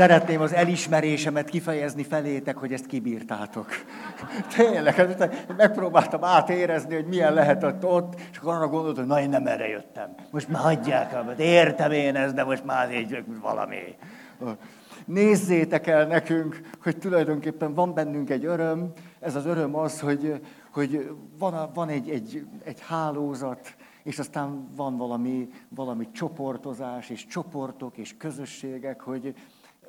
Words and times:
Szeretném 0.00 0.40
az 0.40 0.52
elismerésemet 0.52 1.48
kifejezni 1.48 2.02
felétek, 2.02 2.56
hogy 2.56 2.72
ezt 2.72 2.86
kibírtátok. 2.86 3.66
Tényleg, 4.56 4.94
hát 4.94 5.54
megpróbáltam 5.56 6.24
átérezni, 6.24 6.94
hogy 6.94 7.06
milyen 7.06 7.34
lehetett 7.34 7.84
ott, 7.84 8.20
és 8.30 8.38
akkor 8.38 8.54
arra 8.54 8.68
gondoltam, 8.68 9.04
hogy 9.04 9.12
na 9.12 9.20
én 9.20 9.28
nem 9.28 9.46
erre 9.46 9.68
jöttem. 9.68 10.14
Most 10.30 10.48
már 10.48 10.62
hagyják 10.62 11.12
el, 11.12 11.34
értem 11.38 11.92
én 11.92 12.16
ezt, 12.16 12.34
de 12.34 12.44
most 12.44 12.64
már 12.64 12.94
így 12.94 13.24
valami. 13.40 13.96
Nézzétek 15.04 15.86
el 15.86 16.06
nekünk, 16.06 16.60
hogy 16.82 16.98
tulajdonképpen 16.98 17.74
van 17.74 17.94
bennünk 17.94 18.30
egy 18.30 18.44
öröm. 18.44 18.92
Ez 19.18 19.34
az 19.34 19.46
öröm 19.46 19.76
az, 19.76 20.00
hogy, 20.00 20.40
hogy 20.70 21.10
van, 21.38 21.70
van 21.74 21.88
egy, 21.88 22.10
egy, 22.10 22.46
egy 22.64 22.80
hálózat, 22.86 23.74
és 24.02 24.18
aztán 24.18 24.68
van 24.76 24.96
valami, 24.96 25.48
valami 25.68 26.10
csoportozás, 26.10 27.10
és 27.10 27.26
csoportok, 27.26 27.96
és 27.96 28.16
közösségek, 28.16 29.00
hogy, 29.00 29.34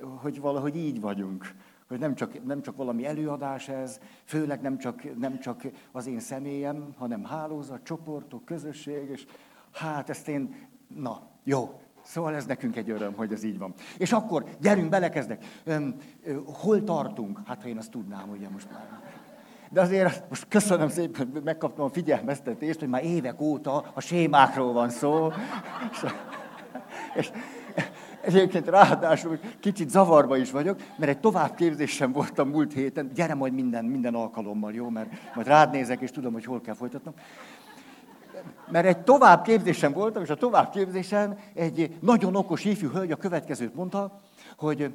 hogy 0.01 0.39
valahogy 0.39 0.75
így 0.75 1.01
vagyunk. 1.01 1.53
Hogy 1.87 1.99
nem 1.99 2.15
csak, 2.15 2.45
nem 2.45 2.61
csak 2.61 2.75
valami 2.75 3.05
előadás 3.05 3.69
ez, 3.69 3.99
főleg 4.23 4.61
nem 4.61 4.77
csak, 4.77 5.19
nem 5.19 5.39
csak 5.39 5.61
az 5.91 6.07
én 6.07 6.19
személyem, 6.19 6.93
hanem 6.97 7.23
hálózat, 7.23 7.83
csoportok, 7.83 8.45
közösség, 8.45 9.09
és 9.09 9.25
hát 9.71 10.09
ezt 10.09 10.27
én, 10.27 10.55
na, 10.95 11.21
jó, 11.43 11.79
Szóval 12.03 12.35
ez 12.35 12.45
nekünk 12.45 12.75
egy 12.75 12.89
öröm, 12.89 13.13
hogy 13.13 13.31
ez 13.31 13.43
így 13.43 13.57
van. 13.57 13.73
És 13.97 14.11
akkor 14.11 14.45
gyerünk, 14.61 14.89
belekezdek. 14.89 15.45
Öm, 15.63 15.95
ö, 16.23 16.37
hol 16.45 16.83
tartunk? 16.83 17.39
Hát 17.45 17.61
ha 17.61 17.67
én 17.67 17.77
azt 17.77 17.91
tudnám, 17.91 18.29
ugye 18.29 18.49
most 18.49 18.71
már. 18.71 19.01
De 19.69 19.81
azért 19.81 20.29
most 20.29 20.47
köszönöm 20.47 20.89
szépen, 20.89 21.29
hogy 21.33 21.43
megkaptam 21.43 21.85
a 21.85 21.89
figyelmeztetést, 21.89 22.79
hogy 22.79 22.89
már 22.89 23.03
évek 23.03 23.41
óta 23.41 23.91
a 23.93 24.01
sémákról 24.01 24.73
van 24.73 24.89
szó. 24.89 25.31
És, 25.91 26.05
és 27.15 27.31
egyébként 28.21 28.67
ráadásul 28.67 29.39
kicsit 29.59 29.89
zavarba 29.89 30.37
is 30.37 30.51
vagyok, 30.51 30.79
mert 30.97 31.11
egy 31.11 31.19
továbbképzésem 31.19 32.11
voltam 32.11 32.49
múlt 32.49 32.73
héten. 32.73 33.11
Gyere 33.13 33.33
majd 33.33 33.53
minden, 33.53 33.85
minden 33.85 34.15
alkalommal, 34.15 34.73
jó? 34.73 34.89
Mert 34.89 35.09
majd 35.35 35.47
rád 35.47 35.71
nézek, 35.71 36.01
és 36.01 36.11
tudom, 36.11 36.33
hogy 36.33 36.45
hol 36.45 36.61
kell 36.61 36.75
folytatnom 36.75 37.13
mert 38.71 38.85
egy 38.85 38.97
továbbképzésen 38.97 39.93
voltam, 39.93 40.23
és 40.23 40.29
a 40.29 40.35
továbbképzésen 40.35 41.37
egy 41.53 41.97
nagyon 41.99 42.35
okos 42.35 42.65
ifjú 42.65 42.89
hölgy 42.89 43.11
a 43.11 43.15
következőt 43.15 43.75
mondta, 43.75 44.21
hogy 44.57 44.93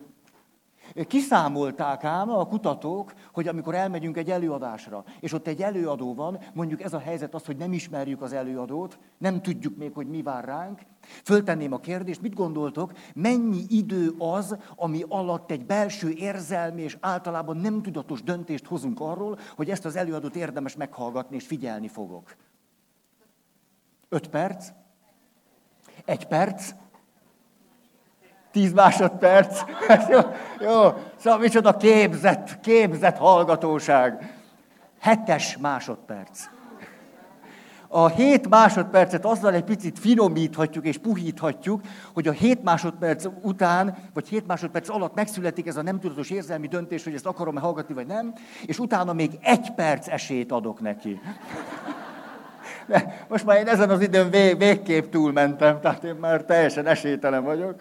Kiszámolták 1.05 2.05
ám 2.05 2.31
a 2.31 2.47
kutatók, 2.47 3.13
hogy 3.33 3.49
amikor 3.49 3.75
elmegyünk 3.75 4.17
egy 4.17 4.31
előadásra, 4.31 5.05
és 5.21 5.33
ott 5.33 5.47
egy 5.47 5.63
előadó 5.63 6.15
van, 6.15 6.39
mondjuk 6.55 6.83
ez 6.83 6.93
a 6.93 6.99
helyzet 6.99 7.35
az, 7.35 7.45
hogy 7.45 7.57
nem 7.57 7.73
ismerjük 7.73 8.23
az 8.23 8.33
előadót, 8.33 8.99
nem 9.19 9.43
tudjuk 9.43 9.77
még, 9.77 9.93
hogy 9.95 10.07
mi 10.07 10.23
vár 10.23 10.45
ránk, 10.45 10.81
föltenném 11.25 11.73
a 11.73 11.79
kérdést, 11.79 12.23
mit 12.23 12.35
gondoltok, 12.35 12.93
mennyi 13.15 13.65
idő 13.69 14.15
az, 14.19 14.57
ami 14.77 15.05
alatt 15.09 15.51
egy 15.51 15.67
belső 15.67 16.11
érzelmi 16.11 16.83
és 16.83 16.97
általában 17.01 17.57
nem 17.57 17.83
tudatos 17.83 18.23
döntést 18.23 18.67
hozunk 18.67 19.01
arról, 19.01 19.39
hogy 19.57 19.71
ezt 19.71 19.85
az 19.85 19.97
előadót 19.97 20.37
érdemes 20.37 20.77
meghallgatni 20.77 21.37
és 21.37 21.47
figyelni 21.47 21.89
fogok. 21.89 22.37
Öt 24.09 24.29
perc? 24.29 24.69
Egy 26.05 26.27
perc? 26.27 26.73
Tíz 28.57 28.73
másodperc? 28.73 29.61
jó, 30.13 30.19
jó, 30.61 30.95
szóval 31.17 31.39
micsoda 31.39 31.77
képzett, 31.77 32.61
képzett 32.61 33.17
hallgatóság. 33.17 34.39
Hetes 35.01 35.57
másodperc. 35.57 36.49
A 37.89 38.09
hét 38.09 38.49
másodpercet 38.49 39.25
azzal 39.25 39.55
egy 39.55 39.65
picit 39.65 39.99
finomíthatjuk 39.99 40.85
és 40.85 40.99
puhíthatjuk, 40.99 41.81
hogy 42.13 42.29
a 42.29 42.33
hét 42.33 42.63
másodperc 42.63 43.27
után, 43.43 43.97
vagy 44.15 44.29
hét 44.29 44.47
másodperc 44.47 44.89
alatt 44.89 45.15
megszületik 45.15 45.67
ez 45.67 45.77
a 45.77 45.83
nem 45.83 46.01
tudatos 46.01 46.31
érzelmi 46.31 46.67
döntés, 46.67 47.05
hogy 47.05 47.15
ezt 47.15 47.27
akarom-e 47.27 47.61
hallgatni, 47.61 47.95
vagy 47.95 48.07
nem, 48.07 48.35
és 48.67 48.79
utána 48.79 49.13
még 49.13 49.31
egy 49.41 49.75
perc 49.75 50.09
esélyt 50.09 50.53
adok 50.53 50.81
neki. 50.81 51.21
Most 53.29 53.45
már 53.45 53.59
én 53.59 53.69
ezen 53.69 53.91
az 53.91 54.01
időn 54.01 54.31
vég, 54.31 54.59
végképp 54.59 55.11
túlmentem, 55.11 55.81
tehát 55.81 56.05
én 56.05 56.15
már 56.15 56.45
teljesen 56.45 56.87
esélytelen 56.87 57.45
vagyok. 57.45 57.81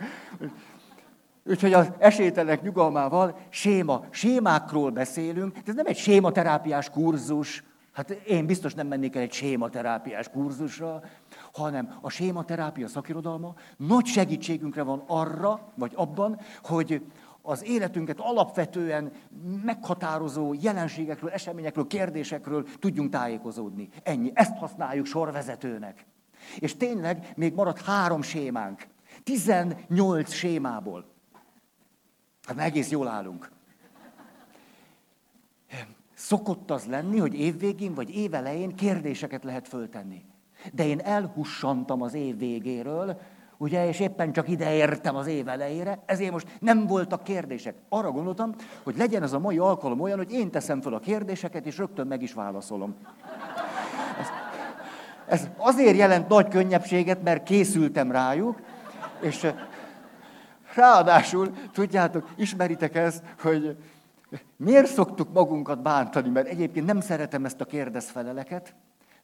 Úgyhogy 1.50 1.74
az 1.74 1.92
esélytelenek 1.98 2.62
nyugalmával 2.62 3.38
séma, 3.50 4.04
sémákról 4.10 4.90
beszélünk, 4.90 5.54
de 5.54 5.62
ez 5.66 5.76
nem 5.76 5.86
egy 5.86 5.98
sématerápiás 5.98 6.90
kurzus, 6.90 7.64
hát 7.94 8.10
én 8.10 8.46
biztos 8.46 8.74
nem 8.74 8.88
mennék 8.88 9.16
el 9.16 9.22
egy 9.22 9.32
sématerápiás 9.32 10.30
kurzusra, 10.30 11.02
hanem 11.54 11.98
a 12.02 12.10
sématerápia 12.10 12.88
szakirodalma 12.88 13.54
nagy 13.78 14.06
segítségünkre 14.06 14.84
van 14.84 15.04
arra, 15.08 15.60
vagy 15.76 15.92
abban, 15.96 16.40
hogy 16.64 17.02
az 17.46 17.66
életünket 17.66 18.20
alapvetően 18.20 19.12
meghatározó 19.64 20.54
jelenségekről, 20.54 21.30
eseményekről, 21.30 21.88
kérdésekről 21.88 22.68
tudjunk 22.80 23.12
tájékozódni. 23.12 23.90
Ennyi. 24.04 24.32
Ezt 24.34 24.58
használjuk 24.58 25.06
sorvezetőnek. 25.06 26.06
És 26.60 26.78
tényleg 26.78 27.34
még 27.36 27.54
maradt 27.54 27.82
három 27.82 28.22
sémánk. 28.22 28.88
18 29.24 30.32
sémából. 30.32 31.06
Hát 32.44 32.58
egész 32.58 32.90
jól 32.90 33.08
állunk. 33.08 33.52
Szokott 36.14 36.72
az 36.72 36.86
lenni, 36.86 37.18
hogy 37.18 37.40
évvégén 37.40 37.94
vagy 37.94 38.10
évelején 38.10 38.76
kérdéseket 38.76 39.44
lehet 39.44 39.68
föltenni. 39.68 40.26
De 40.74 40.86
én 40.86 41.00
elhussantam 41.00 42.02
az 42.02 42.14
év 42.14 42.38
végéről, 42.38 43.20
ugye, 43.66 43.88
és 43.88 44.00
éppen 44.00 44.32
csak 44.32 44.50
ide 44.50 44.74
értem 44.74 45.16
az 45.16 45.28
év 45.28 45.48
elejére, 45.48 46.00
ezért 46.06 46.32
most 46.32 46.48
nem 46.60 46.88
voltak 46.88 47.24
kérdések. 47.24 47.76
Arra 47.90 48.12
gondoltam, 48.12 48.56
hogy 48.84 48.98
legyen 48.98 49.24
ez 49.24 49.34
a 49.34 49.40
mai 49.40 49.58
alkalom 49.58 50.00
olyan, 50.00 50.18
hogy 50.18 50.32
én 50.32 50.52
teszem 50.52 50.82
fel 50.82 50.94
a 50.94 51.00
kérdéseket, 51.00 51.66
és 51.66 51.78
rögtön 51.78 52.08
meg 52.08 52.22
is 52.22 52.34
válaszolom. 52.34 52.96
Ez, 54.20 54.28
ez 55.28 55.50
azért 55.58 55.98
jelent 55.98 56.28
nagy 56.28 56.48
könnyebbséget, 56.48 57.24
mert 57.24 57.44
készültem 57.44 58.12
rájuk, 58.12 58.62
és 59.22 59.48
ráadásul, 60.76 61.52
tudjátok, 61.72 62.30
ismeritek 62.36 62.96
ezt, 62.96 63.24
hogy 63.42 63.78
miért 64.58 64.88
szoktuk 64.88 65.34
magunkat 65.34 65.82
bántani, 65.82 66.30
mert 66.30 66.48
egyébként 66.48 66.86
nem 66.86 67.02
szeretem 67.02 67.46
ezt 67.46 67.62
a 67.62 67.66
kérdezfeleleket, 67.66 68.76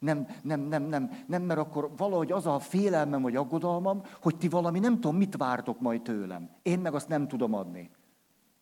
nem, 0.02 0.28
nem, 0.42 0.60
nem, 0.62 0.84
nem, 0.84 1.10
nem, 1.28 1.42
mert 1.42 1.60
akkor 1.60 1.92
valahogy 1.98 2.32
az 2.32 2.46
a 2.46 2.60
félelmem 2.60 3.22
vagy 3.22 3.36
aggodalmam, 3.36 4.02
hogy 4.22 4.38
ti 4.38 4.48
valami 4.48 4.80
nem 4.80 4.94
tudom, 4.94 5.16
mit 5.16 5.38
vártok 5.38 5.80
majd 5.80 6.02
tőlem. 6.02 6.50
Én 6.62 6.80
meg 6.80 6.94
azt 6.94 7.08
nem 7.08 7.28
tudom 7.28 7.54
adni. 7.54 7.90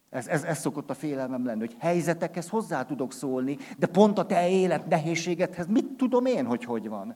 Ez, 0.09 0.27
ez, 0.27 0.43
ez 0.43 0.59
szokott 0.59 0.89
a 0.89 0.93
félelmem 0.93 1.45
lenni, 1.45 1.59
hogy 1.59 1.75
helyzetekhez 1.79 2.49
hozzá 2.49 2.85
tudok 2.85 3.13
szólni, 3.13 3.57
de 3.77 3.87
pont 3.87 4.17
a 4.17 4.25
te 4.25 4.49
élet 4.49 4.87
nehézségedhez 4.87 5.67
mit 5.67 5.85
tudom 5.85 6.25
én, 6.25 6.45
hogy 6.45 6.63
hogy 6.63 6.89
van. 6.89 7.15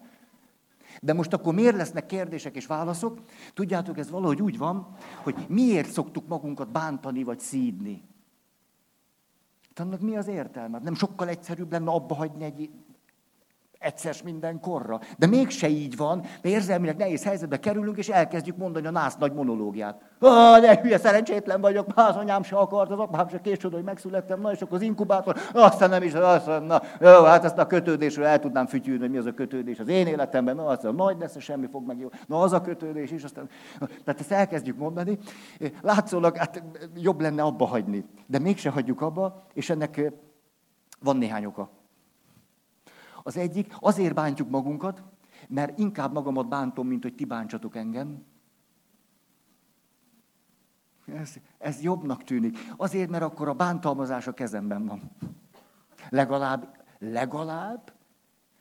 De 1.01 1.13
most 1.13 1.33
akkor 1.33 1.53
miért 1.53 1.75
lesznek 1.75 2.05
kérdések 2.05 2.55
és 2.55 2.65
válaszok? 2.65 3.19
Tudjátok, 3.53 3.97
ez 3.97 4.09
valahogy 4.09 4.41
úgy 4.41 4.57
van, 4.57 4.95
hogy 5.23 5.45
miért 5.47 5.91
szoktuk 5.91 6.27
magunkat 6.27 6.71
bántani 6.71 7.23
vagy 7.23 7.39
szídni. 7.39 8.03
Annak 9.75 10.01
mi 10.01 10.15
az 10.15 10.27
értelme? 10.27 10.79
Nem 10.79 10.95
sokkal 10.95 11.27
egyszerűbb 11.27 11.71
lenne 11.71 11.91
abba 11.91 12.15
hagyni 12.15 12.43
egy 12.43 12.69
egyszer 13.83 14.15
mindenkorra. 14.23 14.99
De 15.17 15.27
mégse 15.27 15.67
így 15.67 15.97
van, 15.97 16.17
mert 16.17 16.45
érzelmileg 16.45 16.97
nehéz 16.97 17.23
helyzetbe 17.23 17.59
kerülünk, 17.59 17.97
és 17.97 18.09
elkezdjük 18.09 18.57
mondani 18.57 18.87
a 18.87 18.91
nász 18.91 19.15
nagy 19.15 19.33
monológiát. 19.33 20.01
Ah, 20.19 20.61
de 20.61 20.79
hülye, 20.81 20.97
szerencsétlen 20.97 21.61
vagyok, 21.61 21.95
már 21.95 22.09
az 22.09 22.15
anyám 22.15 22.43
se 22.43 22.55
akart, 22.55 22.91
az 22.91 22.99
apám 22.99 23.27
se 23.27 23.41
később, 23.41 23.73
hogy 23.73 23.83
megszülettem, 23.83 24.41
na 24.41 24.51
és 24.51 24.61
akkor 24.61 24.77
az 24.77 24.83
inkubátor, 24.83 25.37
aztán 25.53 25.89
nem 25.89 26.03
is, 26.03 26.13
aztán, 26.13 26.63
na, 26.63 26.81
jó, 26.99 27.23
hát 27.23 27.43
ezt 27.43 27.57
a 27.57 27.67
kötődésről 27.67 28.25
el 28.25 28.39
tudnám 28.39 28.65
fütyülni, 28.65 29.01
hogy 29.01 29.09
mi 29.09 29.17
az 29.17 29.25
a 29.25 29.33
kötődés 29.33 29.79
az 29.79 29.87
én 29.87 30.07
életemben, 30.07 30.55
na, 30.55 30.65
aztán 30.65 30.95
nagy 30.95 31.17
lesz, 31.19 31.39
semmi 31.39 31.67
fog 31.67 31.85
meg 31.85 31.99
jó, 31.99 32.09
na 32.27 32.39
az 32.39 32.53
a 32.53 32.61
kötődés 32.61 33.11
is, 33.11 33.23
aztán, 33.23 33.49
tehát 33.79 34.19
ezt 34.19 34.31
elkezdjük 34.31 34.77
mondani. 34.77 35.17
Látszólag, 35.81 36.37
hát 36.37 36.63
jobb 36.95 37.21
lenne 37.21 37.41
abba 37.41 37.65
hagyni, 37.65 38.05
de 38.27 38.39
mégse 38.39 38.69
hagyjuk 38.69 39.01
abba, 39.01 39.45
és 39.53 39.69
ennek 39.69 40.11
van 40.99 41.17
néhány 41.17 41.45
oka. 41.45 41.69
Az 43.23 43.37
egyik, 43.37 43.75
azért 43.79 44.13
bántjuk 44.13 44.49
magunkat, 44.49 45.03
mert 45.47 45.79
inkább 45.79 46.13
magamat 46.13 46.47
bántom, 46.47 46.87
mint 46.87 47.03
hogy 47.03 47.15
ti 47.15 47.25
bántsatok 47.25 47.75
engem. 47.75 48.23
Ez, 51.05 51.35
ez 51.57 51.81
jobbnak 51.81 52.23
tűnik. 52.23 52.57
Azért, 52.77 53.09
mert 53.09 53.23
akkor 53.23 53.47
a 53.47 53.53
bántalmazás 53.53 54.27
a 54.27 54.33
kezemben 54.33 54.85
van. 54.85 55.11
Legalább, 56.09 56.85
legalább, 56.99 57.93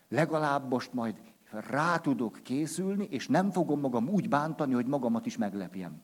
legalább 0.08 0.68
most 0.68 0.92
majd 0.92 1.20
rá 1.50 1.98
tudok 1.98 2.40
készülni, 2.42 3.04
és 3.04 3.28
nem 3.28 3.50
fogom 3.50 3.80
magam 3.80 4.08
úgy 4.08 4.28
bántani, 4.28 4.72
hogy 4.72 4.86
magamat 4.86 5.26
is 5.26 5.36
meglepjem. 5.36 6.00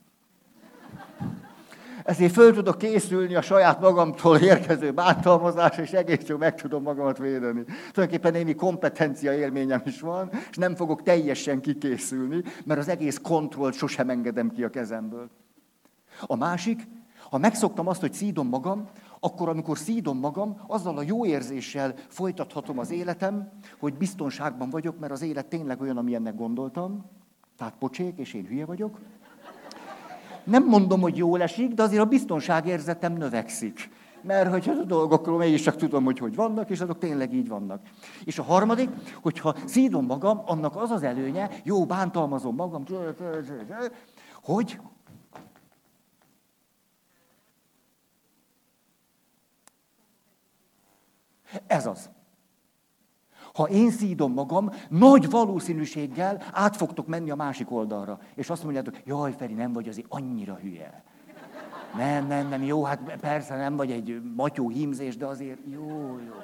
Ezért 2.08 2.32
föl 2.32 2.52
tudok 2.52 2.78
készülni 2.78 3.34
a 3.34 3.43
saját 3.43 3.81
magamtól 3.81 4.37
érkező 4.37 4.93
bántalmazásra, 4.93 5.82
és 5.82 5.90
egész 5.90 6.26
jól 6.26 6.38
meg 6.38 6.55
tudom 6.55 6.82
magamat 6.82 7.19
védeni. 7.19 7.64
Tulajdonképpen 7.93 8.32
némi 8.32 8.55
kompetencia 8.55 9.34
élményem 9.34 9.82
is 9.84 10.00
van, 10.00 10.31
és 10.50 10.56
nem 10.56 10.75
fogok 10.75 11.02
teljesen 11.02 11.60
kikészülni, 11.60 12.43
mert 12.64 12.81
az 12.81 12.88
egész 12.88 13.19
kontrollt 13.22 13.75
sosem 13.75 14.10
engedem 14.10 14.50
ki 14.50 14.64
a 14.64 14.70
kezemből. 14.70 15.31
A 16.26 16.37
másik, 16.37 16.88
Ha 17.31 17.38
megszoktam 17.38 17.87
azt, 17.87 18.00
hogy 18.00 18.12
szídom 18.12 18.49
magam, 18.49 18.88
akkor 19.20 19.49
amikor 19.49 19.78
szídom 19.78 20.19
magam, 20.19 20.61
azzal 20.66 20.99
a 20.99 21.02
jó 21.02 21.26
érzéssel 21.26 21.94
folytathatom 22.08 22.78
az 22.78 22.90
életem, 22.90 23.50
hogy 23.78 23.94
biztonságban 23.94 24.70
vagyok, 24.70 24.99
mert 24.99 25.12
az 25.12 25.22
élet 25.22 25.46
tényleg 25.46 25.81
olyan, 25.81 25.96
amilyennek 25.96 26.34
gondoltam, 26.34 27.04
tehát 27.56 27.75
pocsék, 27.78 28.19
és 28.19 28.34
én 28.34 28.46
hülye 28.46 28.64
vagyok. 28.64 28.99
Nem 30.48 30.64
mondom, 30.64 31.00
hogy 31.00 31.16
jól 31.16 31.42
esik, 31.42 31.72
de 31.74 31.82
azért 31.82 32.02
a 32.02 32.04
biztonságérzetem 32.04 33.12
növekszik. 33.12 33.90
Mert 34.22 34.50
hogy 34.50 34.68
a 34.68 34.84
dolgokról 34.84 35.38
mégis 35.38 35.62
csak 35.62 35.76
tudom, 35.76 36.04
hogy 36.04 36.18
hogy 36.18 36.34
vannak, 36.34 36.70
és 36.70 36.80
azok 36.80 36.98
tényleg 36.98 37.34
így 37.34 37.48
vannak. 37.48 37.80
És 38.24 38.38
a 38.38 38.42
harmadik, 38.42 38.90
hogyha 39.22 39.54
szídom 39.64 40.06
magam, 40.06 40.42
annak 40.46 40.76
az 40.76 40.90
az 40.90 41.02
előnye, 41.02 41.50
jó, 41.64 41.86
bántalmazom 41.86 42.54
magam, 42.54 42.84
hogy 44.42 44.78
Ez 51.66 51.86
az. 51.86 52.10
Ha 53.58 53.69
én 53.69 53.90
szídom 53.90 54.32
magam, 54.32 54.70
nagy 54.88 55.31
valószínűséggel 55.31 56.43
át 56.52 56.76
fogtok 56.76 57.06
menni 57.06 57.31
a 57.31 57.34
másik 57.34 57.70
oldalra. 57.70 58.19
És 58.34 58.50
azt 58.50 58.62
mondjátok, 58.62 58.94
jaj, 59.05 59.32
Feri, 59.38 59.55
nem 59.55 59.72
vagy 59.72 59.88
azért 59.88 60.06
annyira 60.08 60.55
hülye. 60.55 61.02
Nem, 61.96 62.26
nem, 62.26 62.49
nem, 62.49 62.62
jó, 62.62 62.84
hát 62.84 63.16
persze 63.20 63.56
nem 63.56 63.76
vagy 63.76 63.90
egy 63.90 64.22
matyó 64.37 64.69
hímzés, 64.69 65.16
de 65.16 65.26
azért 65.26 65.58
jó, 65.64 66.19
jó. 66.26 66.34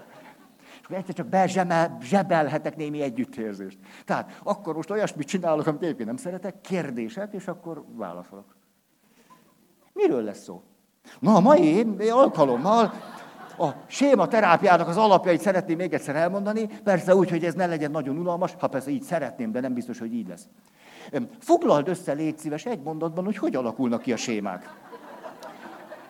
És 0.81 0.85
akkor 0.85 0.97
egyszer 0.97 1.15
csak 1.15 2.03
zsebelhetek 2.03 2.77
némi 2.77 3.03
együttérzést. 3.03 3.79
Tehát 4.05 4.41
akkor 4.43 4.75
most 4.75 4.91
olyasmit 4.91 5.27
csinálok, 5.27 5.67
amit 5.67 5.83
egyébként 5.83 6.09
nem 6.09 6.17
szeretek, 6.17 6.61
kérdések, 6.61 7.33
és 7.33 7.49
akkor 7.49 7.85
válaszolok. 7.93 8.57
Miről 9.93 10.23
lesz 10.23 10.43
szó? 10.43 10.63
Na, 11.19 11.35
a 11.35 11.41
mai 11.41 11.87
alkalommal 12.11 12.93
a 13.59 13.69
séma 13.87 14.29
terápiának 14.29 14.89
az 14.89 14.97
alapjait 14.97 15.41
szeretném 15.41 15.77
még 15.77 15.93
egyszer 15.93 16.17
elmondani, 16.17 16.67
persze 16.85 17.15
úgy, 17.15 17.31
hogy 17.31 17.45
ez 17.45 17.55
ne 17.55 17.67
legyen 17.67 17.91
nagyon 17.91 18.19
unalmas, 18.19 18.55
ha 18.59 18.67
persze 18.67 18.91
így 18.91 19.03
szeretném, 19.03 19.53
de 19.53 19.61
nem 19.61 19.75
biztos, 19.75 19.99
hogy 19.99 20.15
így 20.15 20.29
lesz. 20.29 20.47
Foglald 21.39 21.89
össze, 21.89 22.13
légy 22.13 22.39
szíves, 22.39 22.65
egy 22.65 22.83
mondatban, 22.83 23.25
hogy 23.25 23.37
hogy 23.37 23.57
alakulnak 23.57 24.03
ki 24.03 24.13
a 24.13 24.17
sémák. 24.17 24.75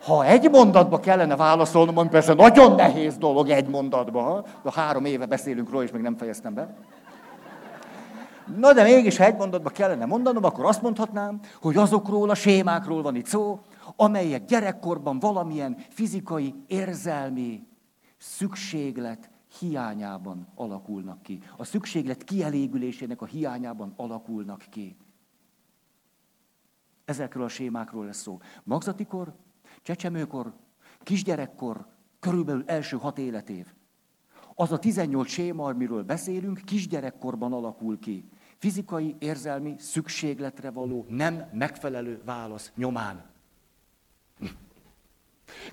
Ha 0.03 0.25
egy 0.25 0.49
mondatba 0.49 0.99
kellene 0.99 1.35
válaszolnom, 1.35 1.97
ami 1.97 2.09
persze 2.09 2.33
nagyon 2.33 2.75
nehéz 2.75 3.17
dolog 3.17 3.49
egy 3.49 3.67
mondatba, 3.67 4.45
de 4.63 4.71
három 4.75 5.05
éve 5.05 5.25
beszélünk 5.25 5.69
róla, 5.69 5.83
és 5.83 5.91
még 5.91 6.01
nem 6.01 6.17
fejeztem 6.17 6.53
be. 6.53 6.75
Na 8.57 8.73
de 8.73 8.83
mégis, 8.83 9.17
ha 9.17 9.23
egy 9.23 9.35
mondatba 9.35 9.69
kellene 9.69 10.05
mondanom, 10.05 10.43
akkor 10.43 10.65
azt 10.65 10.81
mondhatnám, 10.81 11.39
hogy 11.61 11.77
azokról 11.77 12.29
a 12.29 12.35
sémákról 12.35 13.01
van 13.01 13.15
itt 13.15 13.25
szó, 13.25 13.59
amelyek 13.95 14.45
gyerekkorban 14.45 15.19
valamilyen 15.19 15.77
fizikai, 15.89 16.55
érzelmi 16.67 17.67
szükséglet 18.17 19.29
hiányában 19.59 20.47
alakulnak 20.55 21.21
ki. 21.21 21.39
A 21.57 21.63
szükséglet 21.63 22.23
kielégülésének 22.23 23.21
a 23.21 23.25
hiányában 23.25 23.93
alakulnak 23.95 24.65
ki. 24.69 24.97
Ezekről 27.05 27.43
a 27.43 27.47
sémákról 27.47 28.05
lesz 28.05 28.21
szó. 28.21 28.39
Magzatikor, 28.63 29.35
csecsemőkor, 29.81 30.53
kisgyerekkor, 31.03 31.87
körülbelül 32.19 32.63
első 32.65 32.97
hat 32.97 33.17
életév. 33.17 33.73
Az 34.55 34.71
a 34.71 34.79
18 34.79 35.29
séma, 35.29 35.65
amiről 35.65 36.03
beszélünk, 36.03 36.61
kisgyerekkorban 36.65 37.53
alakul 37.53 37.99
ki. 37.99 38.29
Fizikai, 38.57 39.15
érzelmi, 39.19 39.75
szükségletre 39.77 40.71
való, 40.71 41.05
nem 41.09 41.49
megfelelő 41.53 42.21
válasz 42.25 42.71
nyomán. 42.75 43.34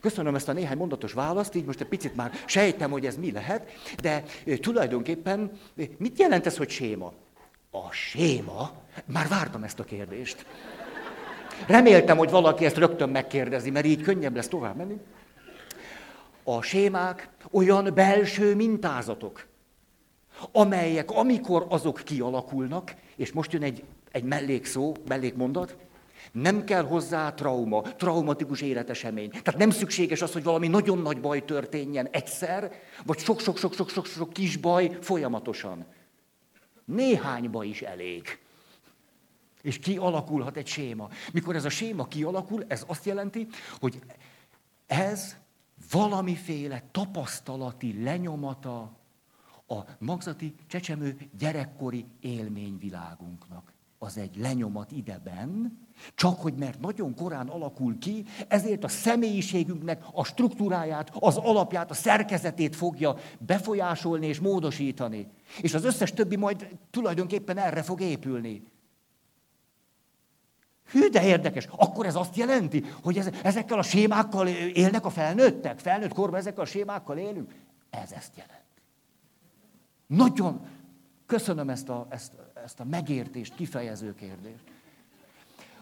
Köszönöm 0.00 0.34
ezt 0.34 0.48
a 0.48 0.52
néhány 0.52 0.76
mondatos 0.76 1.12
választ, 1.12 1.54
így 1.54 1.64
most 1.64 1.80
egy 1.80 1.86
picit 1.88 2.16
már 2.16 2.32
sejtem, 2.46 2.90
hogy 2.90 3.06
ez 3.06 3.16
mi 3.16 3.32
lehet, 3.32 3.70
de 4.00 4.24
tulajdonképpen 4.60 5.50
mit 5.96 6.18
jelent 6.18 6.46
ez, 6.46 6.56
hogy 6.56 6.70
séma? 6.70 7.12
A 7.70 7.90
séma? 7.90 8.72
Már 9.04 9.28
vártam 9.28 9.62
ezt 9.62 9.80
a 9.80 9.84
kérdést. 9.84 10.46
Reméltem, 11.66 12.16
hogy 12.16 12.30
valaki 12.30 12.64
ezt 12.64 12.76
rögtön 12.76 13.08
megkérdezi, 13.08 13.70
mert 13.70 13.86
így 13.86 14.02
könnyebb 14.02 14.34
lesz 14.34 14.48
tovább 14.48 14.76
menni. 14.76 14.96
A 16.44 16.62
sémák 16.62 17.28
olyan 17.50 17.94
belső 17.94 18.54
mintázatok, 18.54 19.46
amelyek, 20.52 21.10
amikor 21.10 21.66
azok 21.68 22.00
kialakulnak, 22.04 22.94
és 23.16 23.32
most 23.32 23.52
jön 23.52 23.62
egy, 23.62 23.84
egy 24.10 24.24
mellékszó, 24.24 24.96
mellékmondat, 25.08 25.76
nem 26.32 26.64
kell 26.64 26.82
hozzá 26.84 27.34
trauma, 27.34 27.82
traumatikus 27.82 28.60
életesemény. 28.60 29.30
Tehát 29.30 29.56
nem 29.56 29.70
szükséges 29.70 30.22
az, 30.22 30.32
hogy 30.32 30.42
valami 30.42 30.68
nagyon 30.68 30.98
nagy 30.98 31.20
baj 31.20 31.44
történjen 31.44 32.06
egyszer, 32.06 32.72
vagy 33.04 33.18
sok-sok-sok-sok-sok 33.18 34.32
kis 34.32 34.56
baj 34.56 34.98
folyamatosan. 35.00 35.86
Néhány 36.84 37.50
baj 37.50 37.66
is 37.68 37.82
elég. 37.82 38.38
És 39.62 39.78
kialakulhat 39.78 40.56
egy 40.56 40.66
séma. 40.66 41.08
Mikor 41.32 41.56
ez 41.56 41.64
a 41.64 41.68
séma 41.68 42.08
kialakul, 42.08 42.64
ez 42.68 42.84
azt 42.86 43.04
jelenti, 43.04 43.46
hogy 43.80 43.98
ez 44.86 45.36
valamiféle 45.90 46.82
tapasztalati 46.90 48.02
lenyomata 48.02 49.00
a 49.66 49.78
magzati, 49.98 50.54
csecsemő, 50.66 51.16
gyerekkori 51.38 52.06
élményvilágunknak. 52.20 53.72
Az 53.98 54.16
egy 54.16 54.36
lenyomat 54.36 54.92
ideben, 54.92 55.80
csak 56.14 56.40
hogy 56.40 56.54
mert 56.54 56.80
nagyon 56.80 57.14
korán 57.14 57.48
alakul 57.48 57.98
ki, 57.98 58.24
ezért 58.48 58.84
a 58.84 58.88
személyiségünknek 58.88 60.04
a 60.12 60.24
struktúráját, 60.24 61.10
az 61.18 61.36
alapját, 61.36 61.90
a 61.90 61.94
szerkezetét 61.94 62.76
fogja 62.76 63.16
befolyásolni 63.38 64.26
és 64.26 64.40
módosítani. 64.40 65.28
És 65.60 65.74
az 65.74 65.84
összes 65.84 66.12
többi 66.12 66.36
majd 66.36 66.68
tulajdonképpen 66.90 67.58
erre 67.58 67.82
fog 67.82 68.00
épülni. 68.00 68.62
Hű, 70.90 71.08
de 71.08 71.24
érdekes. 71.24 71.68
Akkor 71.76 72.06
ez 72.06 72.14
azt 72.14 72.36
jelenti, 72.36 72.84
hogy 73.02 73.18
ez, 73.18 73.28
ezekkel 73.42 73.78
a 73.78 73.82
sémákkal 73.82 74.48
élnek 74.48 75.04
a 75.04 75.10
felnőttek? 75.10 75.78
Felnőtt 75.78 76.12
korban 76.12 76.38
ezekkel 76.38 76.62
a 76.62 76.66
sémákkal 76.66 77.18
élünk? 77.18 77.54
Ez 77.90 78.12
ezt 78.12 78.36
jelenti. 78.36 78.60
Nagyon 80.06 80.66
köszönöm 81.26 81.68
ezt 81.68 81.88
a, 81.88 82.06
ezt, 82.10 82.32
ezt 82.64 82.80
a 82.80 82.84
megértést, 82.84 83.54
kifejező 83.54 84.14
kérdést 84.14 84.71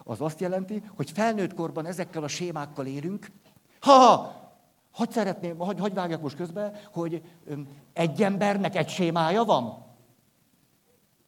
az 0.03 0.21
azt 0.21 0.39
jelenti, 0.39 0.83
hogy 0.95 1.11
felnőtt 1.11 1.53
korban 1.53 1.85
ezekkel 1.85 2.23
a 2.23 2.27
sémákkal 2.27 2.85
érünk. 2.85 3.27
Ha, 3.79 3.91
ha 3.91 4.39
hogy 4.93 5.11
szeretném, 5.11 5.57
hogy, 5.57 5.79
hogy 5.79 5.93
vágjak 5.93 6.21
most 6.21 6.35
közbe, 6.35 6.81
hogy 6.93 7.21
egy 7.93 8.23
embernek 8.23 8.75
egy 8.75 8.89
sémája 8.89 9.43
van? 9.43 9.85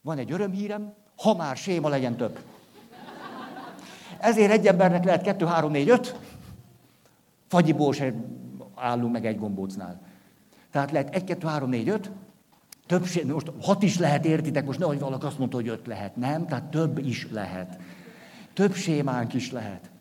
Van 0.01 0.17
egy 0.17 0.31
örömhírem, 0.31 0.93
ha 1.17 1.36
már 1.36 1.57
séma 1.57 1.89
legyen 1.89 2.15
több. 2.15 2.39
Ezért 4.19 4.51
egy 4.51 4.67
embernek 4.67 5.03
lehet 5.03 5.21
kettő, 5.21 5.45
három, 5.45 5.71
négy, 5.71 5.89
öt. 5.89 6.19
Fagyiból 7.47 7.93
se 7.93 8.13
állunk 8.75 9.12
meg 9.12 9.25
egy 9.25 9.38
gombócnál. 9.38 10.01
Tehát 10.71 10.91
lehet 10.91 11.15
egy, 11.15 11.24
kettő, 11.24 11.47
három, 11.47 11.69
négy, 11.69 11.89
öt. 11.89 12.12
Több, 12.86 13.07
most 13.25 13.51
hat 13.62 13.83
is 13.83 13.97
lehet, 13.97 14.25
értitek, 14.25 14.65
most 14.65 14.79
nehogy 14.79 15.00
valaki 15.00 15.25
azt 15.25 15.38
mondta, 15.38 15.57
hogy 15.57 15.67
öt 15.67 15.88
lehet. 15.88 16.15
Nem, 16.15 16.47
tehát 16.47 16.63
több 16.63 16.97
is 16.97 17.27
lehet. 17.31 17.79
Több 18.53 18.74
sémánk 18.74 19.33
is 19.33 19.51
lehet. 19.51 19.91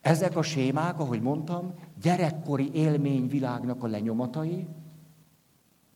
Ezek 0.00 0.36
a 0.36 0.42
sémák, 0.42 0.98
ahogy 0.98 1.22
mondtam, 1.22 1.74
gyerekkori 2.02 2.70
élményvilágnak 2.72 3.82
a 3.82 3.86
lenyomatai, 3.86 4.66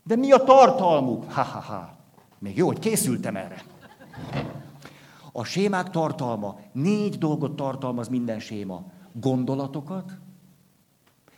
de 0.03 0.15
mi 0.15 0.31
a 0.31 0.43
tartalmuk? 0.43 1.31
Ha-ha-ha. 1.31 1.97
Még 2.39 2.57
jó, 2.57 2.67
hogy 2.67 2.79
készültem 2.79 3.35
erre. 3.35 3.63
A 5.31 5.43
sémák 5.43 5.89
tartalma, 5.89 6.59
négy 6.71 7.17
dolgot 7.17 7.55
tartalmaz 7.55 8.07
minden 8.07 8.39
séma. 8.39 8.83
Gondolatokat, 9.13 10.11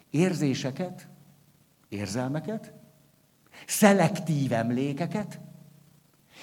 érzéseket, 0.10 1.08
érzelmeket, 1.90 2.74
szelektív 3.68 4.52
emlékeket, 4.52 5.40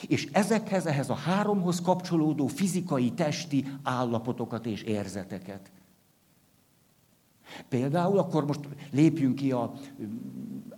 és 0.06 0.28
ezekhez, 0.32 0.86
ehhez 0.86 1.10
a 1.10 1.14
háromhoz 1.14 1.80
kapcsolódó 1.80 2.46
fizikai, 2.46 3.12
testi 3.12 3.66
állapotokat 3.82 4.66
és 4.66 4.82
érzeteket. 4.82 5.70
Például, 7.68 8.18
akkor 8.18 8.46
most 8.46 8.68
lépjünk 8.90 9.34
ki 9.34 9.52
a 9.52 9.72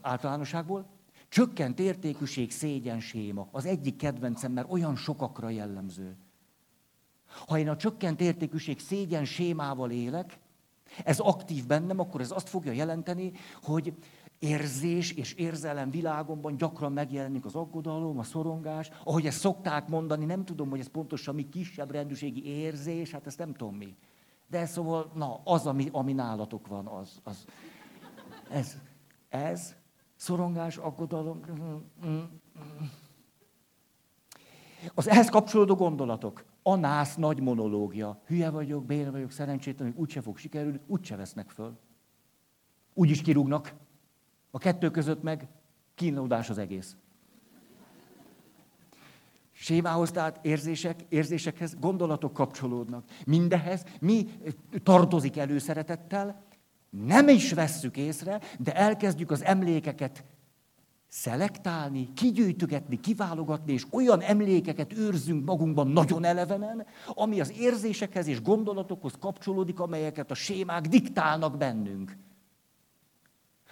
általánosságból, 0.01 0.87
csökkent 1.29 1.81
értékűség, 1.81 2.51
szégyen 2.51 3.01
séma. 3.01 3.49
Az 3.51 3.65
egyik 3.65 3.97
kedvencem, 3.97 4.53
mert 4.53 4.73
olyan 4.73 4.97
sokakra 4.97 5.49
jellemző. 5.49 6.17
Ha 7.47 7.59
én 7.59 7.69
a 7.69 7.77
csökkent 7.77 8.21
értékűség 8.21 8.81
szégyen 8.81 9.25
sémával 9.25 9.91
élek, 9.91 10.39
ez 11.05 11.19
aktív 11.19 11.67
bennem, 11.67 11.99
akkor 11.99 12.21
ez 12.21 12.31
azt 12.31 12.49
fogja 12.49 12.73
jelenteni, 12.73 13.33
hogy 13.63 13.93
érzés 14.41 15.13
és 15.13 15.33
érzelem 15.33 15.91
világomban 15.91 16.57
gyakran 16.57 16.93
megjelenik 16.93 17.45
az 17.45 17.55
aggodalom, 17.55 18.19
a 18.19 18.23
szorongás. 18.23 18.91
Ahogy 19.05 19.27
ezt 19.27 19.39
szokták 19.39 19.89
mondani, 19.89 20.25
nem 20.25 20.45
tudom, 20.45 20.71
hogy 20.71 20.81
ez 20.81 20.87
pontosan 20.87 21.35
mi 21.35 21.49
kisebb 21.49 21.91
rendűségi 21.91 22.47
érzés, 22.47 23.11
hát 23.11 23.27
ezt 23.27 23.39
nem 23.39 23.53
tudom 23.53 23.77
mi. 23.77 23.97
De 24.49 24.67
szóval, 24.67 25.11
na, 25.15 25.41
az, 25.45 25.67
ami, 25.67 25.89
ami 25.93 26.13
nálatok 26.13 26.67
van, 26.67 26.87
az, 26.87 27.21
az. 27.23 27.45
Ez, 28.51 28.77
ez, 29.29 29.75
szorongás, 30.17 30.77
aggodalom. 30.77 31.41
Az 34.95 35.09
ehhez 35.09 35.29
kapcsolódó 35.29 35.75
gondolatok. 35.75 36.45
A 36.63 36.75
nász 36.75 37.15
nagy 37.15 37.41
monológia. 37.41 38.21
Hülye 38.27 38.51
vagyok, 38.51 38.85
béna 38.85 39.11
vagyok, 39.11 39.31
szerencsétlen, 39.31 39.95
úgyse 39.97 40.21
fog 40.21 40.39
sikerülni, 40.39 40.81
úgyse 40.87 41.17
vesznek 41.17 41.51
föl. 41.51 41.79
Úgy 42.95 43.11
is 43.11 43.23
kirúgnak. 43.23 43.75
A 44.51 44.59
kettő 44.59 44.91
között 44.91 45.23
meg 45.23 45.49
kínlódás 45.95 46.51
az 46.51 46.59
egész. 46.59 46.97
Sémához, 49.53 50.11
tehát 50.11 50.39
érzések, 50.43 51.01
érzésekhez 51.09 51.77
gondolatok 51.79 52.33
kapcsolódnak. 52.33 53.05
Mindehez 53.27 53.85
mi 54.01 54.29
tartozik 54.83 55.37
előszeretettel, 55.37 56.43
nem 56.91 57.29
is 57.29 57.53
vesszük 57.53 57.97
észre, 57.97 58.41
de 58.59 58.75
elkezdjük 58.75 59.31
az 59.31 59.45
emlékeket 59.45 60.25
szelektálni, 61.09 62.13
kigyűjtögetni, 62.13 63.01
kiválogatni, 63.01 63.73
és 63.73 63.87
olyan 63.91 64.21
emlékeket 64.21 64.93
őrzünk 64.93 65.45
magunkban 65.45 65.89
nagyon 65.89 66.25
elevenen, 66.25 66.87
ami 67.07 67.41
az 67.41 67.53
érzésekhez 67.59 68.27
és 68.27 68.43
gondolatokhoz 68.43 69.13
kapcsolódik, 69.21 69.81
amelyeket 69.81 70.31
a 70.31 70.35
sémák 70.35 70.87
diktálnak 70.87 71.57
bennünk. 71.57 72.17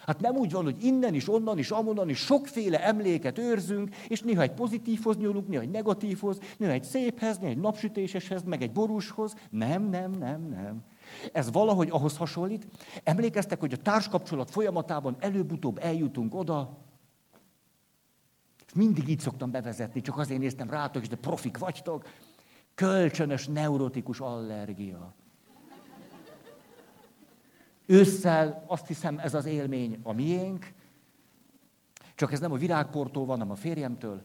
Hát 0.09 0.21
nem 0.21 0.37
úgy 0.37 0.53
van, 0.53 0.65
hogy 0.65 0.85
innen 0.85 1.15
is, 1.15 1.29
onnan 1.29 1.59
is, 1.59 1.71
amonnan 1.71 2.09
is 2.09 2.19
sokféle 2.19 2.85
emléket 2.85 3.39
őrzünk, 3.39 3.97
és 3.97 4.21
néha 4.21 4.43
egy 4.43 4.53
pozitívhoz 4.53 5.17
nyúlunk, 5.17 5.49
néha 5.49 5.63
egy 5.63 5.71
negatívhoz, 5.71 6.39
néha 6.59 6.73
egy 6.73 6.85
széphez, 6.85 7.39
néha 7.39 7.51
egy 7.51 7.59
napsütéseshez, 7.59 8.43
meg 8.43 8.63
egy 8.63 8.73
borúshoz. 8.73 9.35
Nem, 9.51 9.83
nem, 9.83 10.11
nem, 10.11 10.49
nem. 10.49 10.83
Ez 11.33 11.53
valahogy 11.53 11.89
ahhoz 11.91 12.17
hasonlít. 12.17 12.67
Emlékeztek, 13.05 13.61
hogy 13.61 13.73
a 13.73 13.77
társkapcsolat 13.77 14.51
folyamatában 14.51 15.17
előbb-utóbb 15.19 15.79
eljutunk 15.83 16.35
oda, 16.35 16.79
mindig 18.75 19.09
így 19.09 19.21
szoktam 19.21 19.51
bevezetni, 19.51 20.01
csak 20.01 20.19
azért 20.19 20.41
néztem 20.41 20.71
rátok, 20.71 21.03
és 21.03 21.09
de 21.09 21.17
profik 21.17 21.59
vagytok. 21.59 22.09
Kölcsönös 22.75 23.47
neurotikus 23.47 24.21
allergia. 24.21 25.15
Ősszel 27.91 28.65
azt 28.67 28.87
hiszem 28.87 29.19
ez 29.19 29.35
az 29.35 29.45
élmény 29.45 30.01
a 30.03 30.13
miénk, 30.13 30.73
csak 32.15 32.33
ez 32.33 32.41
nem 32.41 32.53
a 32.53 32.57
virágportól 32.57 33.25
van, 33.25 33.39
hanem 33.39 33.53
a 33.53 33.57
férjemtől. 33.57 34.23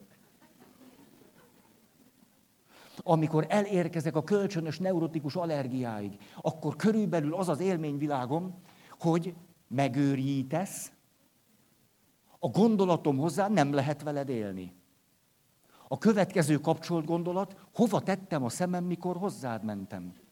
Amikor 2.98 3.46
elérkezek 3.50 4.16
a 4.16 4.24
kölcsönös 4.24 4.80
neurotikus 4.80 5.36
allergiáig, 5.36 6.18
akkor 6.42 6.76
körülbelül 6.76 7.36
az 7.36 7.50
az 7.50 7.60
élményvilágom, 7.60 8.62
hogy 9.00 9.36
megőrítesz, 9.68 10.92
a 12.40 12.48
gondolatom 12.48 13.18
hozzá 13.18 13.48
nem 13.48 13.74
lehet 13.74 14.04
veled 14.04 14.30
élni. 14.30 14.74
A 15.88 15.98
következő 15.98 16.60
kapcsolt 16.60 17.06
gondolat, 17.06 17.56
hova 17.74 18.02
tettem 18.02 18.44
a 18.44 18.50
szemem, 18.50 18.84
mikor 18.84 19.18
hozzád 19.18 19.64
mentem. 19.64 20.23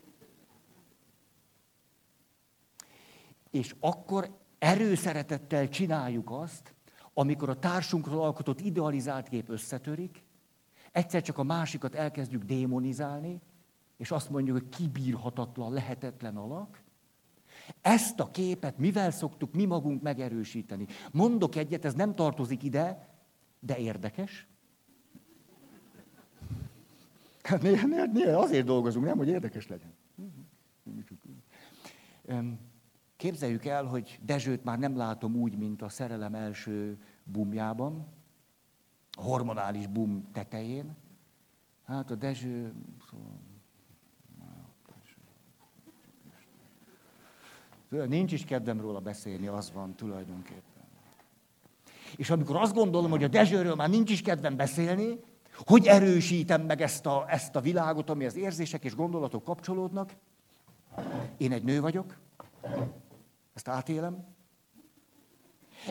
És 3.51 3.75
akkor 3.79 4.37
erőszeretettel 4.59 5.69
csináljuk 5.69 6.31
azt, 6.31 6.75
amikor 7.13 7.49
a 7.49 7.59
társunkról 7.59 8.21
alkotott 8.23 8.61
idealizált 8.61 9.27
kép 9.27 9.49
összetörik, 9.49 10.23
egyszer 10.91 11.21
csak 11.21 11.37
a 11.37 11.43
másikat 11.43 11.95
elkezdjük 11.95 12.43
démonizálni, 12.43 13.41
és 13.97 14.11
azt 14.11 14.29
mondjuk, 14.29 14.57
hogy 14.57 14.69
kibírhatatlan, 14.69 15.73
lehetetlen 15.73 16.37
alak. 16.37 16.81
Ezt 17.81 18.19
a 18.19 18.31
képet 18.31 18.77
mivel 18.77 19.11
szoktuk 19.11 19.53
mi 19.53 19.65
magunk 19.65 20.01
megerősíteni? 20.01 20.85
Mondok 21.11 21.55
egyet, 21.55 21.85
ez 21.85 21.93
nem 21.93 22.15
tartozik 22.15 22.63
ide, 22.63 23.09
de 23.59 23.77
érdekes. 23.77 24.47
Hát 27.41 27.61
néha, 27.61 27.87
néha, 27.87 28.39
azért 28.39 28.65
dolgozunk, 28.65 29.05
nem, 29.05 29.17
hogy 29.17 29.27
érdekes 29.27 29.67
legyen. 29.67 29.93
Képzeljük 33.21 33.65
el, 33.65 33.85
hogy 33.85 34.19
Dezsőt 34.21 34.63
már 34.63 34.79
nem 34.79 34.97
látom 34.97 35.35
úgy, 35.35 35.57
mint 35.57 35.81
a 35.81 35.89
szerelem 35.89 36.35
első 36.35 36.97
bumjában, 37.23 38.07
a 39.17 39.21
hormonális 39.21 39.87
bum 39.87 40.31
tetején. 40.31 40.95
Hát 41.85 42.11
a 42.11 42.15
Dezső... 42.15 42.73
Szóval, 47.89 48.05
nincs 48.05 48.31
is 48.31 48.45
kedvem 48.45 48.81
róla 48.81 48.99
beszélni, 48.99 49.47
az 49.47 49.71
van 49.71 49.95
tulajdonképpen. 49.95 50.83
És 52.15 52.29
amikor 52.29 52.55
azt 52.55 52.73
gondolom, 52.73 53.09
hogy 53.09 53.23
a 53.23 53.27
Dezsőről 53.27 53.75
már 53.75 53.89
nincs 53.89 54.11
is 54.11 54.21
kedvem 54.21 54.55
beszélni, 54.55 55.19
hogy 55.53 55.85
erősítem 55.85 56.61
meg 56.61 56.81
ezt 56.81 57.05
a, 57.05 57.25
ezt 57.27 57.55
a 57.55 57.61
világot, 57.61 58.09
ami 58.09 58.25
az 58.25 58.35
érzések 58.35 58.83
és 58.83 58.95
gondolatok 58.95 59.43
kapcsolódnak? 59.43 60.15
Én 61.37 61.51
egy 61.51 61.63
nő 61.63 61.81
vagyok, 61.81 62.17
ezt 63.53 63.67
átélem. 63.67 64.25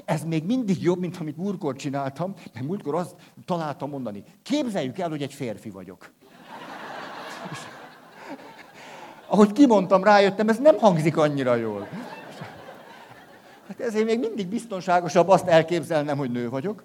Ez 0.05 0.25
még 0.25 0.45
mindig 0.45 0.83
jobb, 0.83 0.99
mint 0.99 1.17
amit 1.17 1.37
múltkor 1.37 1.77
csináltam, 1.77 2.35
mert 2.53 2.67
múltkor 2.67 2.95
azt 2.95 3.15
találtam 3.45 3.91
mondani. 3.91 4.25
Képzeljük 4.43 4.99
el, 4.99 5.09
hogy 5.09 5.23
egy 5.23 5.35
férfi 5.35 5.71
vagyok. 5.71 6.13
És, 7.51 7.59
ahogy 9.27 9.53
kimondtam, 9.53 10.05
rájöttem, 10.05 10.49
ez 10.49 10.59
nem 10.59 10.79
hangzik 10.79 11.17
annyira 11.17 11.55
jól. 11.55 11.89
Hát 13.69 13.81
ezért 13.81 14.05
még 14.05 14.19
mindig 14.19 14.49
biztonságosabb 14.49 15.29
azt 15.29 15.47
elképzelnem, 15.47 16.17
hogy 16.17 16.31
nő 16.31 16.49
vagyok. 16.49 16.85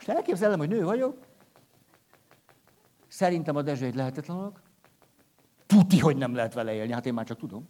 És 0.00 0.06
elképzelem, 0.08 0.58
hogy 0.58 0.68
nő 0.68 0.84
vagyok. 0.84 1.16
Szerintem 3.08 3.56
a 3.56 3.62
Dezső 3.62 3.84
egy 3.84 3.94
lehetetlen 3.94 4.36
alak. 4.36 4.62
Tuti, 5.66 5.98
hogy 5.98 6.16
nem 6.16 6.34
lehet 6.34 6.54
vele 6.54 6.72
élni, 6.72 6.92
hát 6.92 7.06
én 7.06 7.14
már 7.14 7.24
csak 7.24 7.38
tudom. 7.38 7.68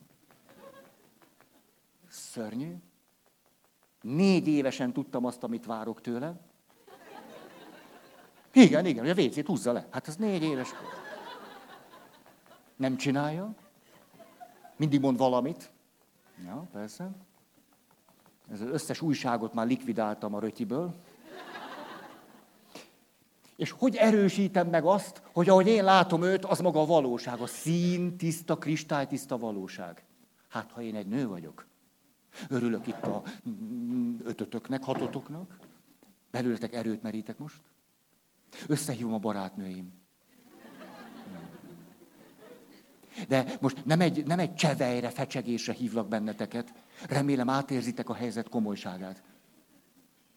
Szörnyű. 2.37 2.75
Négy 4.01 4.49
évesen 4.49 4.93
tudtam 4.93 5.25
azt, 5.25 5.43
amit 5.43 5.67
várok 5.67 6.01
tőle. 6.01 6.41
Igen, 8.53 8.87
igen, 8.87 9.07
hogy 9.07 9.19
a 9.19 9.23
WC-t 9.23 9.47
húzza 9.47 9.73
le. 9.73 9.87
Hát 9.91 10.07
az 10.07 10.17
négy 10.17 10.43
éves. 10.43 10.69
Nem 12.77 12.97
csinálja. 12.97 13.55
Mindig 14.77 15.01
mond 15.01 15.19
valamit. 15.19 15.71
Ja, 16.45 16.69
persze. 16.73 17.11
Ez 18.51 18.61
az 18.61 18.69
összes 18.69 19.01
újságot 19.01 19.55
már 19.55 19.67
likvidáltam 19.67 20.35
a 20.35 20.41
rötiből. 20.41 20.95
És 23.57 23.71
hogy 23.71 23.97
erősítem 23.97 24.69
meg 24.69 24.85
azt, 24.85 25.23
hogy 25.33 25.49
ahogy 25.49 25.67
én 25.67 25.85
látom 25.85 26.23
őt, 26.23 26.45
az 26.45 26.61
maga 26.61 26.81
a 26.81 26.87
valóság, 26.87 27.41
a 27.41 27.47
szín, 27.47 28.17
tiszta, 28.17 28.59
kristálytiszta 28.59 29.39
valóság. 29.39 30.05
Hát, 30.49 30.71
ha 30.71 30.83
én 30.83 30.95
egy 30.95 31.07
nő 31.07 31.29
vagyok, 31.29 31.67
Örülök 32.49 32.87
itt 32.87 33.03
a 33.03 33.23
ötötöknek, 34.25 34.85
hatotoknak. 34.85 35.59
Belőletek 36.31 36.75
erőt 36.75 37.03
merítek 37.03 37.39
most. 37.39 37.61
Összehívom 38.67 39.13
a 39.13 39.19
barátnőim. 39.19 39.93
De 43.29 43.45
most 43.61 43.85
nem 43.85 44.01
egy, 44.01 44.27
nem 44.27 44.39
egy 44.39 44.55
csevejre, 44.55 45.11
fecsegésre 45.11 45.73
hívlak 45.73 46.09
benneteket. 46.09 46.73
Remélem 47.09 47.49
átérzitek 47.49 48.09
a 48.09 48.15
helyzet 48.15 48.49
komolyságát. 48.49 49.23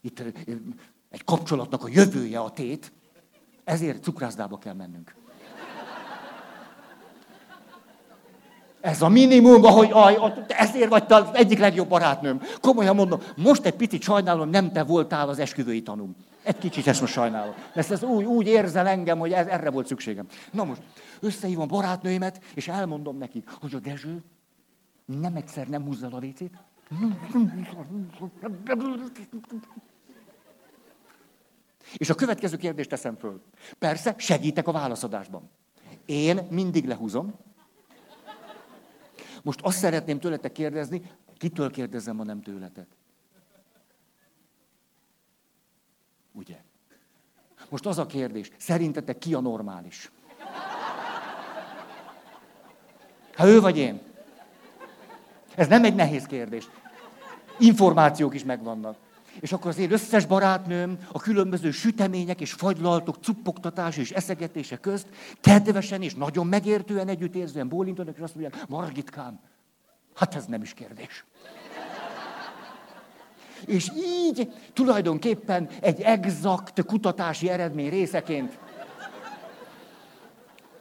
Itt 0.01 0.19
egy 1.09 1.23
kapcsolatnak 1.23 1.83
a 1.83 1.89
jövője 1.89 2.39
a 2.39 2.51
tét, 2.51 2.91
ezért 3.63 4.03
cukrászdába 4.03 4.57
kell 4.57 4.73
mennünk. 4.73 5.15
Ez 8.81 9.01
a 9.01 9.09
minimum, 9.09 9.63
ahogy 9.63 9.89
aj, 9.91 10.17
ezért 10.47 10.89
vagy 10.89 11.05
te 11.05 11.15
az 11.15 11.27
egyik 11.33 11.59
legjobb 11.59 11.87
barátnőm. 11.87 12.41
Komolyan 12.61 12.95
mondom, 12.95 13.19
most 13.35 13.65
egy 13.65 13.75
picit 13.75 14.01
sajnálom, 14.01 14.49
nem 14.49 14.71
te 14.71 14.83
voltál 14.83 15.29
az 15.29 15.39
esküvői 15.39 15.81
tanúm. 15.81 16.15
Egy 16.43 16.57
kicsit 16.57 16.87
ezt 16.87 17.01
most 17.01 17.13
sajnálom. 17.13 17.53
Mert 17.73 17.91
ez 17.91 18.03
úgy, 18.03 18.23
úgy 18.23 18.47
érzel 18.47 18.87
engem, 18.87 19.19
hogy 19.19 19.31
ez, 19.31 19.47
erre 19.47 19.69
volt 19.69 19.87
szükségem. 19.87 20.27
Na 20.51 20.63
most, 20.63 20.81
összehívom 21.19 21.67
barátnőimet, 21.67 22.41
és 22.53 22.67
elmondom 22.67 23.17
nekik, 23.17 23.49
hogy 23.61 23.75
a 23.75 23.79
Dezső 23.79 24.23
nem 25.05 25.35
egyszer 25.35 25.67
nem 25.67 25.83
húzza 25.83 26.07
a 26.11 26.19
vécét. 26.19 26.53
És 31.97 32.09
a 32.09 32.15
következő 32.15 32.57
kérdést 32.57 32.89
teszem 32.89 33.15
föl. 33.15 33.41
Persze, 33.79 34.15
segítek 34.17 34.67
a 34.67 34.71
válaszadásban. 34.71 35.49
Én 36.05 36.47
mindig 36.49 36.85
lehúzom, 36.85 37.33
most 39.43 39.61
azt 39.61 39.77
szeretném 39.77 40.19
tőletek 40.19 40.51
kérdezni, 40.51 41.11
kitől 41.37 41.71
kérdezem, 41.71 42.17
ha 42.17 42.23
nem 42.23 42.41
tőletek? 42.41 42.87
Ugye? 46.31 46.57
Most 47.69 47.85
az 47.85 47.97
a 47.97 48.05
kérdés, 48.05 48.51
szerintetek 48.57 49.17
ki 49.17 49.33
a 49.33 49.39
normális? 49.39 50.11
Hát 53.35 53.47
ő 53.47 53.59
vagy 53.59 53.77
én. 53.77 54.01
Ez 55.55 55.67
nem 55.67 55.83
egy 55.83 55.95
nehéz 55.95 56.25
kérdés. 56.25 56.69
Információk 57.59 58.33
is 58.33 58.43
megvannak. 58.43 58.97
És 59.39 59.51
akkor 59.51 59.69
az 59.69 59.77
én 59.77 59.91
összes 59.91 60.25
barátnőm 60.25 60.97
a 61.11 61.19
különböző 61.19 61.71
sütemények 61.71 62.41
és 62.41 62.51
fagylaltok, 62.51 63.15
cuppogtatás 63.21 63.97
és 63.97 64.11
eszegetése 64.11 64.77
közt 64.77 65.07
kedvesen 65.41 66.01
és 66.01 66.13
nagyon 66.15 66.47
megértően 66.47 67.07
együttérzően 67.07 67.67
bólintanak, 67.67 68.15
és 68.15 68.21
azt 68.21 68.35
mondják, 68.35 68.67
Margitkám, 68.67 69.39
hát 70.15 70.35
ez 70.35 70.45
nem 70.45 70.61
is 70.61 70.73
kérdés. 70.73 71.25
És 73.65 73.91
így 73.97 74.53
tulajdonképpen 74.73 75.69
egy 75.81 76.01
exakt 76.01 76.85
kutatási 76.85 77.49
eredmény 77.49 77.89
részeként 77.89 78.57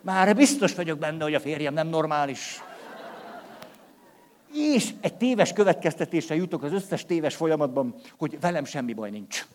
már 0.00 0.36
biztos 0.36 0.74
vagyok 0.74 0.98
benne, 0.98 1.22
hogy 1.22 1.34
a 1.34 1.40
férjem 1.40 1.74
nem 1.74 1.88
normális. 1.88 2.62
És 4.58 4.94
egy 5.00 5.16
téves 5.16 5.52
következtetésre 5.52 6.34
jutok 6.34 6.62
az 6.62 6.72
összes 6.72 7.04
téves 7.04 7.36
folyamatban, 7.36 7.94
hogy 8.16 8.40
velem 8.40 8.64
semmi 8.64 8.92
baj 8.92 9.10
nincs. 9.10 9.46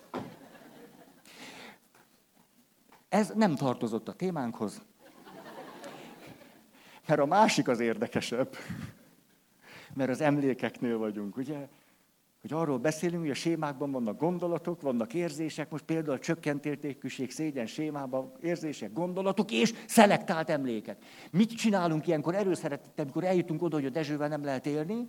Ez 3.09 3.31
nem 3.35 3.55
tartozott 3.55 4.07
a 4.07 4.13
témánkhoz, 4.13 4.81
mert 7.07 7.19
a 7.19 7.25
másik 7.25 7.67
az 7.67 7.79
érdekesebb. 7.79 8.57
Mert 9.93 10.09
az 10.09 10.21
emlékeknél 10.21 10.97
vagyunk, 10.97 11.37
ugye? 11.37 11.67
Hogy 12.43 12.53
arról 12.53 12.77
beszélünk, 12.77 13.21
hogy 13.21 13.29
a 13.31 13.33
sémákban 13.33 13.91
vannak 13.91 14.19
gondolatok, 14.19 14.81
vannak 14.81 15.13
érzések, 15.13 15.69
most 15.69 15.83
például 15.83 16.15
a 16.15 16.19
csökkent 16.19 16.65
értékűség, 16.65 17.31
szégyen 17.31 17.65
sémában 17.65 18.31
érzések, 18.41 18.93
gondolatok 18.93 19.51
és 19.51 19.73
szelektált 19.87 20.49
emlékek. 20.49 21.03
Mit 21.31 21.55
csinálunk 21.55 22.07
ilyenkor 22.07 22.35
erőszeretettel, 22.35 23.03
amikor 23.03 23.23
eljutunk 23.23 23.61
oda, 23.61 23.75
hogy 23.75 23.85
a 23.85 23.89
Dezsővel 23.89 24.27
nem 24.27 24.43
lehet 24.43 24.65
élni? 24.65 25.07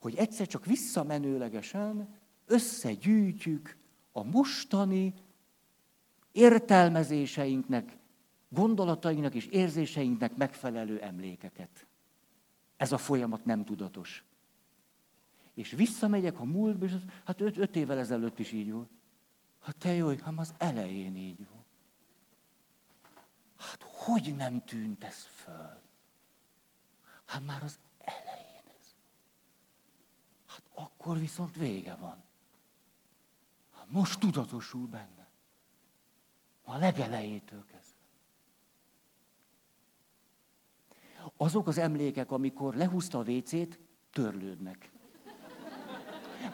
Hogy 0.00 0.14
egyszer 0.14 0.46
csak 0.46 0.64
visszamenőlegesen 0.64 2.14
összegyűjtjük 2.46 3.76
a 4.12 4.24
mostani 4.24 5.14
értelmezéseinknek, 6.32 7.98
gondolatainknak 8.48 9.34
és 9.34 9.46
érzéseinknek 9.46 10.36
megfelelő 10.36 11.00
emlékeket. 11.00 11.86
Ez 12.76 12.92
a 12.92 12.98
folyamat 12.98 13.44
nem 13.44 13.64
tudatos. 13.64 14.24
És 15.58 15.70
visszamegyek 15.70 16.40
a 16.40 16.44
múltba, 16.44 16.84
és 16.84 16.92
az, 16.92 17.02
hát 17.24 17.40
öt, 17.40 17.56
öt 17.56 17.76
évvel 17.76 17.98
ezelőtt 17.98 18.38
is 18.38 18.52
így 18.52 18.72
volt. 18.72 18.90
Hát 19.60 19.76
te 19.76 19.92
jó, 19.92 20.08
hát 20.08 20.34
az 20.36 20.54
elején 20.58 21.16
így 21.16 21.48
volt. 21.48 21.66
Hát 23.56 23.82
hogy 23.82 24.36
nem 24.36 24.64
tűnt 24.64 25.04
ez 25.04 25.24
föl? 25.24 25.80
Hát 27.24 27.44
már 27.44 27.62
az 27.62 27.78
elején 27.98 28.62
ez. 28.80 28.94
Hát 30.46 30.62
akkor 30.74 31.18
viszont 31.18 31.56
vége 31.56 31.94
van. 31.94 32.22
Hát 33.74 33.90
most 33.90 34.20
tudatosul 34.20 34.86
benne. 34.86 35.28
A 36.62 36.76
legelejétől 36.76 37.64
kezdve. 37.64 37.96
Azok 41.36 41.66
az 41.66 41.78
emlékek, 41.78 42.30
amikor 42.30 42.74
lehúzta 42.74 43.18
a 43.18 43.22
vécét, 43.22 43.78
törlődnek. 44.10 44.96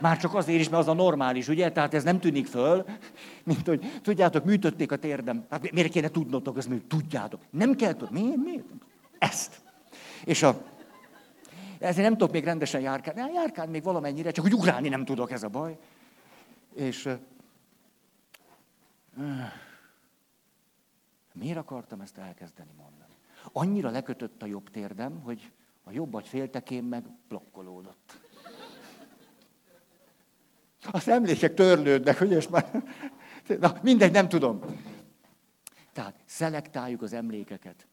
Már 0.04 0.18
csak 0.18 0.34
azért 0.34 0.60
is, 0.60 0.68
mert 0.68 0.82
az 0.82 0.88
a 0.88 0.92
normális, 0.92 1.48
ugye? 1.48 1.72
Tehát 1.72 1.94
ez 1.94 2.04
nem 2.04 2.20
tűnik 2.20 2.46
föl, 2.46 2.84
mint 3.44 3.66
hogy 3.66 4.00
tudjátok, 4.02 4.44
műtötték 4.44 4.92
a 4.92 4.96
térdem. 4.96 5.46
Hát 5.50 5.70
miért 5.70 5.92
kéne 5.92 6.08
tudnotok, 6.08 6.58
ezt 6.58 6.68
még 6.68 6.86
tudjátok. 6.86 7.40
Nem 7.50 7.74
kell 7.74 7.94
tudni. 7.94 8.20
Miért? 8.20 8.36
Miért? 8.36 8.64
Ezt. 9.18 9.62
És 10.24 10.42
a, 10.42 10.62
ezért 11.78 12.06
nem 12.08 12.16
tudok 12.16 12.32
még 12.32 12.44
rendesen 12.44 12.80
járkálni. 12.80 13.20
Hát 13.20 13.34
járkálni 13.34 13.70
még 13.70 13.82
valamennyire, 13.82 14.30
csak 14.30 14.44
hogy 14.44 14.54
ugrálni 14.54 14.88
nem 14.88 15.04
tudok, 15.04 15.30
ez 15.30 15.42
a 15.42 15.48
baj. 15.48 15.78
És 16.74 17.08
miért 21.32 21.58
akartam 21.58 22.00
ezt 22.00 22.18
elkezdeni 22.18 22.70
mondani? 22.76 23.12
Annyira 23.52 23.90
lekötött 23.90 24.42
a 24.42 24.46
jobb 24.46 24.70
térdem, 24.70 25.20
hogy 25.20 25.52
a 25.84 25.90
jobb 25.90 26.14
agy 26.14 26.28
féltekén 26.28 26.84
meg 26.84 27.04
blokkolódott. 27.28 28.22
Az 30.90 31.08
emlékek 31.08 31.54
törlődnek, 31.54 32.18
hogy 32.18 32.30
és 32.30 32.48
már... 32.48 32.82
Na, 33.60 33.78
mindegy, 33.82 34.12
nem 34.12 34.28
tudom. 34.28 34.60
Tehát 35.92 36.14
szelektáljuk 36.24 37.02
az 37.02 37.12
emlékeket. 37.12 37.86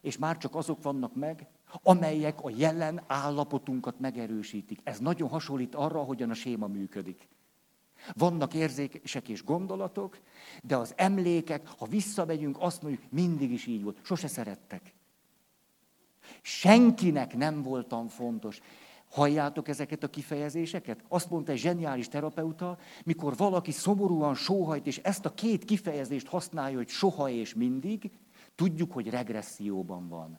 És 0.00 0.18
már 0.18 0.36
csak 0.36 0.54
azok 0.54 0.82
vannak 0.82 1.14
meg, 1.14 1.46
amelyek 1.82 2.40
a 2.40 2.50
jelen 2.56 3.02
állapotunkat 3.06 4.00
megerősítik. 4.00 4.80
Ez 4.82 4.98
nagyon 4.98 5.28
hasonlít 5.28 5.74
arra, 5.74 5.98
hogyan 5.98 6.30
a 6.30 6.34
séma 6.34 6.66
működik. 6.66 7.28
Vannak 8.12 8.54
érzések 8.54 9.28
és 9.28 9.44
gondolatok, 9.44 10.18
de 10.62 10.76
az 10.76 10.92
emlékek, 10.96 11.68
ha 11.78 11.86
visszamegyünk, 11.86 12.56
azt 12.60 12.82
mondjuk, 12.82 13.02
mindig 13.10 13.50
is 13.52 13.66
így 13.66 13.82
volt. 13.82 13.98
Sose 14.02 14.28
szerettek. 14.28 14.94
Senkinek 16.42 17.36
nem 17.36 17.62
voltam 17.62 18.08
fontos. 18.08 18.60
Halljátok 19.14 19.68
ezeket 19.68 20.02
a 20.02 20.08
kifejezéseket? 20.08 21.04
Azt 21.08 21.30
mondta 21.30 21.52
egy 21.52 21.58
zseniális 21.58 22.08
terapeuta, 22.08 22.78
mikor 23.04 23.36
valaki 23.36 23.70
szomorúan 23.70 24.34
sóhajt, 24.34 24.86
és 24.86 24.98
ezt 24.98 25.24
a 25.24 25.34
két 25.34 25.64
kifejezést 25.64 26.26
használja, 26.26 26.76
hogy 26.76 26.88
soha 26.88 27.28
és 27.28 27.54
mindig, 27.54 28.10
tudjuk, 28.54 28.92
hogy 28.92 29.10
regresszióban 29.10 30.08
van. 30.08 30.38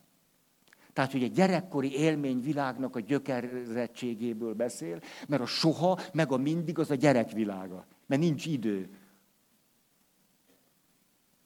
Tehát, 0.94 1.12
hogy 1.12 1.24
egy 1.24 1.32
gyerekkori 1.32 1.98
élményvilágnak 1.98 2.96
a 2.96 3.00
gyökerezettségéből 3.00 4.54
beszél, 4.54 5.00
mert 5.28 5.42
a 5.42 5.46
soha, 5.46 6.00
meg 6.14 6.32
a 6.32 6.38
mindig 6.38 6.80
az 6.80 6.92
a 6.92 6.96
gyerekvilága. 6.96 7.86
Mert 8.06 8.22
nincs 8.22 8.46
idő. 8.46 8.90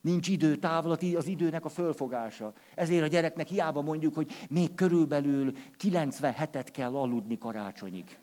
Nincs 0.02 0.28
idő 0.28 0.56
távlati 0.56 1.16
az 1.16 1.28
időnek 1.28 1.66
a 1.66 1.70
fölfogása. 1.70 2.54
Ezért 2.76 3.04
a 3.04 3.08
gyereknek 3.08 3.48
hiába 3.48 3.82
mondjuk, 3.82 4.16
hogy 4.16 4.32
még 4.50 4.76
körülbelül 4.76 5.54
97-et 5.84 6.68
kell 6.72 6.96
aludni 6.96 7.38
karácsonyig. 7.38 8.18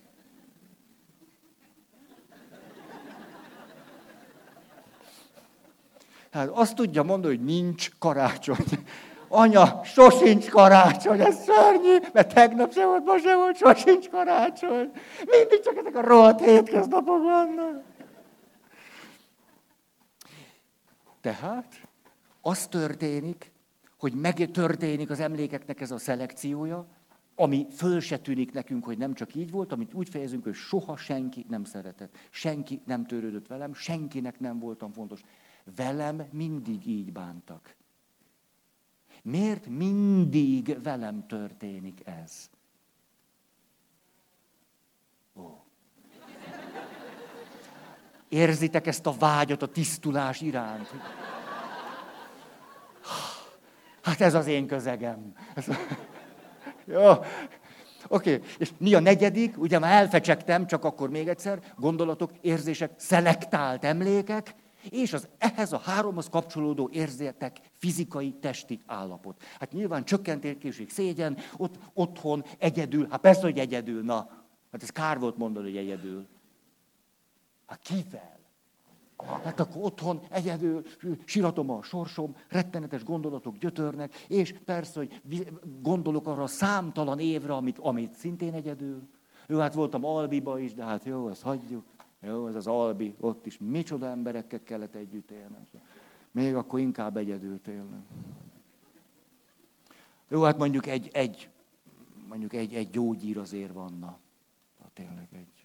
Hát 6.30 6.48
azt 6.48 6.74
tudja 6.74 7.02
mondani, 7.02 7.36
hogy 7.36 7.44
nincs 7.44 7.90
karácsony. 7.98 8.64
Anya, 9.28 9.80
sosincs 9.84 10.48
karácsony, 10.48 11.20
ez 11.20 11.42
szörnyű, 11.42 11.96
mert 12.12 12.34
tegnap 12.34 12.72
se 12.72 12.86
volt, 12.86 13.04
ma 13.04 13.18
se 13.18 13.36
volt, 13.36 13.56
sosincs 13.56 14.08
karácsony. 14.08 14.90
Mindig 15.26 15.60
csak 15.64 15.76
ezek 15.76 15.96
a 15.96 16.00
rohadt 16.00 16.44
hétköznapok 16.44 17.22
vannak. 17.22 17.82
Tehát 21.26 21.88
az 22.40 22.66
történik, 22.66 23.52
hogy 23.98 24.14
megtörténik 24.14 25.10
az 25.10 25.20
emlékeknek 25.20 25.80
ez 25.80 25.90
a 25.90 25.98
szelekciója, 25.98 26.86
ami 27.34 27.66
föl 27.70 28.00
se 28.00 28.18
tűnik 28.18 28.52
nekünk, 28.52 28.84
hogy 28.84 28.98
nem 28.98 29.14
csak 29.14 29.34
így 29.34 29.50
volt, 29.50 29.72
amit 29.72 29.94
úgy 29.94 30.08
fejezünk, 30.08 30.44
hogy 30.44 30.54
soha 30.54 30.96
senki 30.96 31.46
nem 31.48 31.64
szeretett, 31.64 32.16
senki 32.30 32.80
nem 32.84 33.06
törődött 33.06 33.46
velem, 33.46 33.74
senkinek 33.74 34.40
nem 34.40 34.58
voltam 34.58 34.92
fontos. 34.92 35.20
Velem 35.76 36.22
mindig 36.32 36.86
így 36.86 37.12
bántak. 37.12 37.76
Miért 39.22 39.66
mindig 39.66 40.82
velem 40.82 41.26
történik 41.26 42.00
ez? 42.04 42.50
Érzitek 48.28 48.86
ezt 48.86 49.06
a 49.06 49.14
vágyat 49.18 49.62
a 49.62 49.66
tisztulás 49.66 50.40
iránt? 50.40 50.90
Hát 54.02 54.20
ez 54.20 54.34
az 54.34 54.46
én 54.46 54.66
közegem. 54.66 55.32
Jó. 56.84 57.10
Oké, 58.08 58.34
okay. 58.34 58.48
és 58.58 58.72
mi 58.78 58.94
a 58.94 59.00
negyedik? 59.00 59.58
Ugye 59.58 59.78
már 59.78 59.92
elfecsegtem, 59.92 60.66
csak 60.66 60.84
akkor 60.84 61.10
még 61.10 61.28
egyszer, 61.28 61.58
gondolatok, 61.76 62.30
érzések, 62.40 62.92
szelektált 62.96 63.84
emlékek, 63.84 64.54
és 64.90 65.12
az 65.12 65.28
ehhez 65.38 65.72
a 65.72 65.78
háromhoz 65.78 66.28
kapcsolódó 66.28 66.90
érzétek 66.92 67.56
fizikai, 67.78 68.32
testi 68.40 68.80
állapot. 68.86 69.42
Hát 69.60 69.72
nyilván 69.72 70.04
csökkentéség, 70.04 70.90
szégyen, 70.90 71.36
ott, 71.56 71.74
otthon, 71.94 72.44
egyedül, 72.58 73.06
hát 73.10 73.20
persze, 73.20 73.40
hogy 73.40 73.58
egyedül, 73.58 74.02
na, 74.02 74.28
hát 74.72 74.82
ez 74.82 74.90
kár 74.90 75.18
volt 75.18 75.36
mondani, 75.36 75.66
hogy 75.66 75.76
egyedül. 75.76 76.26
Hát 77.66 77.78
kivel? 77.78 78.36
Hát 79.44 79.60
akkor 79.60 79.82
otthon 79.82 80.20
egyedül 80.30 80.82
síratom 81.24 81.70
a 81.70 81.82
sorsom, 81.82 82.36
rettenetes 82.48 83.04
gondolatok 83.04 83.56
gyötörnek, 83.56 84.14
és 84.28 84.54
persze, 84.64 84.98
hogy 84.98 85.22
gondolok 85.80 86.26
arra 86.26 86.46
számtalan 86.46 87.18
évre, 87.18 87.54
amit, 87.54 87.78
amit 87.78 88.14
szintén 88.14 88.52
egyedül. 88.52 89.08
Jó, 89.46 89.58
hát 89.58 89.74
voltam 89.74 90.04
Albiba 90.04 90.58
is, 90.58 90.74
de 90.74 90.84
hát 90.84 91.04
jó, 91.04 91.28
ezt 91.28 91.42
hagyjuk. 91.42 91.84
Jó, 92.20 92.46
ez 92.46 92.54
az 92.54 92.66
Albi, 92.66 93.14
ott 93.20 93.46
is 93.46 93.58
micsoda 93.58 94.06
emberekkel 94.06 94.62
kellett 94.62 94.94
együtt 94.94 95.30
élnem. 95.30 95.66
Még 96.30 96.54
akkor 96.54 96.78
inkább 96.78 97.16
egyedül 97.16 97.60
élnem. 97.66 98.06
Jó, 100.28 100.42
hát 100.42 100.58
mondjuk 100.58 100.86
egy, 100.86 101.08
egy, 101.12 101.48
mondjuk 102.28 102.52
egy, 102.52 102.74
egy 102.74 102.90
gyógyír 102.90 103.38
azért 103.38 103.72
vanna. 103.72 104.18
Hát 104.82 104.90
tényleg 104.92 105.28
egy. 105.32 105.55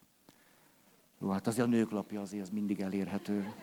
Jó, 1.21 1.29
hát 1.29 1.47
azért 1.47 1.67
a 1.67 1.69
nőklapja 1.69 2.21
azért 2.21 2.43
az 2.43 2.49
mindig 2.49 2.81
elérhető. 2.81 3.53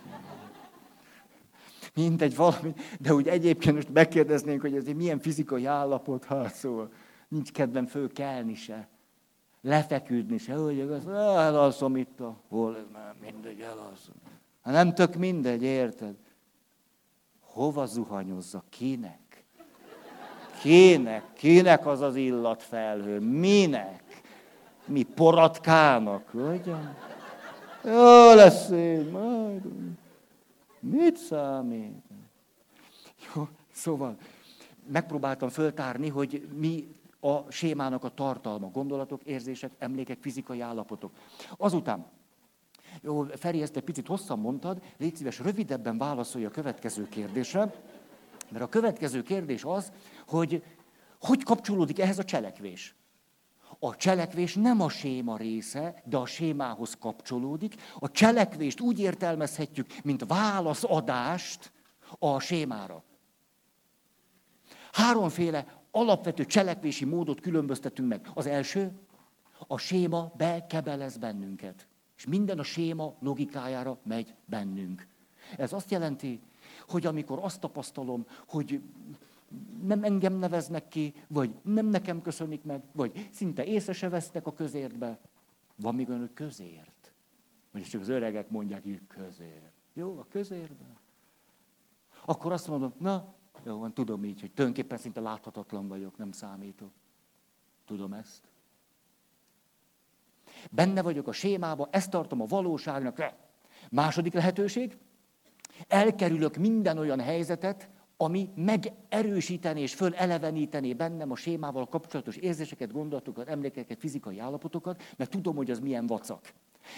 Mindegy 1.95 2.37
valami, 2.37 2.75
de 3.01 3.15
úgy 3.15 3.29
egyébként 3.29 3.75
most 3.75 3.93
megkérdeznénk, 3.93 4.61
hogy 4.61 4.77
ez 4.77 4.87
egy 4.87 4.97
milyen 4.97 5.21
fizikai 5.21 5.65
állapot, 5.67 6.25
hát 6.25 6.67
nincs 7.29 7.53
kedvem 7.53 7.87
fölkelni 7.87 8.55
se. 8.55 8.89
Lefeküdni 9.61 10.39
se, 10.39 10.55
hogy 10.55 10.81
az, 10.81 11.09
elalszom 11.09 11.97
itt 11.97 12.21
a, 12.21 12.41
hol, 12.49 12.87
mindegy, 13.21 13.61
elalszom. 13.61 14.15
Hát 14.63 14.75
nem 14.75 14.95
tök 14.95 15.15
mindegy, 15.15 15.63
érted? 15.63 16.15
Hova 17.41 17.87
zuhanyozza? 17.87 18.65
Kinek? 18.69 19.45
Kinek? 20.61 21.33
Kinek 21.33 21.87
az 21.87 22.01
az 22.01 22.17
illatfelhő? 22.17 23.19
Minek? 23.19 24.23
Mi 24.87 25.03
poratkának? 25.03 26.35
Ugyan? 26.35 26.97
Jó 27.85 28.35
lesz 28.35 28.71
én, 28.71 29.05
majd. 29.11 29.63
Mit 30.81 31.17
számít? 31.17 32.03
Jó, 33.35 33.49
szóval 33.73 34.17
megpróbáltam 34.93 35.49
föltárni, 35.49 36.09
hogy 36.09 36.49
mi 36.55 36.89
a 37.21 37.51
sémának 37.51 38.05
a 38.05 38.09
tartalma, 38.09 38.71
gondolatok, 38.71 39.23
érzések, 39.23 39.71
emlékek, 39.79 40.19
fizikai 40.21 40.61
állapotok. 40.61 41.13
Azután, 41.57 42.07
jó, 43.03 43.23
Feri, 43.23 43.63
ezt 43.63 43.77
egy 43.77 43.83
picit 43.83 44.07
hosszan 44.07 44.39
mondtad, 44.39 44.83
légy 44.97 45.17
szíves, 45.17 45.39
rövidebben 45.39 45.99
válaszolj 45.99 46.45
a 46.45 46.51
következő 46.51 47.09
kérdésre, 47.09 47.75
mert 48.49 48.65
a 48.65 48.69
következő 48.69 49.23
kérdés 49.23 49.65
az, 49.65 49.93
hogy 50.27 50.63
hogy 51.21 51.43
kapcsolódik 51.43 51.99
ehhez 51.99 52.19
a 52.19 52.25
cselekvés. 52.25 52.95
A 53.79 53.97
cselekvés 53.97 54.55
nem 54.55 54.81
a 54.81 54.89
séma 54.89 55.37
része, 55.37 56.03
de 56.05 56.17
a 56.17 56.27
sémához 56.27 56.97
kapcsolódik. 57.01 57.75
A 57.99 58.11
cselekvést 58.11 58.81
úgy 58.81 58.99
értelmezhetjük, 58.99 59.87
mint 60.05 60.25
válaszadást 60.27 61.73
a 62.19 62.41
sémára. 62.41 63.03
Háromféle 64.93 65.83
alapvető 65.91 66.45
cselekvési 66.45 67.05
módot 67.05 67.41
különböztetünk 67.41 68.09
meg. 68.09 68.31
Az 68.35 68.47
első, 68.47 68.93
a 69.67 69.79
séma 69.79 70.33
bekebelez 70.37 71.17
bennünket. 71.17 71.87
És 72.17 72.27
minden 72.27 72.59
a 72.59 72.63
séma 72.63 73.15
logikájára 73.21 73.99
megy 74.03 74.35
bennünk. 74.45 75.07
Ez 75.57 75.73
azt 75.73 75.91
jelenti, 75.91 76.41
hogy 76.89 77.07
amikor 77.07 77.39
azt 77.43 77.61
tapasztalom, 77.61 78.27
hogy 78.47 78.81
nem 79.83 80.05
engem 80.05 80.35
neveznek 80.35 80.89
ki, 80.89 81.15
vagy 81.29 81.55
nem 81.63 81.87
nekem 81.87 82.23
köszönik 82.23 82.65
meg, 82.65 82.83
vagy 82.93 83.29
szinte 83.33 83.65
észre 83.65 83.93
se 83.93 84.09
vesznek 84.09 84.47
a 84.47 84.53
közértbe. 84.53 85.19
Van 85.77 85.95
még 85.95 86.09
olyan, 86.09 86.21
hogy 86.21 86.33
közért. 86.33 87.13
Vagy 87.73 87.83
csak 87.83 88.01
az 88.01 88.09
öregek 88.09 88.51
mondják, 88.51 88.83
hogy 88.83 89.01
közért. 89.07 89.73
Jó, 89.93 90.19
a 90.19 90.27
közértbe. 90.29 91.01
Akkor 92.25 92.53
azt 92.53 92.69
mondom, 92.69 92.95
na, 92.99 93.35
jó, 93.65 93.79
van, 93.79 93.95
tudom 93.95 94.25
így, 94.25 94.41
hogy 94.41 94.53
tulajdonképpen 94.53 94.99
szinte 94.99 95.21
láthatatlan 95.21 95.89
vagyok, 95.89 96.17
nem 96.17 96.33
számítok. 96.33 96.91
Tudom 97.85 98.13
ezt. 98.13 98.43
Benne 100.71 101.03
vagyok 101.03 101.29
a 101.29 101.33
sémába, 101.33 101.89
ezt 101.91 102.11
tartom 102.11 102.41
a 102.41 102.45
valóságnak. 102.47 103.35
Második 103.91 104.33
lehetőség, 104.33 104.99
elkerülök 105.89 106.57
minden 106.57 106.99
olyan 106.99 107.21
helyzetet, 107.21 107.89
ami 108.21 108.49
megerősítené 108.55 109.81
és 109.81 109.95
fölelevenítené 109.95 110.93
bennem 110.93 111.31
a 111.31 111.37
sémával 111.37 111.87
kapcsolatos 111.87 112.37
érzéseket, 112.37 112.93
gondolatokat, 112.93 113.49
emlékeket, 113.49 113.99
fizikai 113.99 114.39
állapotokat, 114.39 115.03
mert 115.17 115.31
tudom, 115.31 115.57
hogy 115.57 115.71
az 115.71 115.79
milyen 115.79 116.07
vacak. 116.07 116.53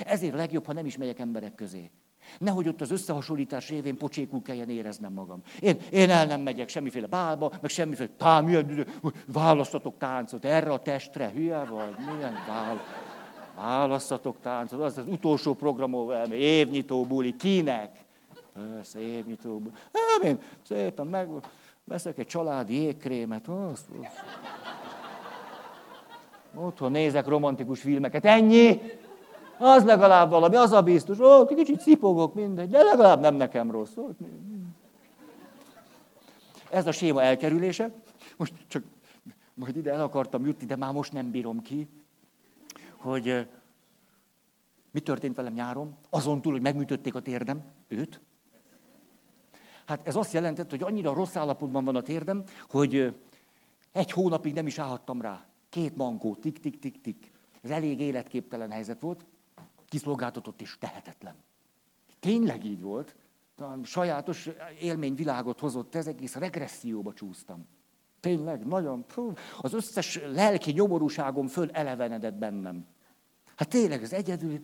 Ezért 0.05 0.35
legjobb, 0.35 0.67
ha 0.67 0.73
nem 0.73 0.87
is 0.87 0.97
megyek 0.97 1.19
emberek 1.19 1.55
közé. 1.55 1.91
Nehogy 2.39 2.69
ott 2.69 2.81
az 2.81 2.91
összehasonlítás 2.91 3.69
révén 3.69 3.97
pocsékul 3.97 4.43
kelljen 4.43 4.71
éreznem 4.71 5.13
magam. 5.13 5.43
Én, 5.61 5.77
én 5.91 6.11
el 6.11 6.27
nem 6.27 6.41
megyek 6.41 6.69
semmiféle 6.69 7.07
bálba, 7.07 7.53
meg 7.61 7.71
semmiféle, 7.71 8.11
tá, 8.17 8.41
milyen, 8.41 8.87
választatok 9.27 9.99
táncot 9.99 10.45
erre 10.45 10.71
a 10.73 10.83
testre, 10.83 11.31
hülye 11.35 11.65
vagy, 11.65 11.95
milyen 11.99 12.35
vál, 12.49 12.81
választatok 13.57 14.41
táncot, 14.41 14.81
az 14.81 14.99
az 14.99 15.07
utolsó 15.07 15.55
programó, 15.55 16.13
évnyitó 16.33 17.05
buli, 17.05 17.37
kinek? 17.37 18.09
Évnyitó 18.95 19.59
buli. 19.59 19.75
Nem, 19.93 20.31
én 20.31 20.39
szépen 20.63 21.07
meg, 21.07 21.29
veszek 21.85 22.19
egy 22.19 22.27
családi 22.27 22.75
jégkrémet, 22.75 23.49
azt. 23.49 23.87
Otthon 26.55 26.91
nézek 26.91 27.27
romantikus 27.27 27.81
filmeket, 27.81 28.25
ennyi! 28.25 28.81
Az 29.59 29.85
legalább 29.85 30.31
valami, 30.31 30.57
az 30.57 30.73
a 30.73 30.83
biztos. 30.83 31.19
Ó, 31.19 31.45
kicsit 31.45 31.81
szipogok, 31.81 32.35
mindegy, 32.35 32.71
de 32.71 32.83
legalább 32.83 33.21
nem 33.21 33.35
nekem 33.35 33.71
rossz. 33.71 33.97
Ez 36.71 36.87
a 36.87 36.93
séma 36.93 37.23
elkerülése. 37.23 37.91
Most 38.37 38.53
csak 38.67 38.83
majd 39.55 39.77
ide 39.77 39.93
el 39.93 40.01
akartam 40.01 40.47
jutni, 40.47 40.67
de 40.67 40.77
már 40.77 40.93
most 40.93 41.13
nem 41.13 41.31
bírom 41.31 41.63
ki, 41.63 41.89
hogy 42.97 43.49
mi 44.91 45.01
történt 45.01 45.37
velem 45.37 45.53
nyáron, 45.53 45.97
azon 46.11 46.43
túl, 46.43 46.53
hogy 46.53 46.63
megműtötték 46.63 47.15
a 47.15 47.21
térdem, 47.21 47.63
őt. 47.89 48.21
Hát 49.91 50.07
ez 50.07 50.17
azt 50.17 50.33
jelentett, 50.33 50.71
hogy 50.71 50.83
annyira 50.83 51.15
rossz 51.15 51.37
állapotban 51.37 51.85
van 51.85 51.97
a 51.97 52.03
térdem, 52.03 52.45
hogy 52.69 53.15
egy 53.93 54.11
hónapig 54.11 54.55
nem 54.55 54.67
is 54.67 54.79
állhattam 54.79 55.21
rá. 55.21 55.47
Két 55.69 55.97
mankó, 55.97 56.35
tik-tik-tik-tik. 56.35 57.31
Ez 57.63 57.71
elég 57.71 58.01
életképtelen 58.01 58.71
helyzet 58.71 59.01
volt 59.01 59.25
kiszolgáltatott 59.89 60.61
és 60.61 60.77
tehetetlen. 60.79 61.35
Tényleg 62.21 62.65
így 62.65 62.81
volt. 62.81 63.17
Sajátos 63.83 64.49
élményvilágot 64.81 65.61
hozott, 65.61 65.95
ez 65.95 66.07
egész 66.07 66.35
regresszióba 66.35 67.13
csúsztam. 67.13 67.67
Tényleg, 68.21 68.67
nagyon. 68.67 69.05
Pú, 69.15 69.33
az 69.61 69.73
összes 69.73 70.21
lelki 70.33 70.73
nyomorúságom 70.73 71.47
föl 71.47 71.71
elevenedett 71.71 72.35
bennem. 72.35 72.87
Hát 73.57 73.69
tényleg, 73.69 74.03
az 74.03 74.13
egyedül... 74.13 74.61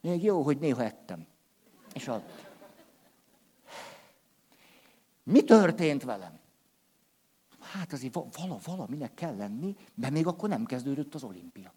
Még 0.00 0.22
jó, 0.22 0.42
hogy 0.42 0.58
néha 0.58 0.82
ettem. 0.82 1.26
És 1.94 2.08
a... 2.08 2.22
Mi 5.22 5.44
történt 5.44 6.02
velem? 6.02 6.40
Hát 7.60 7.92
azért 7.92 8.14
vala, 8.14 8.58
valaminek 8.64 9.14
kell 9.14 9.36
lenni, 9.36 9.76
mert 9.94 10.12
még 10.12 10.26
akkor 10.26 10.48
nem 10.48 10.64
kezdődött 10.64 11.14
az 11.14 11.22
olimpia. 11.22 11.72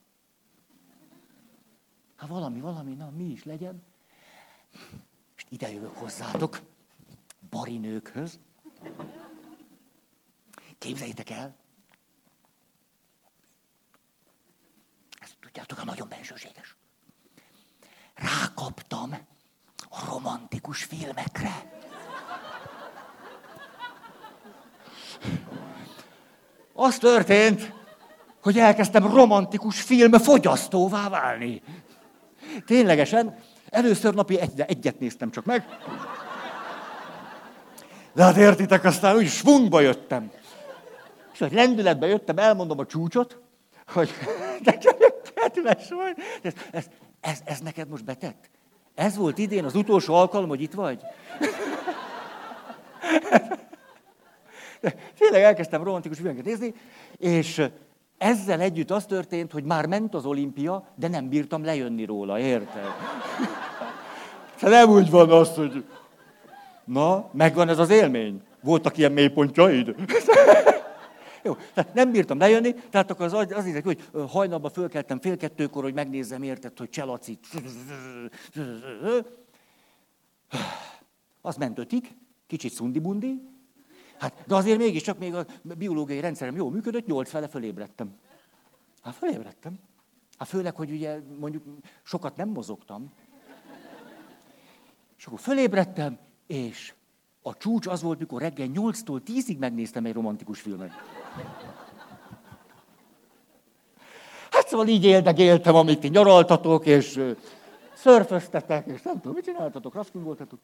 Hát 2.15 2.29
valami, 2.29 2.59
valami, 2.59 2.93
na 2.93 3.09
mi 3.09 3.23
is 3.23 3.43
legyen. 3.43 3.83
És 5.35 5.45
ide 5.49 5.71
jövök 5.71 5.95
hozzátok, 5.95 6.61
barinőkhöz. 7.49 8.39
Képzeljétek 10.77 11.29
el, 11.29 11.55
ezt 15.21 15.37
tudjátok, 15.39 15.77
a 15.79 15.83
nagyon 15.83 16.09
bensőséges. 16.09 16.75
Rákaptam 18.13 19.11
a 19.89 20.05
romantikus 20.05 20.83
filmekre. 20.83 21.83
Az 26.77 26.97
történt, 26.97 27.73
hogy 28.41 28.59
elkezdtem 28.59 29.13
romantikus 29.15 29.81
film 29.81 30.11
fogyasztóvá 30.11 31.09
válni. 31.09 31.61
Ténylegesen, 32.65 33.37
először 33.69 34.13
napi 34.13 34.39
egy, 34.39 34.59
egyet 34.59 34.99
néztem 34.99 35.31
csak 35.31 35.45
meg. 35.45 35.65
De 38.13 38.23
hát 38.23 38.37
értitek, 38.37 38.83
aztán 38.83 39.15
úgy 39.15 39.27
svungba 39.27 39.79
jöttem. 39.79 40.31
És 41.33 41.39
hogy 41.39 41.53
lendületbe 41.53 42.07
jöttem, 42.07 42.37
elmondom 42.37 42.79
a 42.79 42.85
csúcsot, 42.85 43.37
hogy 43.87 44.09
de 44.63 44.77
kedves 45.35 45.89
vagy. 45.89 46.17
Ez, 46.41 46.53
ez, 46.71 46.85
ez, 47.21 47.39
ez 47.45 47.59
neked 47.59 47.89
most 47.89 48.05
betett? 48.05 48.49
Ez 48.95 49.15
volt 49.15 49.37
idén 49.37 49.65
az 49.65 49.75
utolsó 49.75 50.13
alkalom, 50.13 50.49
hogy 50.49 50.61
itt 50.61 50.73
vagy? 50.73 51.01
De 54.81 54.95
tényleg 55.17 55.41
elkezdtem 55.41 55.83
romantikus 55.83 56.17
filmeket 56.17 56.45
nézni, 56.45 56.73
és 57.17 57.61
ezzel 58.17 58.59
együtt 58.59 58.91
az 58.91 59.05
történt, 59.05 59.51
hogy 59.51 59.63
már 59.63 59.85
ment 59.85 60.15
az 60.15 60.25
olimpia, 60.25 60.87
de 60.95 61.07
nem 61.07 61.29
bírtam 61.29 61.63
lejönni 61.63 62.05
róla, 62.05 62.39
érted? 62.39 62.85
Hát 64.59 64.69
nem 64.69 64.89
úgy 64.89 65.09
van 65.09 65.29
az, 65.29 65.55
hogy 65.55 65.85
na, 66.83 67.29
megvan 67.31 67.69
ez 67.69 67.79
az 67.79 67.89
élmény. 67.89 68.41
Voltak 68.61 68.97
ilyen 68.97 69.11
mélypontjaid? 69.11 69.95
Jó, 71.43 71.55
tehát 71.73 71.93
nem 71.93 72.11
bírtam 72.11 72.37
lejönni, 72.37 72.73
tehát 72.73 73.11
akkor 73.11 73.25
az, 73.25 73.33
az 73.33 73.51
az 73.51 73.79
hogy 73.83 74.03
hajnalban 74.27 74.71
fölkeltem 74.71 75.19
fél 75.19 75.37
kettőkor, 75.37 75.83
hogy 75.83 75.93
megnézzem, 75.93 76.43
érted, 76.43 76.77
hogy 76.77 76.89
Cselaci. 76.89 77.39
Az 81.41 81.55
ment 81.55 81.79
ötig, 81.79 82.15
kicsit 82.47 82.71
szundi-bundi, 82.71 83.41
Hát, 84.17 84.43
de 84.47 84.55
azért 84.55 84.77
mégiscsak 84.77 85.17
még 85.17 85.33
a 85.33 85.45
biológiai 85.63 86.19
rendszerem 86.19 86.55
jól 86.55 86.71
működött, 86.71 87.05
nyolc 87.05 87.29
fele 87.29 87.47
fölébredtem. 87.47 88.15
Hát 89.01 89.15
fölébredtem. 89.15 89.79
Hát 90.37 90.47
főleg, 90.47 90.75
hogy 90.75 90.91
ugye 90.91 91.19
mondjuk 91.39 91.63
sokat 92.03 92.35
nem 92.35 92.49
mozogtam. 92.49 93.13
És 95.17 95.25
akkor 95.25 95.39
fölébredtem, 95.39 96.17
és 96.47 96.93
a 97.41 97.57
csúcs 97.57 97.87
az 97.87 98.01
volt, 98.01 98.19
mikor 98.19 98.41
reggel 98.41 98.67
8-tól 98.73 99.21
10-ig 99.25 99.57
megnéztem 99.57 100.05
egy 100.05 100.13
romantikus 100.13 100.61
filmet. 100.61 100.91
Hát 104.51 104.67
szóval 104.67 104.87
így 104.87 105.05
éltem, 105.39 105.75
amit 105.75 105.99
ti 105.99 106.07
nyaraltatok, 106.07 106.85
és 106.85 107.35
szörföztetek, 107.93 108.87
és 108.87 109.01
nem 109.01 109.13
tudom, 109.13 109.33
mit 109.33 109.45
csináltatok, 109.45 109.93
raftingoltatok. 109.93 110.59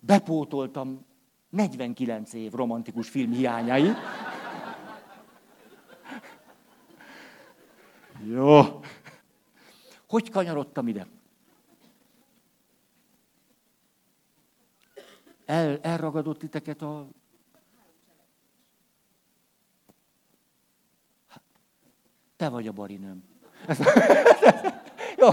Bepótoltam 0.00 1.04
49 1.52 2.32
év 2.32 2.52
romantikus 2.52 3.08
film 3.08 3.32
hiányai. 3.32 3.92
Jó. 8.24 8.80
Hogy 10.08 10.30
kanyarodtam 10.30 10.88
ide? 10.88 11.06
El, 15.44 15.78
elragadott 15.82 16.38
titeket 16.38 16.82
a... 16.82 17.08
Te 22.36 22.48
vagy 22.48 22.66
a 22.66 22.72
barinőm. 22.72 23.24
Jó, 25.16 25.28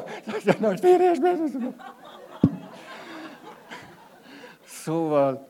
nem 0.59 0.75
félreesben. 0.75 1.51
Szóval, 4.65 5.49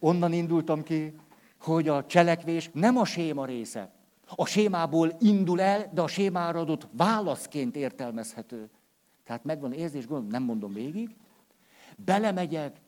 onnan 0.00 0.32
indultam 0.32 0.82
ki, 0.82 1.14
hogy 1.60 1.88
a 1.88 2.06
cselekvés 2.06 2.70
nem 2.72 2.96
a 2.96 3.04
séma 3.04 3.44
része. 3.44 3.90
A 4.36 4.46
sémából 4.46 5.16
indul 5.20 5.60
el, 5.60 5.90
de 5.92 6.00
a 6.00 6.06
sémára 6.06 6.60
adott 6.60 6.88
válaszként 6.92 7.76
értelmezhető. 7.76 8.70
Tehát 9.24 9.44
megvan 9.44 9.72
érzés, 9.72 10.06
gondolom, 10.06 10.30
nem 10.30 10.42
mondom 10.42 10.72
végig. 10.72 11.16
Belemegyek, 11.96 12.80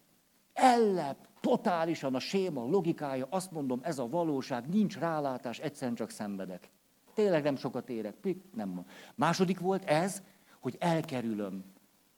ellep, 0.53 1.17
totálisan 1.41 2.15
a 2.15 2.19
séma 2.19 2.65
logikája, 2.67 3.27
azt 3.31 3.51
mondom, 3.51 3.81
ez 3.83 3.99
a 3.99 4.09
valóság, 4.09 4.69
nincs 4.69 4.99
rálátás, 4.99 5.59
egyszerűen 5.59 5.97
csak 5.97 6.11
szenvedek. 6.11 6.71
Tényleg 7.15 7.43
nem 7.43 7.57
sokat 7.57 7.89
érek, 7.91 8.15
pik, 8.15 8.43
nem. 8.55 8.85
Második 9.15 9.61
volt 9.61 9.85
ez, 9.85 10.23
hogy 10.61 10.77
elkerülöm 10.79 11.65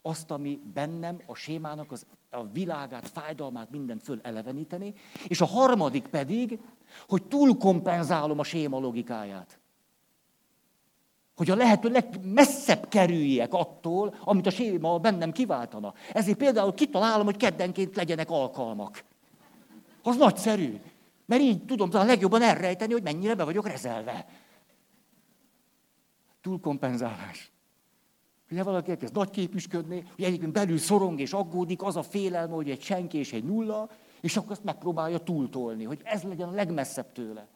azt, 0.02 0.30
ami 0.30 0.60
bennem 0.74 1.20
a 1.26 1.34
sémának 1.34 1.92
az, 1.92 2.06
a 2.30 2.46
világát, 2.46 3.08
fájdalmát, 3.08 3.70
mindent 3.70 4.02
föl 4.02 4.20
eleveníteni, 4.22 4.94
és 5.26 5.40
a 5.40 5.46
harmadik 5.46 6.06
pedig, 6.06 6.58
hogy 7.08 7.22
túlkompenzálom 7.22 8.38
a 8.38 8.44
séma 8.44 8.78
logikáját. 8.78 9.58
Hogy 11.36 11.50
a 11.50 11.54
lehető 11.54 11.88
legmesszebb 11.88 12.88
kerüljek 12.88 13.52
attól, 13.52 14.14
amit 14.24 14.46
a 14.46 14.50
séma 14.50 14.98
bennem 14.98 15.32
kiváltana. 15.32 15.94
Ezért 16.12 16.36
például 16.36 16.74
kitalálom, 16.74 17.24
hogy 17.24 17.36
keddenként 17.36 17.96
legyenek 17.96 18.30
alkalmak. 18.30 19.04
Az 20.02 20.16
nagyszerű. 20.16 20.80
Mert 21.26 21.42
így 21.42 21.64
tudom 21.64 21.88
a 21.92 22.04
legjobban 22.04 22.42
elrejteni, 22.42 22.92
hogy 22.92 23.02
mennyire 23.02 23.34
be 23.34 23.44
vagyok 23.44 23.68
rezelve. 23.68 24.26
Túlkompenzálás. 26.40 27.52
Ugye 28.50 28.62
valaki 28.62 28.90
elkezd 28.90 29.14
nagy 29.14 29.30
képüsködni, 29.30 30.04
hogy 30.14 30.24
egyébként 30.24 30.52
belül 30.52 30.78
szorong 30.78 31.20
és 31.20 31.32
aggódik, 31.32 31.82
az 31.82 31.96
a 31.96 32.02
félelme, 32.02 32.54
hogy 32.54 32.70
egy 32.70 32.82
senki 32.82 33.18
és 33.18 33.32
egy 33.32 33.44
nulla, 33.44 33.90
és 34.20 34.36
akkor 34.36 34.50
azt 34.50 34.64
megpróbálja 34.64 35.18
túltolni, 35.18 35.84
hogy 35.84 36.00
ez 36.04 36.22
legyen 36.22 36.48
a 36.48 36.52
legmesszebb 36.52 37.12
tőle. 37.12 37.48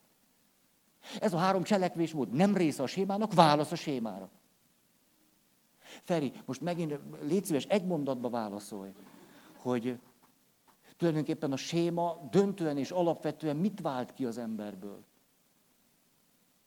Ez 1.21 1.33
a 1.33 1.39
három 1.39 1.63
cselekvésmód 1.63 2.33
nem 2.33 2.57
része 2.57 2.83
a 2.83 2.87
sémának, 2.87 3.35
válasz 3.35 3.73
a 3.73 3.77
sémára. 3.77 4.31
Feri, 6.03 6.33
most 6.45 6.61
megint 6.61 6.99
légy 7.21 7.45
szíves, 7.45 7.65
egy 7.65 7.85
mondatba 7.85 8.29
válaszolj, 8.29 8.91
hogy 9.57 9.99
tulajdonképpen 10.97 11.53
a 11.53 11.57
séma 11.57 12.29
döntően 12.31 12.79
és 12.79 12.91
alapvetően 12.91 13.57
mit 13.57 13.81
vált 13.81 14.13
ki 14.13 14.25
az 14.25 14.39
emberből. 14.39 15.05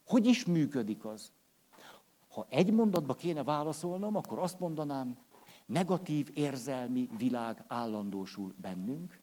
Hogy 0.06 0.26
is 0.26 0.46
működik 0.46 1.06
az? 1.06 1.32
Ha 2.38 2.46
egy 2.50 2.72
mondatba 2.72 3.14
kéne 3.14 3.44
válaszolnom, 3.44 4.16
akkor 4.16 4.40
azt 4.40 4.60
mondanám, 4.60 5.18
negatív 5.66 6.30
érzelmi 6.34 7.10
világ 7.18 7.64
állandósul 7.68 8.54
bennünk, 8.62 9.22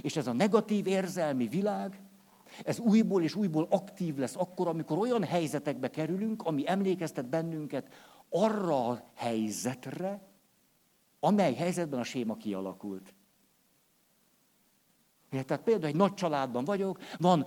és 0.00 0.16
ez 0.16 0.26
a 0.26 0.32
negatív 0.32 0.86
érzelmi 0.86 1.46
világ, 1.46 2.02
ez 2.64 2.78
újból 2.78 3.22
és 3.22 3.34
újból 3.34 3.66
aktív 3.70 4.16
lesz 4.16 4.36
akkor, 4.36 4.68
amikor 4.68 4.98
olyan 4.98 5.24
helyzetekbe 5.24 5.90
kerülünk, 5.90 6.42
ami 6.42 6.68
emlékeztet 6.68 7.28
bennünket 7.28 7.92
arra 8.30 8.88
a 8.88 9.10
helyzetre, 9.14 10.28
amely 11.20 11.54
helyzetben 11.54 12.00
a 12.00 12.04
séma 12.04 12.36
kialakult. 12.36 13.14
Tehát 15.30 15.62
például 15.62 15.92
egy 15.92 15.96
nagy 15.96 16.14
családban 16.14 16.64
vagyok, 16.64 16.98
van 17.18 17.46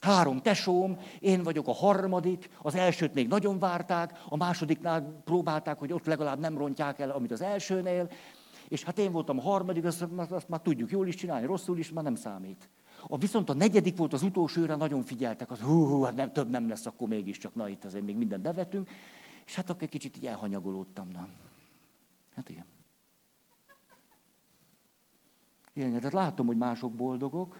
Három 0.00 0.42
tesóm, 0.42 0.98
én 1.18 1.42
vagyok 1.42 1.68
a 1.68 1.72
harmadik, 1.72 2.50
az 2.62 2.74
elsőt 2.74 3.14
még 3.14 3.28
nagyon 3.28 3.58
várták, 3.58 4.22
a 4.28 4.36
másodiknál 4.36 5.20
próbálták, 5.24 5.78
hogy 5.78 5.92
ott 5.92 6.06
legalább 6.06 6.38
nem 6.38 6.58
rontják 6.58 6.98
el, 6.98 7.10
amit 7.10 7.30
az 7.30 7.40
elsőnél, 7.40 8.10
és 8.68 8.84
hát 8.84 8.98
én 8.98 9.12
voltam 9.12 9.38
a 9.38 9.42
harmadik, 9.42 9.84
azt, 9.84 10.06
azt 10.28 10.48
már 10.48 10.60
tudjuk 10.60 10.90
jól 10.90 11.06
is 11.06 11.14
csinálni, 11.14 11.46
rosszul 11.46 11.78
is, 11.78 11.90
már 11.90 12.04
nem 12.04 12.14
számít. 12.14 12.68
A 13.06 13.18
viszont 13.18 13.50
a 13.50 13.54
negyedik 13.54 13.96
volt 13.96 14.12
az 14.12 14.22
utolsó 14.22 14.60
őre, 14.60 14.76
nagyon 14.76 15.02
figyeltek, 15.02 15.50
az 15.50 15.60
hú, 15.60 15.86
hú, 15.86 16.02
hát 16.02 16.14
nem, 16.14 16.32
több 16.32 16.50
nem 16.50 16.68
lesz, 16.68 16.86
akkor 16.86 17.08
mégiscsak, 17.08 17.54
na 17.54 17.68
itt 17.68 17.84
azért 17.84 18.04
még 18.04 18.16
mindent 18.16 18.42
bevetünk, 18.42 18.88
és 19.46 19.54
hát 19.54 19.70
akkor 19.70 19.82
egy 19.82 19.88
kicsit 19.88 20.16
így 20.16 20.26
elhanyagolódtam, 20.26 21.08
na. 21.12 21.28
Hát 22.34 22.48
igen. 22.48 22.64
Igen, 25.72 25.92
tehát 25.92 26.12
látom, 26.12 26.46
hogy 26.46 26.56
mások 26.56 26.92
boldogok, 26.92 27.58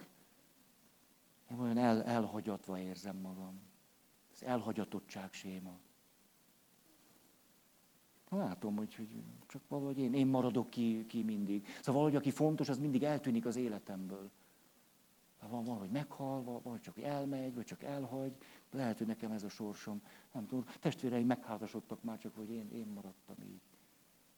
olyan 1.59 1.77
el, 1.77 2.03
elhagyatva 2.03 2.79
érzem 2.79 3.17
magam. 3.17 3.61
Ez 4.33 4.41
elhagyatottság 4.41 5.33
séma. 5.33 5.79
Látom, 8.29 8.75
hogy, 8.75 8.95
hogy 8.95 9.23
csak 9.47 9.61
valahogy 9.67 9.97
én, 9.97 10.13
én 10.13 10.27
maradok 10.27 10.69
ki, 10.69 11.05
ki 11.05 11.23
mindig. 11.23 11.67
Szóval 11.67 11.93
valahogy 11.93 12.15
aki 12.15 12.31
fontos, 12.31 12.69
az 12.69 12.77
mindig 12.77 13.03
eltűnik 13.03 13.45
az 13.45 13.55
életemből. 13.55 14.31
Van 15.49 15.63
valahogy 15.63 15.89
meghal, 15.89 16.61
vagy 16.63 16.81
csak 16.81 16.99
elmegy, 16.99 17.55
vagy 17.55 17.65
csak 17.65 17.83
elhagy. 17.83 18.35
Lehet, 18.71 18.97
hogy 18.97 19.07
nekem 19.07 19.31
ez 19.31 19.43
a 19.43 19.49
sorsom. 19.49 20.01
Nem 20.31 20.47
tudom, 20.47 20.65
testvéreim 20.79 21.25
megházasodtak 21.25 22.03
már, 22.03 22.17
csak 22.17 22.35
hogy 22.35 22.49
én, 22.49 22.69
én 22.71 22.87
maradtam 22.87 23.35
így. 23.43 23.61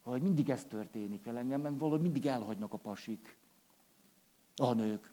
Valahogy 0.04 0.26
mindig 0.26 0.50
ez 0.50 0.66
történik 0.66 1.24
velem, 1.24 1.48
mert 1.48 1.78
valahogy 1.78 2.02
mindig 2.02 2.26
elhagynak 2.26 2.74
a 2.74 2.78
pasik. 2.78 3.38
A 4.56 4.74
nők. 4.74 5.13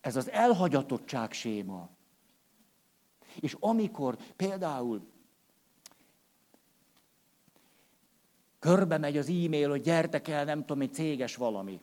Ez 0.00 0.16
az 0.16 0.30
elhagyatottság 0.30 1.32
séma. 1.32 1.88
És 3.40 3.56
amikor 3.60 4.16
például 4.36 5.08
körbe 8.58 8.98
megy 8.98 9.16
az 9.16 9.28
e-mail, 9.28 9.68
hogy 9.68 9.80
gyertek 9.80 10.28
el, 10.28 10.44
nem 10.44 10.60
tudom, 10.60 10.82
egy 10.82 10.94
céges 10.94 11.36
valami. 11.36 11.80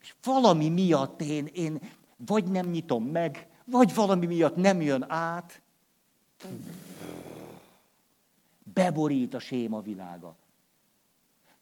És 0.00 0.14
valami 0.22 0.68
miatt 0.68 1.20
én, 1.20 1.46
én 1.46 1.80
vagy 2.16 2.44
nem 2.44 2.66
nyitom 2.66 3.04
meg, 3.04 3.48
vagy 3.64 3.94
valami 3.94 4.26
miatt 4.26 4.56
nem 4.56 4.80
jön 4.80 5.10
át, 5.10 5.62
beborít 8.74 9.34
a 9.34 9.38
séma 9.38 9.80
világa. 9.80 10.36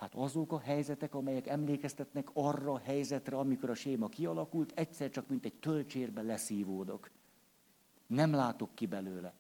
Hát 0.03 0.15
azok 0.15 0.53
a 0.53 0.59
helyzetek, 0.59 1.15
amelyek 1.15 1.47
emlékeztetnek 1.47 2.31
arra 2.33 2.73
a 2.73 2.79
helyzetre, 2.85 3.37
amikor 3.37 3.71
a 3.71 3.75
séma 3.75 4.09
kialakult, 4.09 4.73
egyszer 4.75 5.11
csak 5.11 5.29
mint 5.29 5.45
egy 5.45 5.55
tölcsérbe 5.55 6.23
leszívódok. 6.23 7.11
Nem 8.07 8.33
látok 8.33 8.75
ki 8.75 8.87
belőle. 8.87 9.35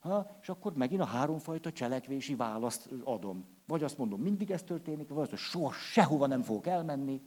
Ha, 0.00 0.38
és 0.42 0.48
akkor 0.48 0.74
megint 0.74 1.00
a 1.00 1.04
háromfajta 1.04 1.72
cselekvési 1.72 2.34
választ 2.34 2.88
adom. 3.04 3.44
Vagy 3.66 3.82
azt 3.82 3.98
mondom, 3.98 4.20
mindig 4.20 4.50
ez 4.50 4.62
történik, 4.62 5.08
vagy 5.08 5.18
azt, 5.18 5.30
hogy 5.30 5.38
soha 5.38 5.72
sehova 5.72 6.26
nem 6.26 6.42
fogok 6.42 6.66
elmenni. 6.66 7.22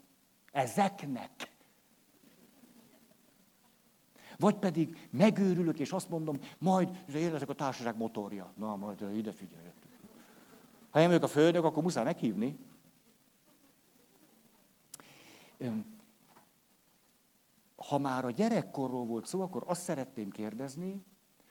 Ezeknek. 0.52 1.52
Vagy 4.38 4.56
pedig 4.56 5.08
megőrülök, 5.10 5.80
és 5.80 5.91
azt 5.91 6.10
mondom, 6.10 6.39
majd 6.58 7.04
én 7.15 7.34
a 7.34 7.54
társaság 7.54 7.97
motorja. 7.97 8.54
Na, 8.58 8.76
majd 8.76 9.15
ide 9.15 9.32
figyelj. 9.32 9.67
Ha 10.93 10.99
én 10.99 11.08
vagyok 11.08 11.23
a 11.23 11.27
főnök, 11.27 11.63
akkor 11.63 11.84
muszáj 11.84 12.03
meghívni. 12.03 12.60
Ha 17.75 17.97
már 17.97 18.25
a 18.25 18.32
gyerekkorról 18.32 19.06
volt 19.06 19.25
szó, 19.25 19.41
akkor 19.41 19.63
azt 19.65 19.82
szeretném 19.82 20.29
kérdezni, 20.29 21.03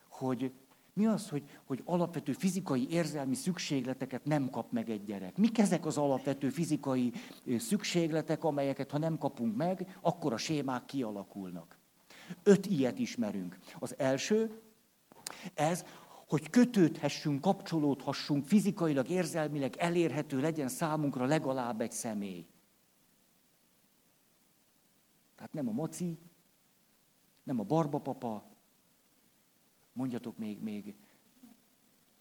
hogy 0.08 0.52
Mi 0.94 1.06
az, 1.06 1.28
hogy, 1.28 1.44
hogy 1.64 1.82
alapvető 1.84 2.32
fizikai 2.32 2.90
érzelmi 2.90 3.34
szükségleteket 3.34 4.24
nem 4.24 4.50
kap 4.50 4.72
meg 4.72 4.90
egy 4.90 5.04
gyerek? 5.04 5.36
Mik 5.36 5.58
ezek 5.58 5.86
az 5.86 5.98
alapvető 5.98 6.48
fizikai 6.48 7.12
szükségletek, 7.58 8.44
amelyeket 8.44 8.90
ha 8.90 8.98
nem 8.98 9.18
kapunk 9.18 9.56
meg, 9.56 9.98
akkor 10.00 10.32
a 10.32 10.36
sémák 10.36 10.84
kialakulnak? 10.84 11.78
Öt 12.42 12.66
ilyet 12.66 12.98
ismerünk. 12.98 13.58
Az 13.78 13.94
első, 13.98 14.60
ez, 15.54 15.84
hogy 16.32 16.50
kötődhessünk, 16.50 17.40
kapcsolódhassunk, 17.40 18.46
fizikailag, 18.46 19.08
érzelmileg 19.08 19.76
elérhető 19.76 20.40
legyen 20.40 20.68
számunkra 20.68 21.24
legalább 21.24 21.80
egy 21.80 21.92
személy. 21.92 22.46
Tehát 25.36 25.52
nem 25.52 25.68
a 25.68 25.72
maci, 25.72 26.18
nem 27.42 27.60
a 27.60 27.62
barbapapa, 27.62 28.44
mondjatok 29.92 30.38
még, 30.38 30.62
még 30.62 30.94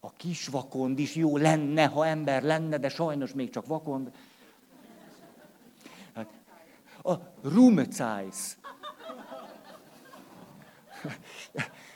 a 0.00 0.12
kis 0.12 0.46
vakond 0.46 0.98
is 0.98 1.14
jó 1.14 1.36
lenne, 1.36 1.86
ha 1.86 2.06
ember 2.06 2.42
lenne, 2.42 2.78
de 2.78 2.88
sajnos 2.88 3.32
még 3.32 3.50
csak 3.50 3.66
vakond. 3.66 4.14
Hát, 6.14 6.28
a 7.02 7.14
rumcájsz. 7.42 8.58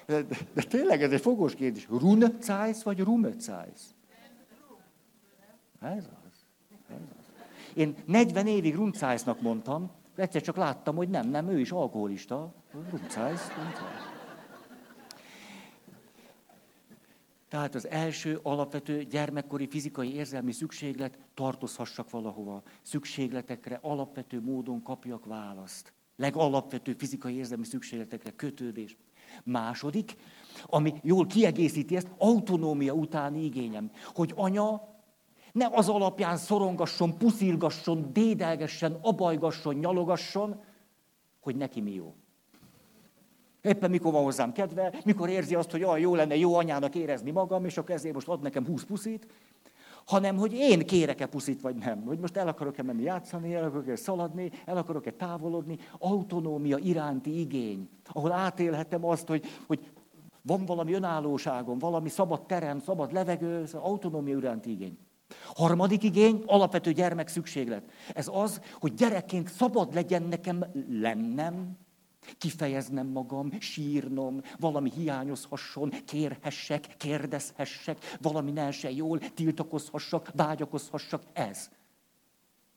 De, 0.06 0.22
de, 0.22 0.36
de 0.54 0.62
tényleg 0.62 1.02
ez 1.02 1.12
egy 1.12 1.20
fogós 1.20 1.54
kérdés. 1.54 1.86
Runzais 1.88 2.82
vagy 2.82 3.00
rumcájsz? 3.00 3.94
Ez 5.80 5.90
az. 5.90 5.94
Ez 5.96 6.04
az. 6.26 6.44
Én 7.74 7.94
40 8.04 8.46
évig 8.46 8.74
rumcájsznak 8.74 9.40
mondtam, 9.40 9.90
egyszer 10.16 10.42
csak 10.42 10.56
láttam, 10.56 10.96
hogy 10.96 11.08
nem, 11.08 11.28
nem, 11.28 11.48
ő 11.48 11.60
is 11.60 11.70
alkoholista. 11.70 12.54
Rumcájsz, 12.90 13.48
rumcájsz. 13.48 14.14
Tehát 17.48 17.74
az 17.74 17.88
első 17.88 18.40
alapvető 18.42 19.02
gyermekkori 19.02 19.68
fizikai 19.68 20.14
érzelmi 20.14 20.52
szükséglet 20.52 21.18
tartozhassak 21.34 22.10
valahova. 22.10 22.62
Szükségletekre 22.82 23.78
alapvető 23.82 24.40
módon 24.40 24.82
kapjak 24.82 25.24
választ. 25.24 25.92
Legalapvető 26.16 26.94
fizikai 26.98 27.34
érzelmi 27.34 27.64
szükségletekre 27.64 28.30
kötődés. 28.30 28.96
Második, 29.44 30.16
ami 30.66 30.94
jól 31.02 31.26
kiegészíti 31.26 31.96
ezt, 31.96 32.10
autonómia 32.18 32.92
utáni 32.92 33.44
igényem. 33.44 33.90
Hogy 34.14 34.32
anya 34.36 34.88
ne 35.52 35.68
az 35.72 35.88
alapján 35.88 36.36
szorongasson, 36.36 37.18
puszilgasson, 37.18 38.12
dédelgessen, 38.12 38.98
abajgasson, 39.02 39.74
nyalogasson, 39.74 40.60
hogy 41.40 41.56
neki 41.56 41.80
mi 41.80 41.94
jó. 41.94 42.14
Éppen 43.62 43.90
mikor 43.90 44.12
van 44.12 44.22
hozzám 44.22 44.52
kedve, 44.52 44.92
mikor 45.04 45.28
érzi 45.28 45.54
azt, 45.54 45.70
hogy 45.70 45.82
olyan 45.82 45.98
jó 45.98 46.14
lenne 46.14 46.36
jó 46.36 46.54
anyának 46.54 46.94
érezni 46.94 47.30
magam, 47.30 47.64
és 47.64 47.76
akkor 47.76 47.94
ezért 47.94 48.14
most 48.14 48.28
ad 48.28 48.42
nekem 48.42 48.66
húsz 48.66 48.84
puszit, 48.84 49.26
hanem 50.06 50.36
hogy 50.36 50.52
én 50.52 50.86
kérek-e 50.86 51.26
puszit, 51.26 51.60
vagy 51.60 51.76
nem. 51.76 52.02
Hogy 52.02 52.18
most 52.18 52.36
el 52.36 52.48
akarok-e 52.48 52.82
menni 52.82 53.02
játszani, 53.02 53.54
el 53.54 53.64
akarok-e 53.64 53.96
szaladni, 53.96 54.50
el 54.64 54.76
akarok-e 54.76 55.10
távolodni. 55.10 55.78
Autonómia 55.98 56.78
iránti 56.78 57.40
igény, 57.40 57.88
ahol 58.12 58.32
átélhetem 58.32 59.04
azt, 59.04 59.28
hogy, 59.28 59.44
hogy 59.66 59.90
van 60.42 60.64
valami 60.64 60.92
önállóságom, 60.92 61.78
valami 61.78 62.08
szabad 62.08 62.46
terem, 62.46 62.78
szabad 62.78 63.12
levegő, 63.12 63.64
autonómia 63.72 64.36
iránti 64.36 64.70
igény. 64.70 64.98
Harmadik 65.54 66.02
igény, 66.02 66.42
alapvető 66.46 66.92
gyermek 66.92 67.28
szükséglet. 67.28 67.90
Ez 68.14 68.28
az, 68.32 68.60
hogy 68.80 68.94
gyerekként 68.94 69.48
szabad 69.48 69.94
legyen 69.94 70.22
nekem 70.22 70.64
lennem, 70.88 71.78
Kifejeznem 72.38 73.06
magam, 73.06 73.60
sírnom, 73.60 74.40
valami 74.58 74.90
hiányozhasson, 74.90 75.92
kérhessek, 76.04 76.96
kérdezhessek, 76.96 77.98
valami 78.20 78.50
ne 78.50 78.70
se 78.70 78.90
jól, 78.90 79.18
tiltakozhassak, 79.18 80.30
vágyakozhassak. 80.34 81.22
Ez. 81.32 81.70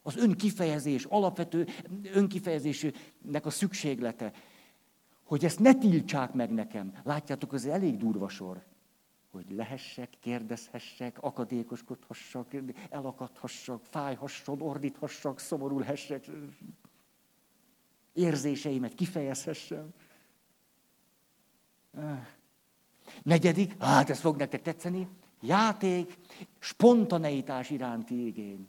Az 0.02 0.18
önkifejezés, 0.18 1.06
alapvető 1.06 1.68
önkifejezésnek 2.14 3.46
a 3.46 3.50
szükséglete. 3.50 4.34
Hogy 5.24 5.46
ezt 5.46 5.60
ne 5.60 5.74
tiltsák 5.74 6.34
meg 6.34 6.52
nekem. 6.52 6.94
Látjátok, 7.04 7.54
ez 7.54 7.66
elég 7.66 7.98
durva 7.98 8.30
sor. 8.30 8.66
Hogy 9.32 9.46
lehessek, 9.52 10.10
kérdezhessek, 10.20 11.18
akadékoskodhassak, 11.22 12.56
elakadhassak, 12.90 13.86
fájhasson, 13.90 14.62
ordíthassak, 14.62 15.40
szomorulhessek 15.40 16.30
érzéseimet 18.14 18.94
kifejezhessem. 18.94 19.90
Negyedik, 23.24 23.82
hát 23.82 24.10
ez 24.10 24.20
fog 24.20 24.38
nektek 24.38 24.62
tetszeni, 24.62 25.08
játék, 25.42 26.18
spontaneitás 26.60 27.70
iránti 27.70 28.26
igény. 28.26 28.68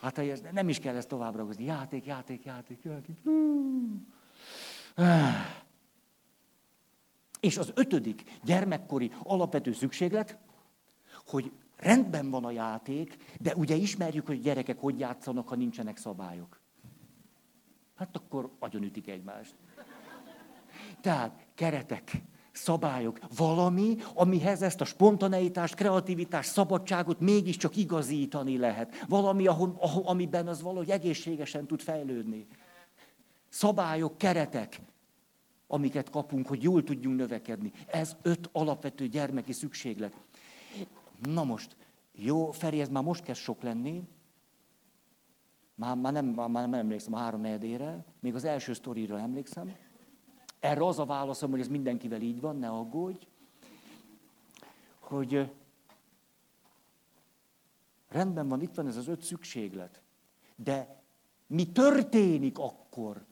Hát 0.00 0.18
ez, 0.18 0.40
nem 0.52 0.68
is 0.68 0.78
kell 0.78 0.96
ezt 0.96 1.08
tovább 1.08 1.36
ragozni. 1.36 1.64
Játék, 1.64 2.06
játék, 2.06 2.44
játék, 2.44 2.82
játék. 2.82 3.16
És 7.40 7.58
az 7.58 7.72
ötödik 7.74 8.38
gyermekkori 8.44 9.12
alapvető 9.22 9.72
szükséglet, 9.72 10.38
hogy 11.26 11.52
rendben 11.76 12.30
van 12.30 12.44
a 12.44 12.50
játék, 12.50 13.16
de 13.40 13.54
ugye 13.54 13.74
ismerjük, 13.74 14.26
hogy 14.26 14.40
gyerekek 14.40 14.78
hogy 14.78 14.98
játszanak, 14.98 15.48
ha 15.48 15.54
nincsenek 15.54 15.96
szabályok. 15.96 16.57
Hát 17.98 18.16
akkor 18.16 18.50
agyonütik 18.58 19.08
egymást. 19.08 19.54
Tehát 21.00 21.46
keretek, 21.54 22.22
szabályok, 22.52 23.18
valami, 23.36 23.96
amihez 24.14 24.62
ezt 24.62 24.80
a 24.80 24.84
spontaneitást, 24.84 25.74
kreativitást, 25.74 26.50
szabadságot 26.50 27.20
mégiscsak 27.20 27.76
igazítani 27.76 28.58
lehet. 28.58 29.04
Valami, 29.08 29.46
ahol, 29.46 29.76
ahol, 29.80 30.02
amiben 30.06 30.48
az 30.48 30.62
valahogy 30.62 30.90
egészségesen 30.90 31.66
tud 31.66 31.80
fejlődni. 31.80 32.46
Szabályok, 33.48 34.18
keretek, 34.18 34.80
amiket 35.66 36.10
kapunk, 36.10 36.46
hogy 36.46 36.62
jól 36.62 36.84
tudjunk 36.84 37.16
növekedni. 37.16 37.72
Ez 37.86 38.16
öt 38.22 38.48
alapvető 38.52 39.06
gyermeki 39.06 39.52
szükséglet. 39.52 40.12
Na 41.22 41.44
most, 41.44 41.76
jó, 42.12 42.50
Feri, 42.50 42.80
ez 42.80 42.88
már 42.88 43.02
most 43.02 43.22
kezd 43.22 43.40
sok 43.40 43.62
lenni, 43.62 44.02
már, 45.78 45.96
már, 45.96 46.12
nem, 46.12 46.26
már 46.26 46.50
nem 46.50 46.74
emlékszem 46.74 47.14
a 47.14 47.18
három 47.18 47.40
negyedére, 47.40 48.04
még 48.20 48.34
az 48.34 48.44
első 48.44 48.72
sztorira 48.72 49.18
emlékszem. 49.18 49.76
Erre 50.60 50.86
az 50.86 50.98
a 50.98 51.04
válaszom, 51.04 51.50
hogy 51.50 51.60
ez 51.60 51.68
mindenkivel 51.68 52.20
így 52.20 52.40
van, 52.40 52.56
ne 52.56 52.68
aggódj, 52.68 53.26
hogy 54.98 55.50
rendben 58.08 58.48
van, 58.48 58.60
itt 58.60 58.74
van 58.74 58.86
ez 58.86 58.96
az 58.96 59.08
öt 59.08 59.22
szükséglet, 59.22 60.02
de 60.56 61.02
mi 61.46 61.72
történik 61.72 62.58
akkor, 62.58 63.24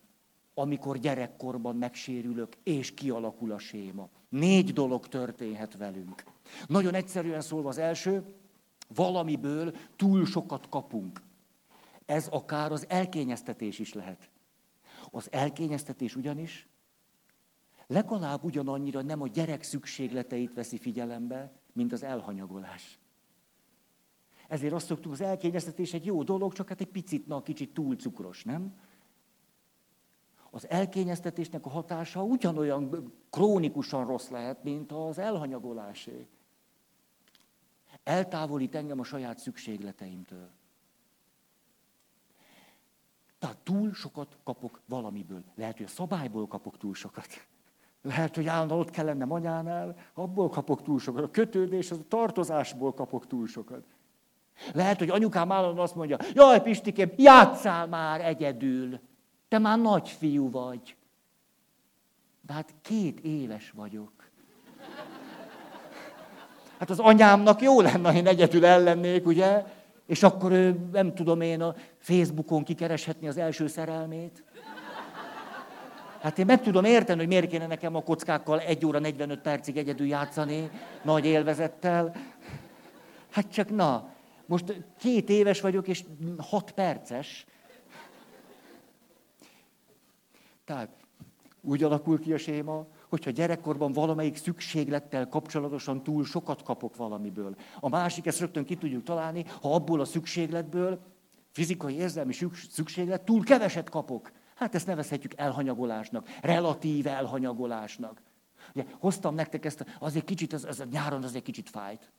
amikor 0.54 0.98
gyerekkorban 0.98 1.76
megsérülök, 1.76 2.56
és 2.62 2.94
kialakul 2.94 3.52
a 3.52 3.58
séma? 3.58 4.08
Négy 4.28 4.72
dolog 4.72 5.08
történhet 5.08 5.76
velünk. 5.76 6.24
Nagyon 6.66 6.94
egyszerűen 6.94 7.40
szólva 7.40 7.68
az 7.68 7.78
első, 7.78 8.24
valamiből 8.94 9.76
túl 9.96 10.26
sokat 10.26 10.68
kapunk. 10.68 11.25
Ez 12.06 12.26
akár 12.26 12.72
az 12.72 12.86
elkényeztetés 12.88 13.78
is 13.78 13.92
lehet. 13.92 14.30
Az 15.10 15.32
elkényeztetés 15.32 16.16
ugyanis 16.16 16.68
legalább 17.86 18.44
ugyanannyira 18.44 19.02
nem 19.02 19.22
a 19.22 19.26
gyerek 19.26 19.62
szükségleteit 19.62 20.54
veszi 20.54 20.78
figyelembe, 20.78 21.52
mint 21.72 21.92
az 21.92 22.02
elhanyagolás. 22.02 22.98
Ezért 24.48 24.72
azt 24.72 24.86
szoktuk, 24.86 25.12
az 25.12 25.20
elkényeztetés 25.20 25.94
egy 25.94 26.04
jó 26.04 26.22
dolog, 26.22 26.52
csak 26.52 26.68
hát 26.68 26.80
egy 26.80 26.90
picit, 26.90 27.26
na, 27.26 27.42
kicsit 27.42 27.74
túl 27.74 27.96
cukros, 27.96 28.44
nem? 28.44 28.80
Az 30.50 30.68
elkényeztetésnek 30.68 31.66
a 31.66 31.68
hatása 31.68 32.22
ugyanolyan 32.22 33.12
krónikusan 33.30 34.06
rossz 34.06 34.28
lehet, 34.28 34.62
mint 34.62 34.92
az 34.92 35.18
elhanyagolásé. 35.18 36.26
Eltávolít 38.02 38.74
engem 38.74 39.00
a 39.00 39.04
saját 39.04 39.38
szükségleteimtől. 39.38 40.50
Tehát 43.38 43.56
túl 43.56 43.92
sokat 43.94 44.36
kapok 44.44 44.80
valamiből. 44.86 45.42
Lehet, 45.54 45.76
hogy 45.76 45.86
a 45.86 45.88
szabályból 45.88 46.46
kapok 46.46 46.78
túl 46.78 46.94
sokat. 46.94 47.26
Lehet, 48.02 48.34
hogy 48.34 48.46
állandóan 48.46 48.80
ott 48.80 48.90
kell 48.90 49.04
lennem 49.04 49.32
anyánál, 49.32 49.96
abból 50.14 50.48
kapok 50.48 50.82
túl 50.82 50.98
sokat. 50.98 51.24
A 51.24 51.30
kötődés, 51.30 51.90
az 51.90 51.98
a 51.98 52.08
tartozásból 52.08 52.94
kapok 52.94 53.26
túl 53.26 53.46
sokat. 53.46 53.84
Lehet, 54.72 54.98
hogy 54.98 55.10
anyukám 55.10 55.52
állandóan 55.52 55.84
azt 55.84 55.94
mondja, 55.94 56.16
jaj, 56.34 56.62
Pistikém, 56.62 57.12
játszál 57.16 57.86
már 57.86 58.20
egyedül. 58.20 59.00
Te 59.48 59.58
már 59.58 59.78
nagy 59.78 60.08
fiú 60.08 60.50
vagy. 60.50 60.96
De 62.40 62.52
hát 62.52 62.74
két 62.82 63.20
éves 63.20 63.70
vagyok. 63.70 64.12
Hát 66.78 66.90
az 66.90 66.98
anyámnak 66.98 67.60
jó 67.60 67.80
lenne, 67.80 68.08
ha 68.08 68.16
én 68.16 68.26
egyedül 68.26 68.64
ellennék, 68.64 69.26
ugye? 69.26 69.64
És 70.06 70.22
akkor 70.22 70.52
ő, 70.52 70.88
nem 70.92 71.14
tudom 71.14 71.40
én, 71.40 71.60
a 71.60 71.74
Facebookon 71.98 72.64
kikereshetni 72.64 73.28
az 73.28 73.36
első 73.36 73.66
szerelmét. 73.66 74.44
Hát 76.20 76.38
én 76.38 76.46
meg 76.46 76.62
tudom 76.62 76.84
érteni, 76.84 77.18
hogy 77.18 77.28
miért 77.28 77.48
kéne 77.48 77.66
nekem 77.66 77.94
a 77.94 78.02
kockákkal 78.02 78.60
egy 78.60 78.86
óra 78.86 78.98
45 78.98 79.40
percig 79.40 79.76
egyedül 79.76 80.06
játszani, 80.06 80.70
nagy 81.02 81.24
élvezettel. 81.24 82.16
Hát 83.30 83.52
csak 83.52 83.70
na, 83.70 84.14
most 84.46 84.84
két 84.98 85.28
éves 85.28 85.60
vagyok, 85.60 85.88
és 85.88 86.04
hat 86.38 86.70
perces. 86.70 87.46
Tehát 90.64 90.88
úgy 91.60 91.82
alakul 91.82 92.20
ki 92.20 92.32
a 92.32 92.38
séma, 92.38 92.86
hogyha 93.08 93.30
gyerekkorban 93.30 93.92
valamelyik 93.92 94.36
szükséglettel 94.36 95.28
kapcsolatosan 95.28 96.02
túl 96.02 96.24
sokat 96.24 96.62
kapok 96.62 96.96
valamiből. 96.96 97.56
A 97.80 97.88
másik, 97.88 98.26
ezt 98.26 98.40
rögtön 98.40 98.64
ki 98.64 98.76
tudjuk 98.76 99.02
találni, 99.02 99.44
ha 99.60 99.74
abból 99.74 100.00
a 100.00 100.04
szükségletből, 100.04 101.00
fizikai 101.50 101.94
érzelmi 101.94 102.34
szükséglet, 102.70 103.24
túl 103.24 103.44
keveset 103.44 103.88
kapok. 103.88 104.32
Hát 104.54 104.74
ezt 104.74 104.86
nevezhetjük 104.86 105.32
elhanyagolásnak, 105.36 106.28
relatív 106.42 107.06
elhanyagolásnak. 107.06 108.22
Ugye, 108.74 108.84
hoztam 108.98 109.34
nektek 109.34 109.64
ezt, 109.64 109.84
azért 109.98 110.24
kicsit, 110.24 110.52
ez, 110.52 110.64
ez 110.64 110.82
nyáron 110.90 111.22
azért 111.22 111.44
kicsit 111.44 111.68
fájt. 111.70 112.10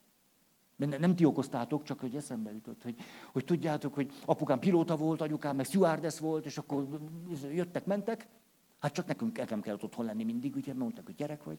Nem, 0.76 0.90
nem 1.00 1.16
ti 1.16 1.26
okoztátok, 1.26 1.84
csak 1.84 2.00
hogy 2.00 2.16
eszembe 2.16 2.52
jutott, 2.52 2.84
hogy, 2.84 2.96
hogy 3.32 3.46
tudjátok, 3.46 3.94
hogy 3.94 4.12
apukám 4.26 4.60
pilóta 4.60 4.96
volt, 4.96 5.22
anyukám 5.22 5.56
meg 5.56 5.66
stewardess 5.66 6.20
volt, 6.20 6.46
és 6.46 6.58
akkor 6.58 6.88
jöttek, 7.52 7.86
mentek. 7.86 8.28
Hát 8.88 8.96
csak 8.96 9.08
nekünk 9.08 9.38
nekem 9.38 9.62
kellett 9.62 9.84
otthon 9.84 10.06
lenni 10.06 10.24
mindig, 10.24 10.56
ugye 10.56 10.74
mondták, 10.74 11.06
hogy 11.06 11.16
gyerek 11.16 11.44
vagy. 11.44 11.58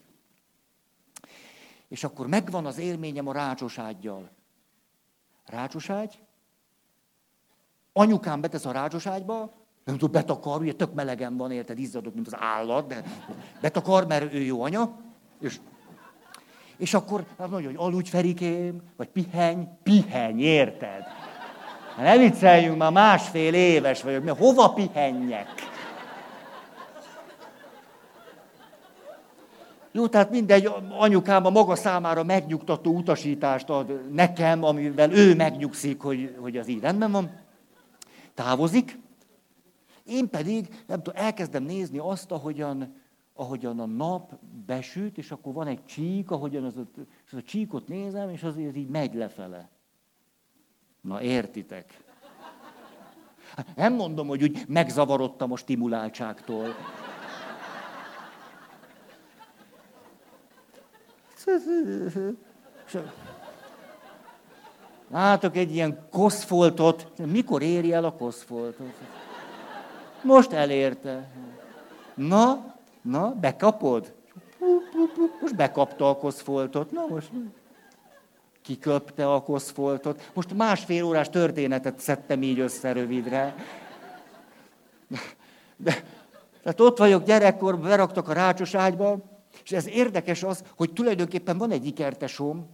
És 1.89 2.05
akkor 2.05 2.27
megvan 2.27 2.67
az 2.67 2.79
élményem 2.79 3.29
a 3.29 3.33
rácsos 3.33 3.79
ágyjal. 3.79 4.31
Anyukám 7.93 8.41
betesz 8.41 8.65
a 8.65 8.73
rácsos 8.73 9.07
ágyba, 9.07 9.53
nem 9.85 9.99
tudom, 9.99 10.13
betakar, 10.13 10.61
ugye 10.61 10.73
tök 10.73 10.95
melegen 10.95 11.37
van, 11.37 11.51
érted, 11.51 11.79
izzadok, 11.79 12.15
mint 12.15 12.27
az 12.27 12.37
állat, 12.39 12.87
de 12.87 13.03
betakar, 13.61 14.07
mert 14.07 14.35
ő 14.35 14.41
jó 14.41 14.63
anya, 14.63 14.97
és, 15.41 15.61
és 16.77 16.95
akkor 16.95 17.27
az 17.37 17.51
mondja, 17.51 17.69
hogy 17.69 17.79
aludj 17.79 18.11
Ferikém, 18.11 18.83
vagy 18.97 19.09
pihenj, 19.09 19.65
pihenj, 19.83 20.43
érted? 20.43 21.03
Ne 21.97 22.19
vicceljünk, 22.19 22.77
már 22.77 22.93
másfél 22.93 23.55
éves 23.55 24.03
vagyok, 24.03 24.25
mert 24.25 24.39
hova 24.39 24.73
pihenjek? 24.73 25.77
Jó, 29.99 30.09
tehát 30.09 30.31
mindegy, 30.31 30.71
anyukám 30.99 31.47
a 31.47 31.51
maga 31.51 31.77
számára 31.77 32.23
megnyugtató 32.23 32.97
utasítást 32.97 33.69
ad 33.69 34.13
nekem, 34.13 34.65
amivel 34.65 35.13
ő 35.13 35.35
megnyugszik, 35.35 36.01
hogy, 36.01 36.37
hogy 36.41 36.57
az 36.57 36.69
így 36.69 36.81
rendben 36.81 37.11
van. 37.11 37.31
Távozik, 38.35 38.99
én 40.05 40.29
pedig, 40.31 40.85
nem 40.87 41.03
tudom, 41.03 41.23
elkezdem 41.23 41.63
nézni 41.63 41.99
azt, 41.99 42.31
ahogyan, 42.31 42.95
ahogyan 43.35 43.81
a 43.81 43.87
nap 43.87 44.33
besüt, 44.67 45.19
és 45.19 45.31
akkor 45.31 45.53
van 45.53 45.67
egy 45.67 45.85
csík, 45.85 46.31
ahogyan 46.31 46.65
az, 46.65 46.77
az 47.31 47.39
a 47.39 47.43
csíkot 47.43 47.89
nézem, 47.89 48.31
és 48.31 48.43
azért 48.43 48.77
így 48.77 48.89
megy 48.89 49.15
lefele. 49.15 49.69
Na 51.01 51.23
értitek? 51.23 52.05
Hát 53.57 53.77
nem 53.77 53.95
mondom, 53.95 54.29
hogy 54.29 54.43
úgy 54.43 54.65
megzavarodtam 54.69 55.53
a 55.53 55.57
stimuláltságtól. 55.57 56.75
Látok 65.11 65.57
egy 65.57 65.75
ilyen 65.75 65.99
koszfoltot. 66.11 67.07
Mikor 67.27 67.63
éri 67.63 67.93
el 67.93 68.05
a 68.05 68.13
koszfoltot? 68.13 68.93
Most 70.23 70.53
elérte. 70.53 71.29
Na, 72.15 72.75
na, 73.03 73.35
bekapod? 73.41 74.13
Most 75.41 75.57
bekapta 75.57 76.09
a 76.09 76.17
koszfoltot. 76.17 76.91
Na 76.91 77.07
most 77.07 77.31
kiköpte 78.63 79.33
a 79.33 79.43
koszfoltot. 79.43 80.31
Most 80.35 80.55
másfél 80.55 81.05
órás 81.05 81.29
történetet 81.29 82.01
szedtem 82.01 82.43
így 82.43 82.59
össze 82.59 82.93
rövidre. 82.93 83.55
De, 85.77 86.03
tehát 86.63 86.81
ott 86.81 86.99
vagyok 86.99 87.25
gyerekkor, 87.25 87.79
beraktak 87.79 88.29
a 88.29 88.33
rácsos 88.33 88.75
ágyba, 88.75 89.19
és 89.71 89.77
ez 89.77 89.89
érdekes 89.89 90.43
az, 90.43 90.63
hogy 90.77 90.93
tulajdonképpen 90.93 91.59
van 91.59 91.71
egy 91.71 91.87
ikertesóm, 91.87 92.67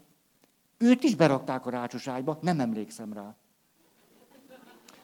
őt 0.78 1.02
is 1.02 1.14
berakták 1.14 1.66
a 1.66 1.70
rácsos 1.70 2.08
ágyba, 2.08 2.38
nem 2.40 2.60
emlékszem 2.60 3.12
rá. 3.12 3.34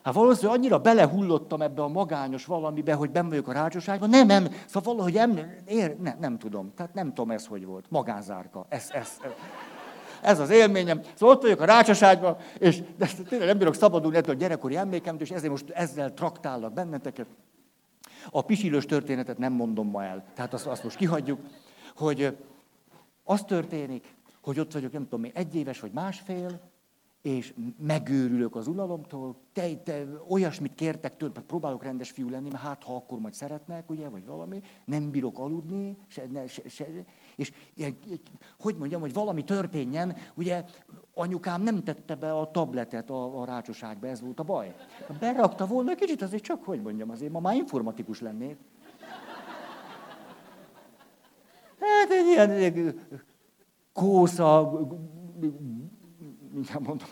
Hát 0.03 0.15
valószínűleg 0.15 0.59
annyira 0.59 0.79
belehullottam 0.79 1.63
ebbe 1.63 1.83
a 1.83 1.89
magányos 1.89 2.45
valamibe, 2.45 2.95
hogy 2.95 3.11
ben 3.11 3.29
vagyok 3.29 3.49
a 3.49 3.53
rácsoságban. 3.53 4.11
Nem, 4.11 4.27
nem. 4.27 4.49
Szóval 4.67 4.95
valahogy 4.95 5.13
nem, 5.13 5.63
ér, 5.67 5.97
ne, 5.97 6.15
nem 6.21 6.39
tudom. 6.39 6.73
Tehát 6.75 6.95
nem 6.95 7.09
tudom 7.09 7.31
ez, 7.31 7.47
hogy 7.47 7.65
volt. 7.65 7.85
Magánzárka. 7.89 8.67
Ez, 8.69 8.87
ez, 8.91 9.19
ez, 9.23 9.31
ez 10.23 10.39
az 10.39 10.51
élményem. 10.51 11.01
Szóval 11.15 11.35
ott 11.35 11.43
vagyok 11.43 11.61
a 11.61 11.65
rácsoságban, 11.65 12.37
és 12.59 12.83
de 12.97 13.09
tényleg 13.29 13.49
nem 13.49 13.59
bírok 13.59 13.75
szabadulni 13.75 14.17
ettől 14.17 14.35
a 14.35 14.39
gyerekkori 14.39 14.77
emlékemt, 14.77 15.21
és 15.21 15.31
ezért 15.31 15.51
most 15.51 15.71
ezzel 15.71 16.15
traktálnak 16.15 16.73
benneteket. 16.73 17.27
A 18.31 18.43
pisilős 18.43 18.87
történetet 18.87 19.39
nem 19.39 19.53
mondom 19.53 19.91
ma 19.91 20.05
el. 20.05 20.25
Tehát 20.35 20.55
azt, 20.55 20.67
azt 20.67 20.85
most 20.85 20.97
kihagyjuk, 20.97 21.41
hogy 21.97 22.37
az 23.25 23.43
történik, 23.43 24.15
hogy 24.43 24.61
ott 24.61 24.73
vagyok, 24.73 24.93
nem 24.93 25.03
tudom 25.03 25.25
én, 25.25 25.33
egy 25.35 25.55
éves 25.55 25.81
vagy 25.81 25.93
másfél, 25.93 26.61
és 27.23 27.55
megőrülök 27.79 28.57
az 28.57 28.67
unalomtól, 28.67 29.37
te, 29.53 29.77
te 29.77 30.07
olyasmit 30.29 30.75
kértek 30.75 31.17
tőle, 31.17 31.33
próbálok 31.47 31.83
rendes 31.83 32.11
fiú 32.11 32.29
lenni, 32.29 32.49
mert 32.51 32.63
hát 32.63 32.85
ha 32.85 32.95
akkor 32.95 33.19
majd 33.19 33.35
szeretnek, 33.35 33.91
ugye, 33.91 34.09
vagy 34.09 34.27
valami, 34.27 34.63
nem 34.85 35.11
bírok 35.11 35.39
aludni, 35.39 35.97
se, 36.07 36.27
ne, 36.33 36.47
se, 36.47 36.69
se, 36.69 36.87
és 37.37 37.53
hogy 38.59 38.77
mondjam, 38.77 39.01
hogy 39.01 39.13
valami 39.13 39.45
történjen, 39.45 40.17
ugye 40.35 40.65
anyukám 41.15 41.63
nem 41.63 41.83
tette 41.83 42.15
be 42.15 42.33
a 42.33 42.51
tabletet 42.51 43.11
a, 43.11 43.41
a 43.41 43.45
rácsoságba, 43.45 44.07
ez 44.07 44.21
volt 44.21 44.41
a 44.41 44.43
baj. 44.43 44.75
Berakta 45.21 45.67
volna 45.67 45.95
kicsit, 45.95 46.23
azért 46.23 46.43
csak, 46.43 46.65
hogy 46.65 46.83
mondjam, 46.83 47.11
azért 47.11 47.33
ma 47.33 47.41
már 47.41 47.55
informatikus 47.55 48.21
lennék. 48.21 48.57
Hát 51.81 52.11
egy 52.11 52.27
ilyen 52.27 52.95
kósza, 53.93 54.81
mindjárt 56.53 56.87
mondom, 56.87 57.09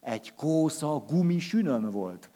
egy 0.00 0.34
kósza 0.34 1.04
gumisűnöm 1.08 1.90
volt. 1.90 2.30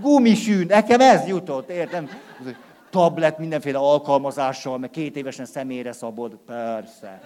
Gumisűn, 0.00 0.66
nekem 0.66 1.00
ez 1.00 1.26
jutott, 1.26 1.68
értem? 1.68 2.08
Tablet 2.90 3.38
mindenféle 3.38 3.78
alkalmazással, 3.78 4.78
meg 4.78 4.90
két 4.90 5.16
évesen 5.16 5.44
személyre 5.46 5.92
szabod, 5.92 6.34
persze. 6.46 7.20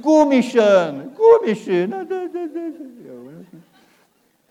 Gumisön, 0.00 1.12
gumisűn. 1.14 2.06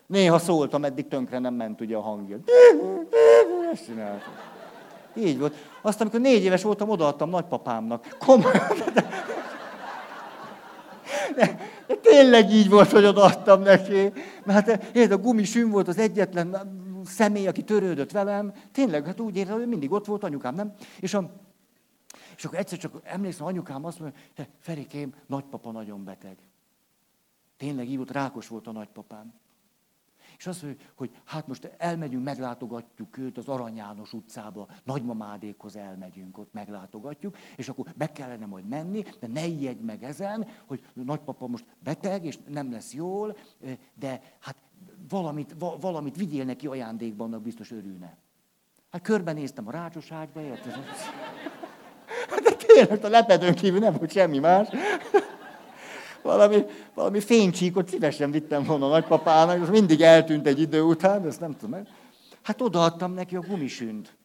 Néha 0.05 0.39
szóltam, 0.39 0.83
eddig 0.83 1.07
tönkre 1.07 1.39
nem 1.39 1.53
ment 1.53 1.81
ugye 1.81 1.95
a 1.95 2.01
hangja. 2.01 2.37
Ezt 3.71 3.85
csináltam. 3.85 4.33
Így 5.15 5.39
volt. 5.39 5.55
Aztán, 5.81 6.07
amikor 6.07 6.29
négy 6.29 6.43
éves 6.43 6.63
voltam, 6.63 6.89
odaadtam 6.89 7.29
nagypapámnak. 7.29 8.15
Komolyan. 8.19 8.67
De, 11.35 11.59
de 11.87 11.95
tényleg 11.95 12.51
így 12.51 12.69
volt, 12.69 12.91
hogy 12.91 13.05
odaadtam 13.05 13.61
neki. 13.61 14.11
Mert 14.45 14.69
hát 14.69 15.11
a 15.11 15.17
gumisűn 15.17 15.69
volt 15.69 15.87
az 15.87 15.97
egyetlen 15.97 16.57
személy, 17.05 17.47
aki 17.47 17.63
törődött 17.63 18.11
velem. 18.11 18.53
Tényleg, 18.71 19.05
hát 19.05 19.19
úgy 19.19 19.35
értem, 19.35 19.57
hogy 19.57 19.67
mindig 19.67 19.91
ott 19.91 20.05
volt 20.05 20.23
anyukám, 20.23 20.55
nem? 20.55 20.73
És, 20.99 21.13
a, 21.13 21.31
és 22.37 22.45
akkor 22.45 22.59
egyszer 22.59 22.77
csak 22.77 22.99
emlékszem, 23.03 23.45
anyukám 23.45 23.85
azt 23.85 23.99
mondja, 23.99 24.19
hogy 24.35 24.47
Ferikém, 24.59 25.13
nagypapa 25.27 25.71
nagyon 25.71 26.03
beteg. 26.03 26.37
Tényleg 27.57 27.89
így 27.89 27.97
volt, 27.97 28.11
rákos 28.11 28.47
volt 28.47 28.67
a 28.67 28.71
nagypapám. 28.71 29.33
És 30.41 30.47
azt 30.47 30.63
mondja, 30.63 30.85
hogy 30.95 31.11
hát 31.25 31.47
most 31.47 31.71
elmegyünk, 31.77 32.23
meglátogatjuk 32.23 33.17
őt 33.17 33.37
az 33.37 33.47
Arany 33.47 33.75
János 33.75 34.13
utcába, 34.13 34.67
nagymamádékhoz 34.83 35.75
elmegyünk, 35.75 36.37
ott 36.37 36.53
meglátogatjuk, 36.53 37.37
és 37.55 37.69
akkor 37.69 37.85
be 37.95 38.11
kellene 38.11 38.45
majd 38.45 38.67
menni, 38.67 39.03
de 39.19 39.27
ne 39.27 39.45
ijedj 39.45 39.83
meg 39.83 40.03
ezen, 40.03 40.47
hogy 40.65 40.85
nagypapa 40.93 41.47
most 41.47 41.65
beteg, 41.83 42.25
és 42.25 42.37
nem 42.47 42.71
lesz 42.71 42.93
jól, 42.93 43.37
de 43.93 44.21
hát 44.39 44.55
valamit, 45.09 45.55
valamit 45.79 46.15
vigyél 46.15 46.45
neki 46.45 46.67
ajándékban, 46.67 47.27
annak 47.27 47.41
biztos 47.41 47.71
örülne. 47.71 48.17
Hát 48.89 49.01
körbenéztem 49.01 49.67
a 49.67 49.71
rácsoságba, 49.71 50.41
érted? 50.41 50.73
Hát 52.29 52.39
de 52.39 52.55
tényleg 52.55 53.05
a 53.05 53.09
lepedőn 53.09 53.55
kívül 53.55 53.79
nem 53.79 53.93
volt 53.93 54.11
semmi 54.11 54.39
más 54.39 54.67
valami, 56.21 56.65
valami 56.93 57.19
fénycsíkot 57.19 57.89
szívesen 57.89 58.31
vittem 58.31 58.63
volna 58.63 58.85
a 58.85 58.89
nagypapának, 58.89 59.61
az 59.61 59.69
mindig 59.69 60.01
eltűnt 60.01 60.47
egy 60.47 60.59
idő 60.59 60.81
után, 60.81 61.25
ezt 61.25 61.39
nem 61.39 61.55
tudom. 61.57 61.87
Hát 62.41 62.61
odaadtam 62.61 63.13
neki 63.13 63.35
a 63.35 63.39
gumisűnt. 63.39 64.15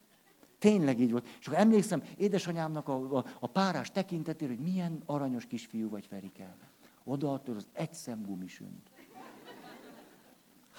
Tényleg 0.59 1.01
így 1.01 1.11
volt. 1.11 1.27
És 1.41 1.47
akkor 1.47 1.59
emlékszem 1.59 2.03
édesanyámnak 2.17 2.89
a, 2.89 3.17
a, 3.17 3.25
a 3.41 3.47
párás 3.47 3.91
tekintetére, 3.91 4.55
hogy 4.55 4.73
milyen 4.73 5.03
aranyos 5.07 5.47
kisfiú 5.47 5.91
vagy 5.91 6.07
Ferike. 6.07 6.57
Odaadta 7.05 7.53
az 7.53 7.67
egy 7.73 7.93
szem 7.93 8.23
gumisűnt. 8.27 8.91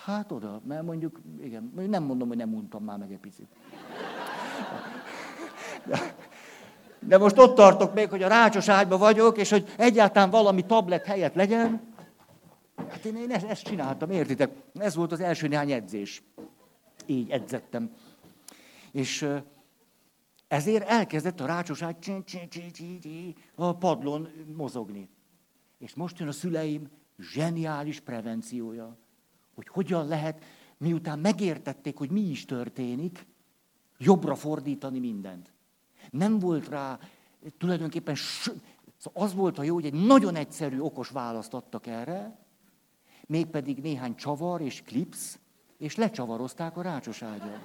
Hát 0.05 0.31
oda, 0.31 0.61
mert 0.67 0.83
mondjuk, 0.83 1.21
igen, 1.41 1.71
nem 1.75 2.03
mondom, 2.03 2.27
hogy 2.27 2.37
nem 2.37 2.53
untam 2.53 2.83
már 2.83 2.97
meg 2.97 3.11
egy 3.11 3.19
picit. 3.19 3.47
De 6.99 7.17
most 7.17 7.37
ott 7.37 7.55
tartok 7.55 7.93
még, 7.93 8.09
hogy 8.09 8.23
a 8.23 8.27
rácsos 8.27 8.67
ágyba 8.67 8.97
vagyok, 8.97 9.37
és 9.37 9.49
hogy 9.49 9.73
egyáltalán 9.77 10.29
valami 10.29 10.65
tablet 10.65 11.05
helyett 11.05 11.33
legyen. 11.33 11.81
Hát 12.75 13.05
én, 13.05 13.15
én 13.15 13.31
ezt, 13.31 13.63
csináltam, 13.63 14.11
értitek? 14.11 14.51
Ez 14.73 14.95
volt 14.95 15.11
az 15.11 15.19
első 15.19 15.47
néhány 15.47 15.71
edzés. 15.71 16.23
Így 17.05 17.29
edzettem. 17.29 17.91
És 18.91 19.29
ezért 20.47 20.87
elkezdett 20.87 21.39
a 21.39 21.45
rácsos 21.45 21.81
ágy 21.81 21.95
a 23.55 23.73
padlón 23.73 24.29
mozogni. 24.55 25.09
És 25.77 25.93
most 25.93 26.19
jön 26.19 26.27
a 26.27 26.31
szüleim 26.31 26.89
zseniális 27.19 27.99
prevenciója, 27.99 28.97
hogy 29.55 29.67
hogyan 29.67 30.07
lehet, 30.07 30.43
miután 30.77 31.19
megértették, 31.19 31.97
hogy 31.97 32.11
mi 32.11 32.21
is 32.21 32.45
történik, 32.45 33.25
jobbra 33.97 34.35
fordítani 34.35 34.99
mindent. 34.99 35.51
Nem 36.09 36.39
volt 36.39 36.67
rá 36.67 36.99
tulajdonképpen, 37.57 38.15
szóval 38.97 39.23
az 39.23 39.33
volt 39.33 39.57
a 39.57 39.63
jó, 39.63 39.73
hogy 39.73 39.85
egy 39.85 40.05
nagyon 40.05 40.35
egyszerű, 40.35 40.79
okos 40.79 41.09
választ 41.09 41.53
adtak 41.53 41.87
erre, 41.87 42.37
mégpedig 43.27 43.81
néhány 43.81 44.15
csavar 44.15 44.61
és 44.61 44.81
klipsz, 44.81 45.39
és 45.77 45.95
lecsavarozták 45.95 46.77
a 46.77 46.81
rácsos 46.81 47.21
ágyon. 47.21 47.59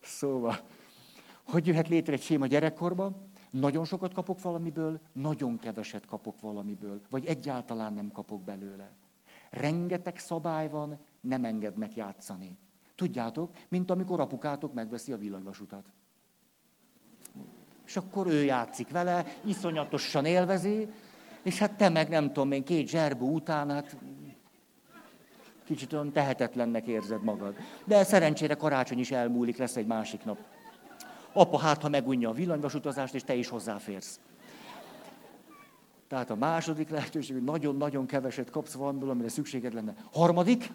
Szóval, 0.00 0.60
hogy 1.42 1.66
jöhet 1.66 1.88
létre 1.88 2.12
egy 2.12 2.22
séma 2.22 2.46
gyerekkorban? 2.46 3.32
Nagyon 3.50 3.84
sokat 3.84 4.14
kapok 4.14 4.42
valamiből, 4.42 5.00
nagyon 5.12 5.58
keveset 5.58 6.06
kapok 6.06 6.40
valamiből, 6.40 7.00
vagy 7.10 7.26
egyáltalán 7.26 7.92
nem 7.92 8.10
kapok 8.12 8.42
belőle. 8.42 8.90
Rengeteg 9.50 10.18
szabály 10.18 10.68
van, 10.68 10.98
nem 11.20 11.44
engednek 11.44 11.94
játszani. 11.94 12.58
Tudjátok, 12.94 13.50
mint 13.68 13.90
amikor 13.90 14.20
apukátok 14.20 14.74
megveszi 14.74 15.12
a 15.12 15.16
villanyvasutat. 15.16 15.84
És 17.86 17.96
akkor 17.96 18.26
ő 18.26 18.44
játszik 18.44 18.90
vele, 18.90 19.24
iszonyatosan 19.44 20.24
élvezi, 20.24 20.88
és 21.42 21.58
hát 21.58 21.76
te 21.76 21.88
meg 21.88 22.08
nem 22.08 22.26
tudom 22.26 22.52
én, 22.52 22.64
két 22.64 22.88
zserbú 22.88 23.34
után, 23.34 23.70
hát 23.70 23.96
kicsit 25.64 25.92
olyan 25.92 26.12
tehetetlennek 26.12 26.86
érzed 26.86 27.22
magad. 27.22 27.54
De 27.84 28.04
szerencsére 28.04 28.54
karácsony 28.54 28.98
is 28.98 29.10
elmúlik, 29.10 29.56
lesz 29.56 29.76
egy 29.76 29.86
másik 29.86 30.24
nap. 30.24 30.38
Apa 31.32 31.58
hát, 31.58 31.82
ha 31.82 31.88
megunja 31.88 32.28
a 32.28 32.32
villanyvasutazást, 32.32 33.14
és 33.14 33.24
te 33.24 33.34
is 33.34 33.48
hozzáférsz. 33.48 34.20
Tehát 36.08 36.30
a 36.30 36.34
második 36.34 36.88
lehetőség, 36.88 37.34
hogy 37.34 37.44
nagyon-nagyon 37.44 38.06
keveset 38.06 38.50
kapsz 38.50 38.74
valamiből, 38.74 39.10
amire 39.10 39.28
szükséged 39.28 39.74
lenne. 39.74 39.94
Harmadik, 40.12 40.72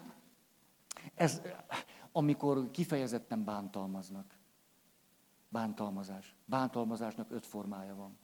ez 1.14 1.40
amikor 2.12 2.70
kifejezetten 2.70 3.44
bántalmaznak. 3.44 4.38
Bántalmazás. 5.48 6.34
Bántalmazásnak 6.44 7.30
öt 7.30 7.46
formája 7.46 7.94
van. 7.94 8.18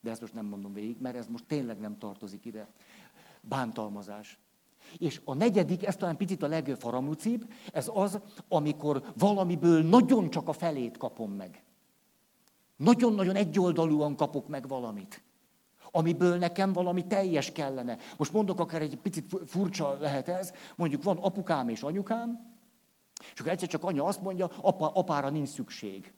De 0.00 0.10
ezt 0.10 0.20
most 0.20 0.34
nem 0.34 0.46
mondom 0.46 0.72
végig, 0.72 1.00
mert 1.00 1.16
ez 1.16 1.26
most 1.26 1.44
tényleg 1.44 1.78
nem 1.78 1.98
tartozik 1.98 2.44
ide. 2.44 2.68
Bántalmazás. 3.40 4.38
És 4.98 5.20
a 5.24 5.34
negyedik, 5.34 5.86
ez 5.86 5.96
talán 5.96 6.16
picit 6.16 6.42
a 6.42 6.46
legfaramúcibb, 6.46 7.52
ez 7.72 7.90
az, 7.94 8.20
amikor 8.48 9.12
valamiből 9.16 9.82
nagyon 9.82 10.30
csak 10.30 10.48
a 10.48 10.52
felét 10.52 10.96
kapom 10.96 11.32
meg. 11.32 11.62
Nagyon-nagyon 12.76 13.36
egyoldalúan 13.36 14.16
kapok 14.16 14.48
meg 14.48 14.68
valamit 14.68 15.22
amiből 15.90 16.38
nekem 16.38 16.72
valami 16.72 17.06
teljes 17.06 17.52
kellene. 17.52 17.98
Most 18.16 18.32
mondok 18.32 18.60
akár 18.60 18.82
egy 18.82 18.96
picit 18.96 19.36
furcsa 19.46 19.98
lehet 19.98 20.28
ez, 20.28 20.52
mondjuk 20.76 21.02
van 21.02 21.16
apukám 21.16 21.68
és 21.68 21.82
anyukám, 21.82 22.56
és 23.32 23.40
akkor 23.40 23.52
egyszer 23.52 23.68
csak 23.68 23.84
anya 23.84 24.04
azt 24.04 24.22
mondja, 24.22 24.50
apa, 24.60 24.92
apára 24.92 25.30
nincs 25.30 25.48
szükség. 25.48 26.12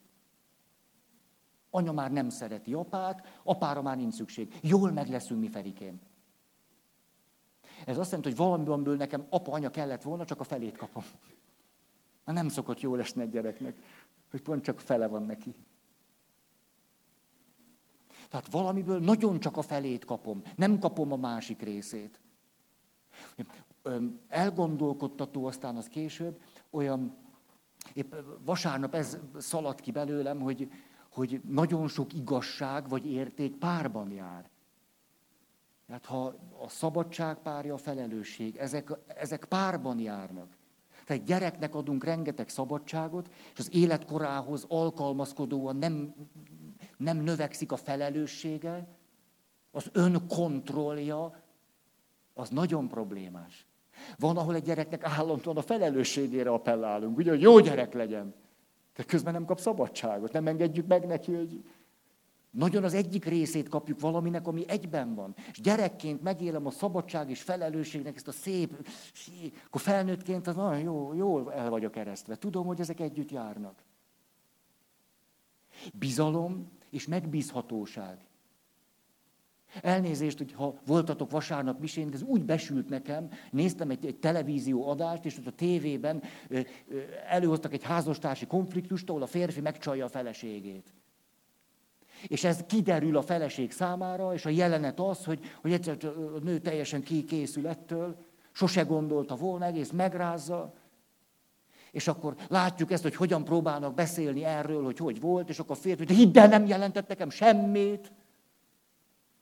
Anya 1.69 1.91
már 1.91 2.11
nem 2.11 2.29
szereti 2.29 2.73
apát, 2.73 3.39
apára 3.43 3.81
már 3.81 3.97
nincs 3.97 4.13
szükség. 4.13 4.59
Jól 4.61 4.91
meg 4.91 5.09
leszünk 5.09 5.39
mi 5.39 5.49
Ferikém. 5.49 5.99
Ez 7.85 7.97
azt 7.97 8.11
jelenti, 8.11 8.29
hogy 8.29 8.37
valamiből 8.37 8.95
nekem 8.95 9.25
apa, 9.29 9.51
anya 9.51 9.69
kellett 9.69 10.01
volna, 10.01 10.25
csak 10.25 10.39
a 10.39 10.43
felét 10.43 10.77
kapom. 10.77 11.03
Na 12.25 12.33
nem 12.33 12.49
szokott 12.49 12.79
jól 12.79 12.99
esni 12.99 13.21
egy 13.21 13.29
gyereknek, 13.29 13.75
hogy 14.31 14.41
pont 14.41 14.63
csak 14.63 14.79
fele 14.79 15.07
van 15.07 15.23
neki. 15.23 15.55
Tehát 18.31 18.51
valamiből 18.51 18.99
nagyon 18.99 19.39
csak 19.39 19.57
a 19.57 19.61
felét 19.61 20.05
kapom, 20.05 20.41
nem 20.55 20.79
kapom 20.79 21.11
a 21.11 21.15
másik 21.15 21.61
részét. 21.61 22.19
Elgondolkodtató 24.27 25.45
aztán 25.45 25.75
az 25.75 25.87
később, 25.87 26.41
olyan, 26.69 27.17
épp 27.93 28.13
vasárnap 28.45 28.95
ez 28.95 29.17
szaladt 29.37 29.79
ki 29.79 29.91
belőlem, 29.91 30.39
hogy, 30.39 30.71
hogy 31.11 31.41
nagyon 31.47 31.87
sok 31.87 32.13
igazság 32.13 32.89
vagy 32.89 33.05
érték 33.05 33.55
párban 33.55 34.11
jár. 34.11 34.49
Tehát 35.87 36.05
ha 36.05 36.25
a 36.63 36.69
szabadság 36.69 37.37
párja 37.37 37.73
a 37.73 37.77
felelősség, 37.77 38.55
ezek, 38.55 38.91
ezek 39.07 39.45
párban 39.45 39.99
járnak. 39.99 40.57
Tehát 41.05 41.23
gyereknek 41.23 41.75
adunk 41.75 42.03
rengeteg 42.03 42.49
szabadságot, 42.49 43.29
és 43.53 43.59
az 43.59 43.75
életkorához 43.75 44.65
alkalmazkodóan 44.67 45.75
nem 45.75 46.13
nem 47.01 47.17
növekszik 47.17 47.71
a 47.71 47.75
felelőssége, 47.75 48.87
az 49.71 49.89
önkontrollja, 49.93 51.43
az 52.33 52.49
nagyon 52.49 52.87
problémás. 52.87 53.65
Van, 54.17 54.37
ahol 54.37 54.55
egy 54.55 54.63
gyereknek 54.63 55.03
állandóan 55.03 55.57
a 55.57 55.61
felelősségére 55.61 56.49
appellálunk, 56.49 57.17
ugye, 57.17 57.29
hogy 57.29 57.41
jó 57.41 57.59
gyerek 57.59 57.93
legyen. 57.93 58.33
De 58.95 59.03
közben 59.03 59.33
nem 59.33 59.45
kap 59.45 59.59
szabadságot, 59.59 60.31
nem 60.31 60.47
engedjük 60.47 60.87
meg 60.87 61.05
neki, 61.05 61.33
hogy 61.33 61.63
nagyon 62.51 62.83
az 62.83 62.93
egyik 62.93 63.25
részét 63.25 63.69
kapjuk 63.69 63.99
valaminek, 63.99 64.47
ami 64.47 64.63
egyben 64.67 65.15
van. 65.15 65.35
És 65.51 65.61
gyerekként 65.61 66.21
megélem 66.21 66.65
a 66.65 66.71
szabadság 66.71 67.29
és 67.29 67.41
felelősségnek 67.41 68.15
ezt 68.15 68.27
a 68.27 68.31
szép, 68.31 68.87
akkor 69.65 69.81
felnőttként 69.81 70.47
az 70.47 70.55
nagyon 70.55 70.79
jó, 70.79 71.13
jól 71.13 71.53
el 71.53 71.69
vagyok 71.69 71.95
eresztve. 71.95 72.35
Tudom, 72.35 72.65
hogy 72.65 72.79
ezek 72.79 72.99
együtt 72.99 73.31
járnak. 73.31 73.83
Bizalom 75.93 76.79
és 76.91 77.07
megbízhatóság. 77.07 78.17
Elnézést, 79.81 80.37
hogy 80.37 80.53
ha 80.53 80.79
voltatok 80.85 81.31
vasárnap 81.31 81.79
misén, 81.79 82.09
de 82.09 82.15
ez 82.15 82.21
úgy 82.21 82.43
besült 82.43 82.89
nekem, 82.89 83.29
néztem 83.51 83.89
egy, 83.89 84.05
egy 84.05 84.15
televízió 84.15 84.89
adást, 84.89 85.25
és 85.25 85.37
ott 85.37 85.47
a 85.47 85.51
tévében 85.51 86.23
előhoztak 87.27 87.73
egy 87.73 87.83
házastársi 87.83 88.47
konfliktust, 88.47 89.09
ahol 89.09 89.21
a 89.21 89.27
férfi 89.27 89.61
megcsalja 89.61 90.05
a 90.05 90.09
feleségét. 90.09 90.93
És 92.27 92.43
ez 92.43 92.63
kiderül 92.67 93.17
a 93.17 93.21
feleség 93.21 93.71
számára, 93.71 94.33
és 94.33 94.45
a 94.45 94.49
jelenet 94.49 94.99
az, 94.99 95.25
hogy, 95.25 95.39
hogy 95.61 95.71
egyszer 95.71 95.97
a 96.05 96.39
nő 96.43 96.59
teljesen 96.59 97.03
kikészül 97.03 97.67
ettől, 97.67 98.25
sose 98.51 98.81
gondolta 98.81 99.35
volna, 99.35 99.65
egész 99.65 99.91
megrázza, 99.91 100.73
és 101.91 102.07
akkor 102.07 102.35
látjuk 102.47 102.91
ezt, 102.91 103.03
hogy 103.03 103.15
hogyan 103.15 103.43
próbálnak 103.43 103.93
beszélni 103.93 104.43
erről, 104.43 104.83
hogy 104.83 104.97
hogy 104.97 105.19
volt, 105.19 105.49
és 105.49 105.59
akkor 105.59 105.75
a 105.75 105.79
férfi, 105.79 106.05
hogy 106.05 106.15
hidd 106.15 106.37
el, 106.37 106.47
nem 106.47 106.65
jelentett 106.65 107.07
nekem 107.07 107.29
semmit. 107.29 108.11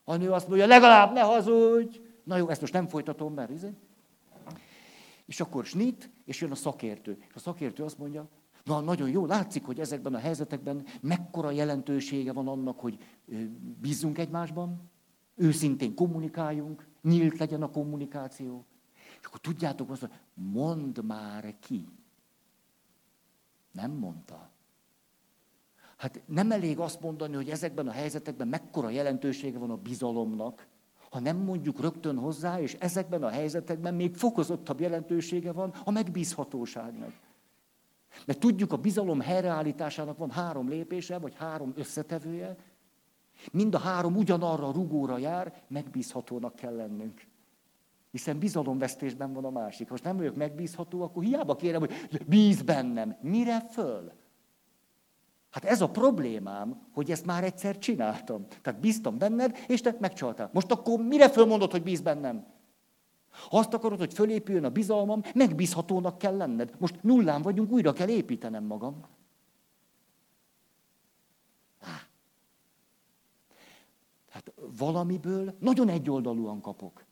A 0.04 0.16
nő 0.16 0.32
azt 0.32 0.47
mondja, 0.47 0.68
legalább 0.68 1.14
ne 1.14 1.22
hazudj. 1.22 2.00
Na 2.24 2.38
jó, 2.38 2.50
ezt 2.50 2.62
most 2.62 2.74
nem 2.74 2.88
folytatom, 2.88 3.34
mert 3.34 3.50
izé. 3.50 3.74
És 5.26 5.39
akkor 5.39 5.66
snit, 5.66 6.10
és 6.26 6.41
jön 6.41 6.52
a 6.52 6.56
szakértő. 6.56 7.18
És 7.28 7.36
a 7.36 7.39
szakértő 7.39 7.84
azt 7.84 7.97
mondja, 7.97 8.28
na 8.64 8.80
nagyon 8.80 9.10
jó, 9.10 9.26
látszik, 9.26 9.66
hogy 9.66 9.80
ezekben 9.80 10.14
a 10.14 10.18
helyzetekben 10.18 10.86
mekkora 11.02 11.52
jelentősége 11.52 12.34
van 12.34 12.47
annak, 12.47 12.80
hogy 12.80 12.97
bízzunk 13.82 14.18
egymásban, 14.18 14.89
őszintén 15.36 15.95
kommunikáljunk, 15.95 16.88
nyílt 17.02 17.38
legyen 17.38 17.62
a 17.62 17.72
kommunikáció. 17.72 18.66
És 19.20 19.26
akkor 19.26 19.39
tudjátok 19.39 19.89
azt, 19.89 20.00
hogy 20.02 20.12
mondd 20.34 21.04
már 21.04 21.56
ki. 21.60 21.88
Nem 23.72 23.91
mondta. 23.91 24.49
Hát 25.97 26.22
nem 26.26 26.51
elég 26.51 26.80
azt 26.80 27.01
mondani, 27.01 27.36
hogy 27.36 27.49
ezekben 27.49 27.88
a 27.88 27.91
helyzetekben 27.91 28.47
mekkora 28.47 28.89
jelentősége 28.89 29.57
van 29.57 29.70
a 29.70 29.76
bizalomnak, 29.76 30.67
ha 31.09 31.20
nem 31.20 31.38
mondjuk 31.38 31.80
rögtön 31.80 32.17
hozzá, 32.17 32.59
és 32.59 32.74
ezekben 32.74 33.24
a 33.24 33.30
helyzetekben 33.30 33.93
még 33.93 34.15
fokozottabb 34.15 34.80
jelentősége 34.80 35.51
van 35.51 35.74
a 35.84 35.91
megbízhatóságnak. 35.91 37.13
Mert 38.26 38.39
tudjuk, 38.39 38.72
a 38.72 38.78
bizalom 38.78 39.20
helyreállításának 39.20 40.17
van 40.17 40.32
három 40.32 40.70
lépése, 40.70 41.17
vagy 41.17 41.36
három 41.36 41.74
összetevője. 41.76 42.55
Mind 43.51 43.76
a 43.76 43.80
három 43.80 44.15
ugyanarra 44.15 44.67
a 44.67 44.72
rugóra 44.72 45.17
jár, 45.17 45.63
megbízhatónak 45.67 46.55
kell 46.55 46.76
lennünk. 46.76 47.28
Hiszen 48.12 48.39
bizalomvesztésben 48.39 49.34
van 49.34 49.45
a 49.45 49.49
másik. 49.49 49.89
Most 49.89 50.03
nem 50.03 50.18
vagyok 50.18 50.36
megbízható, 50.36 51.01
akkor 51.01 51.24
hiába 51.24 51.55
kérem, 51.55 51.80
hogy 51.80 52.26
bíz 52.28 52.62
bennem. 52.62 53.18
Mire 53.22 53.60
föl? 53.60 54.12
Hát 55.49 55.66
ez 55.66 55.82
a 55.82 55.89
problémám, 55.89 56.88
hogy 56.93 57.12
ezt 57.12 57.26
már 57.26 57.43
egyszer 57.43 57.78
csináltam. 57.78 58.47
Tehát 58.62 58.80
bíztam 58.80 59.18
benned, 59.18 59.57
és 59.68 59.82
te 59.82 59.95
megcsaltál. 59.99 60.49
Most 60.53 60.72
akkor 60.72 60.99
mire 60.99 61.30
fölmondod, 61.30 61.72
hogy 61.72 61.84
bíz 61.84 62.01
bennem? 62.01 62.45
Ha 63.49 63.57
azt 63.57 63.74
akarod, 63.74 63.97
hogy 63.99 64.14
fölépüljön 64.14 64.64
a 64.64 64.70
bizalmam, 64.70 65.22
megbízhatónak 65.34 66.18
kell 66.18 66.38
lenned. 66.38 66.76
Most 66.78 67.03
nullán 67.03 67.41
vagyunk, 67.41 67.72
újra 67.72 67.93
kell 67.93 68.10
építenem 68.10 68.64
magam. 68.64 69.01
Hát 74.30 74.53
valamiből 74.78 75.55
nagyon 75.60 75.89
egyoldalúan 75.89 76.62
kapok. 76.62 77.05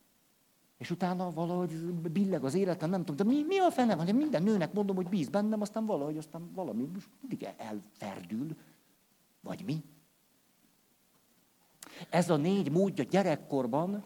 És 0.78 0.90
utána 0.90 1.30
valahogy 1.30 1.72
billeg 1.92 2.44
az 2.44 2.54
életem, 2.54 2.90
nem 2.90 3.04
tudom, 3.04 3.16
de 3.16 3.34
mi, 3.34 3.44
mi 3.46 3.58
a 3.58 3.70
fene 3.70 3.96
van? 3.96 4.14
Minden 4.14 4.42
nőnek 4.42 4.72
mondom, 4.72 4.96
hogy 4.96 5.08
bíz 5.08 5.28
bennem, 5.28 5.60
aztán 5.60 5.86
valahogy, 5.86 6.16
aztán 6.16 6.50
valami 6.54 6.88
mindig 7.20 7.48
elferdül. 7.56 8.56
Vagy 9.40 9.64
mi? 9.64 9.84
Ez 12.10 12.30
a 12.30 12.36
négy 12.36 12.70
módja 12.70 13.04
gyerekkorban, 13.04 14.04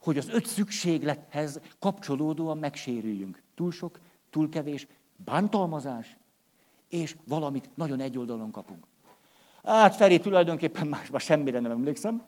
hogy 0.00 0.18
az 0.18 0.28
öt 0.28 0.46
szükséglethez 0.46 1.60
kapcsolódóan 1.78 2.58
megsérüljünk. 2.58 3.42
Túl 3.54 3.72
sok, 3.72 4.00
túl 4.30 4.48
kevés, 4.48 4.86
bántalmazás, 5.16 6.16
és 6.88 7.16
valamit 7.26 7.70
nagyon 7.74 8.00
egyoldalon 8.00 8.50
kapunk. 8.50 8.86
Hát 9.64 9.96
Feri, 9.96 10.20
tulajdonképpen 10.20 10.86
másban 10.86 11.20
semmire 11.20 11.60
nem 11.60 11.70
emlékszem. 11.70 12.22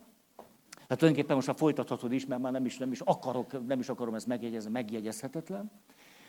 Hát 0.88 0.98
tulajdonképpen 0.98 1.36
most 1.36 1.48
a 1.48 1.54
folytathatod 1.54 2.12
is, 2.12 2.26
mert 2.26 2.40
már 2.40 2.52
nem 2.52 2.64
is, 2.64 2.78
nem 2.78 2.92
is 2.92 3.00
akarok, 3.00 3.66
nem 3.66 3.80
is 3.80 3.88
akarom 3.88 4.14
ezt 4.14 4.26
megjegyezni, 4.26 4.70
megjegyezhetetlen. 4.70 5.70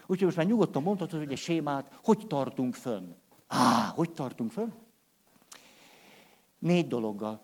Úgyhogy 0.01 0.23
most 0.23 0.37
már 0.37 0.45
nyugodtan 0.45 0.83
mondhatod, 0.83 1.19
hogy 1.19 1.31
egy 1.31 1.37
sémát 1.37 1.99
hogy 2.03 2.27
tartunk 2.27 2.73
fönn. 2.73 3.11
Á, 3.47 3.91
hogy 3.95 4.11
tartunk 4.11 4.51
fönn? 4.51 4.69
Négy 6.59 6.87
dologgal. 6.87 7.41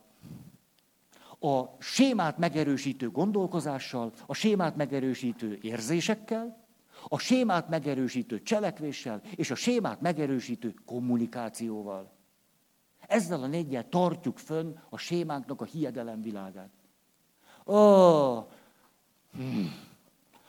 A 1.40 1.64
sémát 1.80 2.38
megerősítő 2.38 3.10
gondolkozással, 3.10 4.12
a 4.26 4.34
sémát 4.34 4.76
megerősítő 4.76 5.58
érzésekkel, 5.62 6.66
a 7.08 7.18
sémát 7.18 7.70
megerősítő 7.70 8.42
cselekvéssel, 8.42 9.22
és 9.36 9.52
a 9.52 9.56
sémát 9.56 10.02
megerősítő 10.02 10.74
kommunikációval. 10.86 12.12
Ezzel 13.08 13.44
a 13.44 13.48
négyel 13.48 13.90
tartjuk 13.90 14.38
fönn 14.38 14.76
a 14.90 14.98
sémánknak 14.98 15.62
a 15.62 15.66
hiedelem 15.66 16.22
világát. 16.22 16.70
Ó, 17.66 17.76
hmm. 19.36 19.74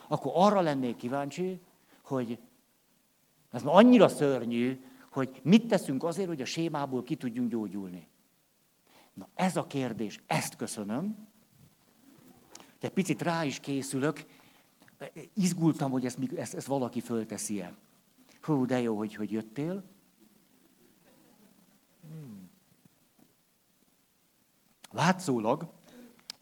akkor 0.08 0.32
arra 0.34 0.60
lennék 0.60 0.96
kíváncsi, 0.96 1.60
hogy 2.02 2.38
ez 3.50 3.62
már 3.62 3.74
annyira 3.74 4.08
szörnyű, 4.08 4.84
hogy 5.10 5.40
mit 5.42 5.68
teszünk 5.68 6.04
azért, 6.04 6.28
hogy 6.28 6.40
a 6.40 6.44
sémából 6.44 7.02
ki 7.02 7.16
tudjunk 7.16 7.50
gyógyulni. 7.50 8.08
Na 9.14 9.28
ez 9.34 9.56
a 9.56 9.66
kérdés, 9.66 10.20
ezt 10.26 10.56
köszönöm. 10.56 11.28
De 12.80 12.88
picit 12.88 13.22
rá 13.22 13.44
is 13.44 13.60
készülök. 13.60 14.24
Izgultam, 15.34 15.90
hogy 15.90 16.04
ezt, 16.04 16.18
ezt, 16.36 16.54
ezt 16.54 16.66
valaki 16.66 17.00
fölteszi-e. 17.00 17.74
Hú, 18.42 18.66
de 18.66 18.80
jó, 18.80 18.96
hogy, 18.96 19.14
hogy 19.14 19.30
jöttél. 19.30 19.84
Hmm. 22.00 22.50
Látszólag 24.90 25.72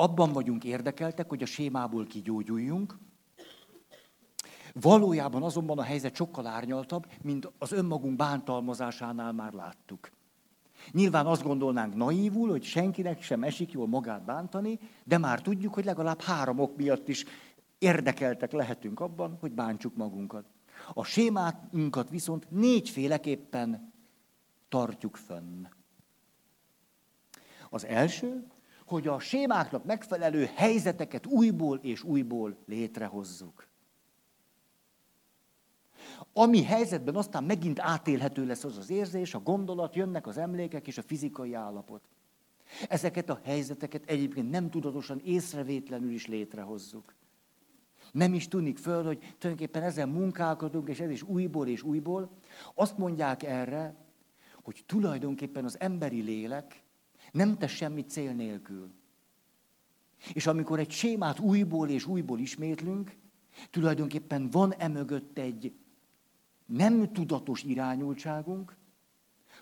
abban 0.00 0.32
vagyunk 0.32 0.64
érdekeltek, 0.64 1.28
hogy 1.28 1.42
a 1.42 1.46
sémából 1.46 2.06
kigyógyuljunk, 2.06 2.98
Valójában 4.72 5.42
azonban 5.42 5.78
a 5.78 5.82
helyzet 5.82 6.14
sokkal 6.14 6.46
árnyaltabb, 6.46 7.06
mint 7.22 7.52
az 7.58 7.72
önmagunk 7.72 8.16
bántalmazásánál 8.16 9.32
már 9.32 9.52
láttuk. 9.52 10.10
Nyilván 10.90 11.26
azt 11.26 11.42
gondolnánk 11.42 11.94
naívul, 11.94 12.48
hogy 12.48 12.62
senkinek 12.62 13.22
sem 13.22 13.42
esik 13.42 13.72
jól 13.72 13.86
magát 13.86 14.24
bántani, 14.24 14.78
de 15.04 15.18
már 15.18 15.42
tudjuk, 15.42 15.74
hogy 15.74 15.84
legalább 15.84 16.20
három 16.20 16.58
ok 16.58 16.76
miatt 16.76 17.08
is 17.08 17.24
érdekeltek 17.78 18.52
lehetünk 18.52 19.00
abban, 19.00 19.36
hogy 19.40 19.52
bántsuk 19.52 19.96
magunkat. 19.96 20.44
A 20.92 21.04
sémátunkat 21.04 22.10
viszont 22.10 22.50
négyféleképpen 22.50 23.92
tartjuk 24.68 25.16
fönn. 25.16 25.66
Az 27.70 27.84
első, 27.84 28.46
hogy 28.90 29.06
a 29.06 29.18
sémáknak 29.18 29.84
megfelelő 29.84 30.50
helyzeteket 30.54 31.26
újból 31.26 31.78
és 31.82 32.02
újból 32.02 32.56
létrehozzuk. 32.66 33.68
Ami 36.32 36.62
helyzetben 36.62 37.16
aztán 37.16 37.44
megint 37.44 37.80
átélhető 37.80 38.46
lesz 38.46 38.64
az 38.64 38.78
az 38.78 38.90
érzés, 38.90 39.34
a 39.34 39.40
gondolat, 39.40 39.94
jönnek 39.94 40.26
az 40.26 40.38
emlékek 40.38 40.86
és 40.86 40.98
a 40.98 41.02
fizikai 41.02 41.54
állapot. 41.54 42.02
Ezeket 42.88 43.30
a 43.30 43.40
helyzeteket 43.44 44.04
egyébként 44.06 44.50
nem 44.50 44.70
tudatosan, 44.70 45.20
észrevétlenül 45.24 46.12
is 46.12 46.26
létrehozzuk. 46.26 47.14
Nem 48.12 48.34
is 48.34 48.48
tudik 48.48 48.78
föl, 48.78 49.04
hogy 49.04 49.18
tulajdonképpen 49.18 49.82
ezen 49.82 50.08
munkálkodunk, 50.08 50.88
és 50.88 51.00
ez 51.00 51.10
is 51.10 51.22
újból 51.22 51.68
és 51.68 51.82
újból. 51.82 52.30
Azt 52.74 52.98
mondják 52.98 53.42
erre, 53.42 53.94
hogy 54.62 54.82
tulajdonképpen 54.86 55.64
az 55.64 55.80
emberi 55.80 56.20
lélek 56.20 56.82
nem 57.32 57.58
tesz 57.58 57.70
semmit 57.70 58.10
cél 58.10 58.32
nélkül. 58.32 58.90
És 60.32 60.46
amikor 60.46 60.78
egy 60.78 60.90
sémát 60.90 61.38
újból 61.38 61.88
és 61.88 62.06
újból 62.06 62.38
ismétlünk, 62.38 63.16
tulajdonképpen 63.70 64.50
van 64.50 64.74
emögött 64.74 65.38
egy 65.38 65.74
nem 66.66 67.12
tudatos 67.12 67.62
irányultságunk, 67.62 68.76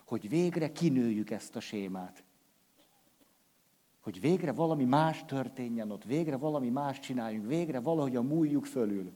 hogy 0.07 0.29
végre 0.29 0.73
kinőjük 0.73 1.31
ezt 1.31 1.57
a 1.57 1.61
sémát. 1.61 2.25
Hogy 4.01 4.21
végre 4.21 4.53
valami 4.53 4.85
más 4.85 5.25
történjen 5.25 5.91
ott, 5.91 6.05
végre 6.05 6.37
valami 6.37 6.69
más 6.69 7.01
csináljunk, 7.01 7.47
végre 7.47 7.81
valahogy 7.81 8.16
a 8.16 8.23
múljuk 8.23 8.64
fölül. 8.64 9.12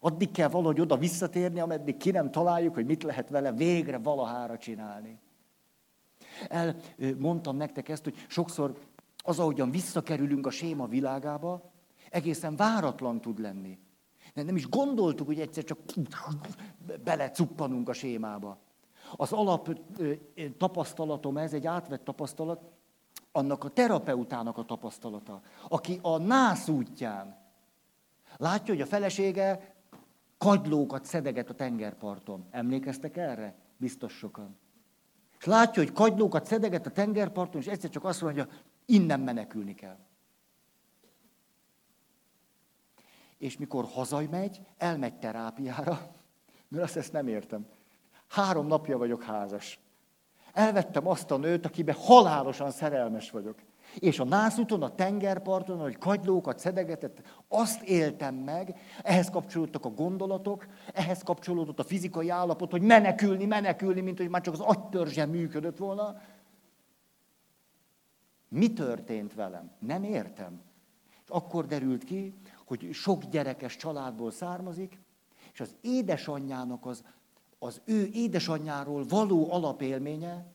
Addig 0.00 0.30
kell 0.30 0.48
valahogy 0.48 0.80
oda 0.80 0.96
visszatérni, 0.96 1.60
ameddig 1.60 1.96
ki 1.96 2.10
nem 2.10 2.30
találjuk, 2.30 2.74
hogy 2.74 2.86
mit 2.86 3.02
lehet 3.02 3.28
vele 3.28 3.52
végre 3.52 3.98
valahára 3.98 4.58
csinálni. 4.58 5.18
El 6.48 6.76
mondtam 7.18 7.56
nektek 7.56 7.88
ezt, 7.88 8.04
hogy 8.04 8.24
sokszor 8.28 8.78
az, 9.16 9.38
ahogyan 9.38 9.70
visszakerülünk 9.70 10.46
a 10.46 10.50
séma 10.50 10.86
világába, 10.86 11.70
egészen 12.10 12.56
váratlan 12.56 13.20
tud 13.20 13.38
lenni. 13.38 13.78
Nem 14.34 14.56
is 14.56 14.68
gondoltuk, 14.68 15.26
hogy 15.26 15.40
egyszer 15.40 15.64
csak 15.64 15.78
belecuppanunk 17.04 17.88
a 17.88 17.92
sémába. 17.92 18.58
Az 19.16 19.32
alap 19.32 19.78
tapasztalatom 20.58 21.36
ez, 21.36 21.52
egy 21.52 21.66
átvett 21.66 22.04
tapasztalat, 22.04 22.60
annak 23.32 23.64
a 23.64 23.68
terapeutának 23.68 24.58
a 24.58 24.64
tapasztalata, 24.64 25.42
aki 25.68 25.98
a 26.02 26.18
nász 26.18 26.68
útján 26.68 27.36
látja, 28.36 28.74
hogy 28.74 28.82
a 28.82 28.86
felesége 28.86 29.74
kagylókat 30.38 31.04
szedeget 31.04 31.50
a 31.50 31.54
tengerparton. 31.54 32.46
Emlékeztek 32.50 33.16
erre? 33.16 33.54
Biztos 33.76 34.12
sokan. 34.12 34.56
És 35.40 35.46
látja, 35.46 35.82
hogy 35.82 35.92
kagylókat 35.92 36.46
szedeget 36.46 36.86
a 36.86 36.90
tengerparton, 36.90 37.60
és 37.60 37.66
egyszer 37.66 37.90
csak 37.90 38.04
azt 38.04 38.22
mondja, 38.22 38.48
innen 38.86 39.20
menekülni 39.20 39.74
kell. 39.74 39.98
És 43.38 43.56
mikor 43.56 43.84
hazamegy, 43.84 44.60
elmegy 44.76 45.18
terápiára, 45.18 46.12
mert 46.68 46.84
azt 46.84 46.96
ezt 46.96 47.12
nem 47.12 47.28
értem. 47.28 47.66
Három 48.28 48.66
napja 48.66 48.98
vagyok 48.98 49.22
házas. 49.22 49.80
Elvettem 50.52 51.06
azt 51.06 51.30
a 51.30 51.36
nőt, 51.36 51.66
akiben 51.66 51.94
halálosan 51.94 52.70
szerelmes 52.70 53.30
vagyok. 53.30 53.58
És 53.98 54.18
a 54.18 54.24
nászúton, 54.24 54.82
a 54.82 54.94
tengerparton, 54.94 55.78
hogy 55.78 55.98
kagylókat 55.98 56.58
szedegetett, 56.58 57.22
azt 57.48 57.82
éltem 57.82 58.34
meg, 58.34 58.80
ehhez 59.02 59.30
kapcsolódtak 59.30 59.84
a 59.84 59.90
gondolatok, 59.90 60.66
ehhez 60.94 61.22
kapcsolódott 61.22 61.78
a 61.78 61.84
fizikai 61.84 62.28
állapot, 62.28 62.70
hogy 62.70 62.82
menekülni, 62.82 63.44
menekülni, 63.44 64.00
mint 64.00 64.18
hogy 64.18 64.28
már 64.28 64.42
csak 64.42 64.54
az 64.54 64.60
agytörzse 64.60 65.26
működött 65.26 65.76
volna. 65.76 66.20
Mi 68.48 68.72
történt 68.72 69.34
velem? 69.34 69.70
Nem 69.78 70.04
értem. 70.04 70.60
És 71.22 71.28
akkor 71.28 71.66
derült 71.66 72.04
ki, 72.04 72.34
hogy 72.66 72.88
sok 72.92 73.24
gyerekes 73.24 73.76
családból 73.76 74.30
származik, 74.30 75.00
és 75.52 75.60
az 75.60 75.76
édesanyjának 75.80 76.86
az, 76.86 77.04
az 77.58 77.80
ő 77.84 78.08
édesanyjáról 78.12 79.04
való 79.08 79.52
alapélménye, 79.52 80.46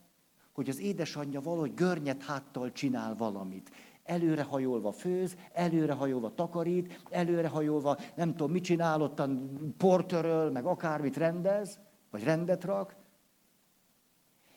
hogy 0.56 0.68
az 0.68 0.80
édesanyja 0.80 1.40
valahogy 1.40 1.74
görnyet 1.74 2.22
háttal 2.22 2.72
csinál 2.72 3.14
valamit. 3.14 3.70
Előrehajolva 4.04 4.92
főz, 4.92 5.36
előrehajolva 5.52 6.34
takarít, 6.34 7.02
előrehajolva 7.10 7.96
nem 8.14 8.30
tudom 8.30 8.50
mit 8.50 8.64
csinál, 8.64 9.02
ottan 9.02 9.50
portöröl, 9.76 10.50
meg 10.50 10.64
akármit 10.64 11.16
rendez, 11.16 11.78
vagy 12.10 12.24
rendet 12.24 12.64
rak, 12.64 12.96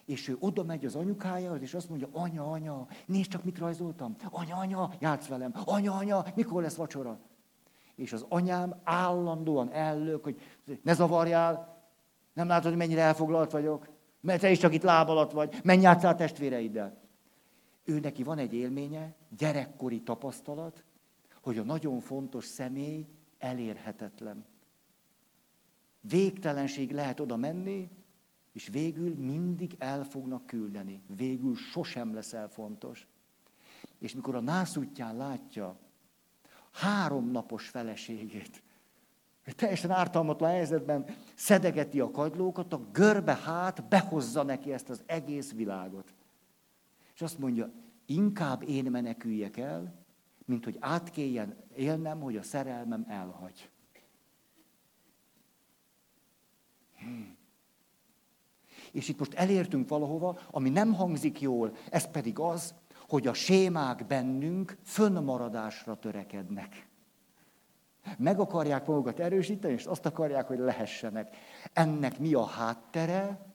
és 0.05 0.27
ő 0.27 0.37
oda 0.39 0.63
megy 0.63 0.85
az 0.85 0.95
anyukájához, 0.95 1.61
és 1.61 1.73
azt 1.73 1.89
mondja, 1.89 2.07
anya, 2.11 2.51
anya, 2.51 2.87
nézd 3.05 3.29
csak, 3.29 3.43
mit 3.43 3.57
rajzoltam. 3.57 4.15
Anya, 4.29 4.55
anya, 4.55 4.91
játsz 4.99 5.27
velem. 5.27 5.53
Anya, 5.65 5.93
anya, 5.93 6.25
mikor 6.35 6.61
lesz 6.61 6.75
vacsora? 6.75 7.19
És 7.95 8.13
az 8.13 8.25
anyám 8.29 8.75
állandóan 8.83 9.71
ellök, 9.71 10.23
hogy 10.23 10.39
ne 10.83 10.93
zavarjál, 10.93 11.83
nem 12.33 12.47
látod, 12.47 12.69
hogy 12.69 12.77
mennyire 12.77 13.01
elfoglalt 13.01 13.51
vagyok? 13.51 13.97
Mert 14.21 14.41
te 14.41 14.51
is 14.51 14.57
csak 14.57 14.73
itt 14.73 14.81
láb 14.81 15.09
alatt 15.09 15.31
vagy, 15.31 15.59
menj 15.63 15.81
játszál 15.81 16.15
testvéreiddel. 16.15 17.01
Ő 17.83 17.99
neki 17.99 18.23
van 18.23 18.37
egy 18.37 18.53
élménye, 18.53 19.15
gyerekkori 19.37 20.01
tapasztalat, 20.01 20.83
hogy 21.41 21.57
a 21.57 21.63
nagyon 21.63 21.99
fontos 21.99 22.45
személy 22.45 23.07
elérhetetlen. 23.37 24.45
Végtelenség 26.01 26.91
lehet 26.91 27.19
oda 27.19 27.35
menni, 27.35 27.89
és 28.51 28.67
végül 28.67 29.15
mindig 29.15 29.75
el 29.77 30.03
fognak 30.03 30.45
küldeni. 30.45 31.01
Végül 31.15 31.55
sosem 31.55 32.13
leszel 32.13 32.49
fontos. 32.49 33.07
És 33.99 34.13
mikor 34.13 34.35
a 34.35 34.39
nász 34.39 34.77
útján 34.77 35.17
látja 35.17 35.77
három 36.71 37.31
napos 37.31 37.67
feleségét, 37.67 38.63
teljesen 39.55 39.91
ártalmatlan 39.91 40.49
helyzetben 40.49 41.05
szedegeti 41.35 41.99
a 41.99 42.11
kagylókat, 42.11 42.73
a 42.73 42.81
görbe 42.91 43.35
hát 43.35 43.87
behozza 43.87 44.43
neki 44.43 44.73
ezt 44.73 44.89
az 44.89 45.01
egész 45.05 45.53
világot. 45.53 46.13
És 47.15 47.21
azt 47.21 47.39
mondja, 47.39 47.71
inkább 48.05 48.69
én 48.69 48.85
meneküljek 48.91 49.57
el, 49.57 49.93
mint 50.45 50.63
hogy 50.63 50.77
át 50.79 51.11
kelljen 51.11 51.55
élnem, 51.75 52.19
hogy 52.19 52.37
a 52.37 52.43
szerelmem 52.43 53.05
elhagy. 53.07 53.69
Hmm. 56.99 57.37
És 58.91 59.09
itt 59.09 59.19
most 59.19 59.33
elértünk 59.33 59.89
valahova, 59.89 60.39
ami 60.51 60.69
nem 60.69 60.93
hangzik 60.93 61.41
jól, 61.41 61.75
ez 61.89 62.11
pedig 62.11 62.39
az, 62.39 62.73
hogy 63.07 63.27
a 63.27 63.33
sémák 63.33 64.05
bennünk 64.05 64.77
fönnmaradásra 64.83 65.95
törekednek. 65.95 66.88
Meg 68.17 68.39
akarják 68.39 68.85
magukat 68.85 69.19
erősíteni, 69.19 69.73
és 69.73 69.85
azt 69.85 70.05
akarják, 70.05 70.47
hogy 70.47 70.59
lehessenek. 70.59 71.35
Ennek 71.73 72.19
mi 72.19 72.33
a 72.33 72.45
háttere? 72.45 73.47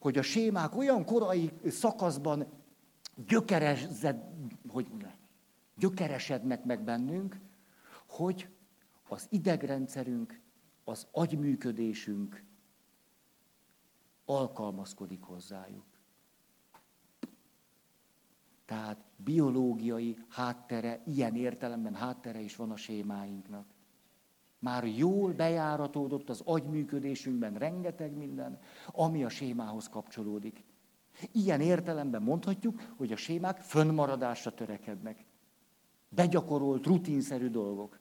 Hogy 0.00 0.18
a 0.18 0.22
sémák 0.22 0.76
olyan 0.76 1.04
korai 1.04 1.50
szakaszban 1.66 2.46
gyökerezed, 3.26 4.22
hogy 4.68 4.86
gyökeresednek 5.76 6.64
meg 6.64 6.84
bennünk, 6.84 7.40
hogy 8.08 8.48
az 9.08 9.26
idegrendszerünk, 9.30 10.40
az 10.84 11.06
agyműködésünk 11.10 12.44
alkalmazkodik 14.24 15.22
hozzájuk. 15.22 15.91
Tehát 18.64 19.04
biológiai 19.16 20.18
háttere, 20.28 21.02
ilyen 21.06 21.36
értelemben 21.36 21.94
háttere 21.94 22.40
is 22.40 22.56
van 22.56 22.70
a 22.70 22.76
sémáinknak. 22.76 23.66
Már 24.58 24.84
jól 24.84 25.32
bejáratódott 25.32 26.28
az 26.28 26.40
agyműködésünkben 26.44 27.54
rengeteg 27.54 28.16
minden, 28.16 28.60
ami 28.86 29.24
a 29.24 29.28
sémához 29.28 29.88
kapcsolódik. 29.88 30.64
Ilyen 31.32 31.60
értelemben 31.60 32.22
mondhatjuk, 32.22 32.80
hogy 32.96 33.12
a 33.12 33.16
sémák 33.16 33.60
fönnmaradásra 33.60 34.54
törekednek. 34.54 35.24
Begyakorolt, 36.08 36.86
rutinszerű 36.86 37.48
dolgok. 37.48 37.98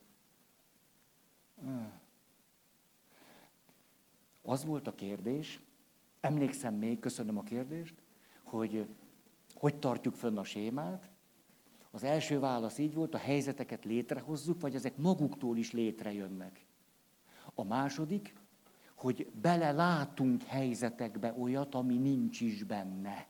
Az 4.41 4.65
volt 4.65 4.87
a 4.87 4.95
kérdés, 4.95 5.61
emlékszem 6.19 6.75
még, 6.75 6.99
köszönöm 6.99 7.37
a 7.37 7.43
kérdést, 7.43 7.95
hogy 8.43 8.87
hogy 9.61 9.75
tartjuk 9.75 10.15
fönn 10.15 10.37
a 10.37 10.43
sémát. 10.43 11.09
Az 11.91 12.03
első 12.03 12.39
válasz 12.39 12.77
így 12.77 12.93
volt, 12.93 13.13
a 13.13 13.17
helyzeteket 13.17 13.85
létrehozzuk, 13.85 14.61
vagy 14.61 14.75
ezek 14.75 14.97
maguktól 14.97 15.57
is 15.57 15.71
létrejönnek. 15.71 16.65
A 17.53 17.63
második, 17.63 18.33
hogy 18.95 19.31
belelátunk 19.41 20.43
helyzetekbe 20.43 21.33
olyat, 21.37 21.75
ami 21.75 21.97
nincs 21.97 22.41
is 22.41 22.63
benne. 22.63 23.27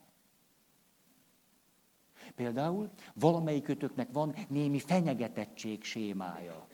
Például 2.36 2.90
valamelyikötöknek 3.14 4.12
van 4.12 4.36
némi 4.50 4.80
fenyegetettség 4.80 5.84
sémája. 5.84 6.68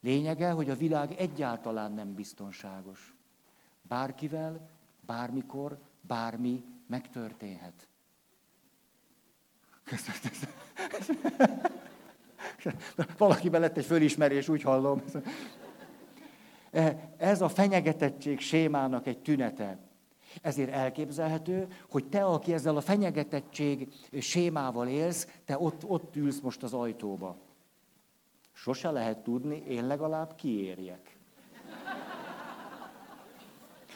Lényege, 0.00 0.50
hogy 0.50 0.70
a 0.70 0.76
világ 0.76 1.12
egyáltalán 1.12 1.92
nem 1.92 2.14
biztonságos. 2.14 3.14
Bárkivel, 3.82 4.68
bármikor, 5.00 5.78
bármi 6.00 6.64
megtörténhet. 6.86 7.89
Valaki 13.18 13.50
lett 13.50 13.76
egy 13.76 13.84
fölismerés, 13.84 14.48
úgy 14.48 14.62
hallom. 14.62 15.02
Ez 17.16 17.40
a 17.40 17.48
fenyegetettség 17.48 18.40
sémának 18.40 19.06
egy 19.06 19.18
tünete. 19.18 19.78
Ezért 20.42 20.70
elképzelhető, 20.70 21.66
hogy 21.90 22.04
te, 22.04 22.24
aki 22.24 22.52
ezzel 22.52 22.76
a 22.76 22.80
fenyegetettség 22.80 23.88
sémával 24.20 24.88
élsz, 24.88 25.28
te 25.44 25.58
ott, 25.58 25.84
ott 25.84 26.16
ülsz 26.16 26.40
most 26.40 26.62
az 26.62 26.72
ajtóba. 26.72 27.36
Sose 28.52 28.90
lehet 28.90 29.18
tudni, 29.18 29.62
én 29.68 29.86
legalább 29.86 30.34
kiérjek. 30.34 31.16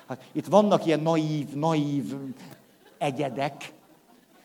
Hát 0.07 0.25
itt 0.33 0.47
vannak 0.47 0.87
ilyen 0.87 1.01
naív, 1.01 1.49
naív 1.49 2.15
egyedek, 2.99 3.73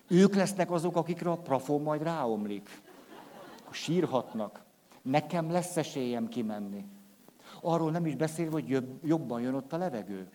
ők 0.10 0.36
lesznek 0.36 0.72
azok, 0.72 0.96
akikre 0.96 1.32
a 1.32 1.38
prafon 1.38 1.82
majd 1.82 2.04
ráomlik. 2.04 2.82
Sírhatnak. 3.72 4.64
Nekem 5.02 5.52
lesz 5.52 5.78
esélyem 5.78 6.28
kimenni. 6.28 6.86
Arról 7.62 7.92
nem 7.92 8.06
is 8.06 8.16
beszélve, 8.16 8.52
hogy 8.52 8.84
jobban 9.04 9.42
jön 9.42 9.54
ott 9.54 9.74
a 9.74 9.78
levegő. 9.78 10.30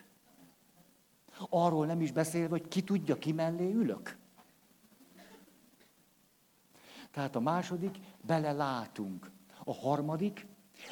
Arról 1.48 1.86
nem 1.86 2.00
is 2.00 2.12
beszélve, 2.12 2.48
hogy 2.48 2.68
ki 2.68 2.82
tudja, 2.82 3.18
ki 3.18 3.32
mellé 3.32 3.72
ülök. 3.72 4.16
Tehát 7.10 7.36
a 7.36 7.40
második, 7.40 7.98
belelátunk. 8.26 9.30
A 9.64 9.74
harmadik, 9.74 10.46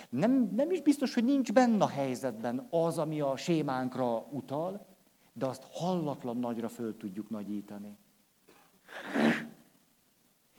nem, 0.08 0.50
nem 0.54 0.70
is 0.70 0.80
biztos, 0.80 1.14
hogy 1.14 1.24
nincs 1.24 1.52
benne 1.52 1.84
a 1.84 1.88
helyzetben 1.88 2.66
az, 2.70 2.98
ami 2.98 3.20
a 3.20 3.36
sémánkra 3.36 4.18
utal, 4.30 4.86
de 5.32 5.46
azt 5.46 5.66
hallatlan 5.70 6.36
nagyra 6.36 6.68
föl 6.68 6.96
tudjuk 6.96 7.30
nagyítani. 7.30 7.98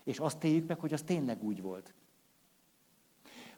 És 0.03 0.19
azt 0.19 0.43
éljük 0.43 0.67
meg, 0.67 0.79
hogy 0.79 0.93
az 0.93 1.01
tényleg 1.01 1.43
úgy 1.43 1.61
volt. 1.61 1.93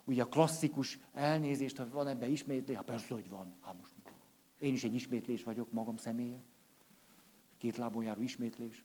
Ugye 0.04 0.22
a 0.22 0.28
klasszikus 0.28 1.00
elnézést, 1.14 1.78
ha 1.78 1.90
van 1.90 2.08
ebben 2.08 2.30
ismétlés, 2.30 2.76
hát 2.76 2.86
persze, 2.86 3.14
hogy 3.14 3.30
van. 3.30 3.56
Hát 3.62 3.78
most 3.78 3.94
én 4.60 4.74
is 4.74 4.84
egy 4.84 4.94
ismétlés 4.94 5.44
vagyok, 5.44 5.72
magam 5.72 5.98
személye. 5.98 6.44
Két 7.58 7.78
lábon 7.78 8.04
járó 8.04 8.22
ismétlés. 8.22 8.84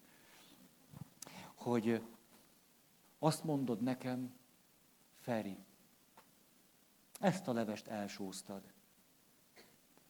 Hogy 1.54 2.02
azt 3.18 3.44
mondod 3.44 3.80
nekem, 3.80 4.34
Feri, 5.18 5.58
ezt 7.20 7.48
a 7.48 7.52
levest 7.52 7.86
elsóztad, 7.86 8.62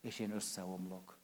és 0.01 0.19
én 0.19 0.31
összeomlok. 0.31 1.19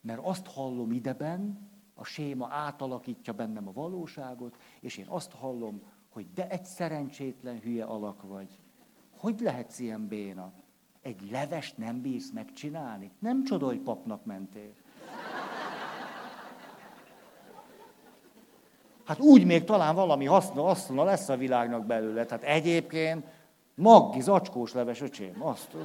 Mert 0.00 0.20
azt 0.22 0.46
hallom 0.46 0.92
ideben, 0.92 1.70
a 1.98 2.04
séma 2.04 2.48
átalakítja 2.50 3.32
bennem 3.32 3.68
a 3.68 3.72
valóságot, 3.72 4.56
és 4.80 4.96
én 4.96 5.06
azt 5.08 5.32
hallom, 5.32 5.82
hogy 6.08 6.26
de 6.34 6.48
egy 6.48 6.64
szerencsétlen 6.64 7.58
hülye 7.60 7.84
alak 7.84 8.22
vagy. 8.22 8.58
Hogy 9.16 9.40
lehetsz 9.40 9.78
ilyen 9.78 10.08
béna? 10.08 10.52
Egy 11.02 11.30
levest 11.30 11.76
nem 11.76 12.00
bírsz 12.00 12.30
megcsinálni? 12.30 13.10
Nem 13.18 13.44
csoda, 13.44 13.66
hogy 13.66 13.80
papnak 13.80 14.24
mentél. 14.24 14.72
Hát 19.04 19.20
úgy 19.20 19.44
még 19.44 19.64
talán 19.64 19.94
valami 19.94 20.24
haszna, 20.24 20.62
haszna 20.62 21.04
lesz 21.04 21.28
a 21.28 21.36
világnak 21.36 21.86
belőle. 21.86 22.24
Tehát 22.24 22.44
egyébként 22.44 23.26
maggi, 23.74 24.20
zacskós 24.20 24.72
leves, 24.72 25.00
öcsém, 25.00 25.42
azt. 25.42 25.76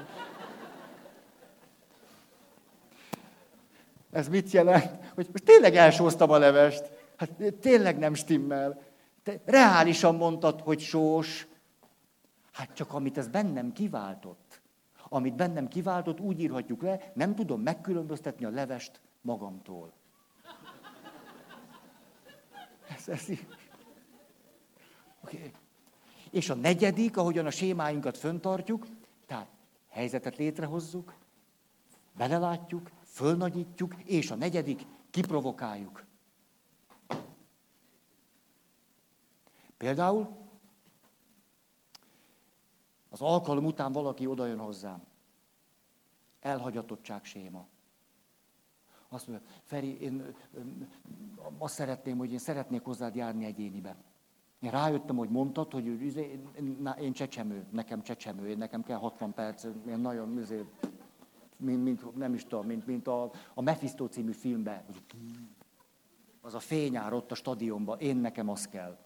Ez 4.13 4.27
mit 4.27 4.51
jelent? 4.51 5.13
Hogy 5.13 5.27
most 5.31 5.43
tényleg 5.43 5.75
elsóztam 5.75 6.29
a 6.29 6.37
levest. 6.37 6.91
Hát 7.15 7.29
tényleg 7.59 7.97
nem 7.97 8.13
stimmel. 8.13 8.81
Te 9.23 9.41
reálisan 9.45 10.15
mondtad, 10.15 10.61
hogy 10.61 10.79
sós. 10.79 11.47
Hát 12.51 12.73
csak 12.73 12.93
amit 12.93 13.17
ez 13.17 13.27
bennem 13.27 13.71
kiváltott. 13.71 14.61
Amit 15.09 15.35
bennem 15.35 15.67
kiváltott, 15.67 16.19
úgy 16.19 16.39
írhatjuk 16.39 16.81
le, 16.81 17.11
nem 17.13 17.35
tudom 17.35 17.61
megkülönböztetni 17.61 18.45
a 18.45 18.49
levest 18.49 19.01
magamtól. 19.21 19.93
Ez, 22.97 23.07
ez 23.07 23.29
így. 23.29 23.47
Okay. 25.23 25.51
És 26.31 26.49
a 26.49 26.55
negyedik, 26.55 27.17
ahogyan 27.17 27.45
a 27.45 27.51
sémáinkat 27.51 28.17
föntartjuk, 28.17 28.87
tehát 29.25 29.47
helyzetet 29.89 30.37
létrehozzuk, 30.37 31.13
belelátjuk, 32.17 32.89
fölnagyítjuk, 33.13 33.95
és 34.03 34.31
a 34.31 34.35
negyedik, 34.35 34.85
kiprovokáljuk. 35.09 36.05
Például 39.77 40.27
az 43.09 43.21
alkalom 43.21 43.65
után 43.65 43.91
valaki 43.91 44.25
odajön 44.25 44.59
hozzám. 44.59 45.03
Elhagyatottság 46.39 47.23
séma. 47.23 47.67
Azt 49.09 49.27
mondja, 49.27 49.47
Feri, 49.63 50.01
én 50.01 50.35
azt 51.57 51.73
szeretném, 51.73 52.17
hogy 52.17 52.31
én 52.31 52.37
szeretnék 52.37 52.83
hozzád 52.83 53.15
járni 53.15 53.45
egyénibe. 53.45 53.95
Én 54.59 54.71
rájöttem, 54.71 55.15
hogy 55.15 55.29
mondtad, 55.29 55.71
hogy 55.71 55.85
izé, 55.85 56.39
én 56.99 57.13
csecsemő, 57.13 57.65
nekem 57.69 58.01
csecsemő, 58.01 58.47
én 58.47 58.57
nekem 58.57 58.83
kell 58.83 58.97
60 58.97 59.33
perc, 59.33 59.63
én 59.87 59.99
nagyon, 59.99 60.39
izé, 60.39 60.65
mint, 61.57 61.83
mint, 61.83 62.15
nem 62.15 62.33
is 62.33 62.43
tudom, 62.43 62.65
mint, 62.65 62.85
mint 62.85 63.07
a, 63.07 63.31
a 63.53 63.61
Mephisto 63.61 64.07
című 64.07 64.31
filmben. 64.31 64.83
Az 66.41 66.53
a 66.53 66.59
fényár 66.59 67.13
ott 67.13 67.31
a 67.31 67.35
stadionban, 67.35 67.99
én 67.99 68.17
nekem 68.17 68.49
az 68.49 68.67
kell. 68.67 68.97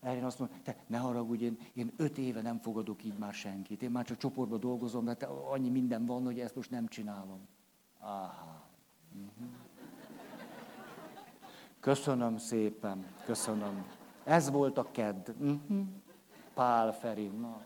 Erre 0.00 0.16
én 0.16 0.24
azt 0.24 0.38
mondom, 0.38 0.56
te 0.62 0.76
ne 0.86 0.98
haragudj, 0.98 1.44
én, 1.44 1.58
én 1.72 1.92
öt 1.96 2.18
éve 2.18 2.42
nem 2.42 2.58
fogadok 2.58 3.04
így 3.04 3.18
már 3.18 3.32
senkit. 3.32 3.82
Én 3.82 3.90
már 3.90 4.04
csak 4.04 4.16
csoportban 4.16 4.60
dolgozom, 4.60 5.04
de 5.04 5.26
annyi 5.50 5.68
minden 5.68 6.06
van, 6.06 6.24
hogy 6.24 6.40
ezt 6.40 6.54
most 6.54 6.70
nem 6.70 6.86
csinálom. 6.86 7.48
Aha. 7.98 8.62
Uh-huh. 9.12 9.52
Köszönöm 11.80 12.36
szépen, 12.36 13.06
köszönöm. 13.24 13.86
Ez 14.24 14.50
volt 14.50 14.78
a 14.78 14.90
kedd. 14.90 15.30
Uh-huh. 15.30 15.86
Pál 16.54 16.92
Feri. 16.92 17.26
Na. 17.26 17.64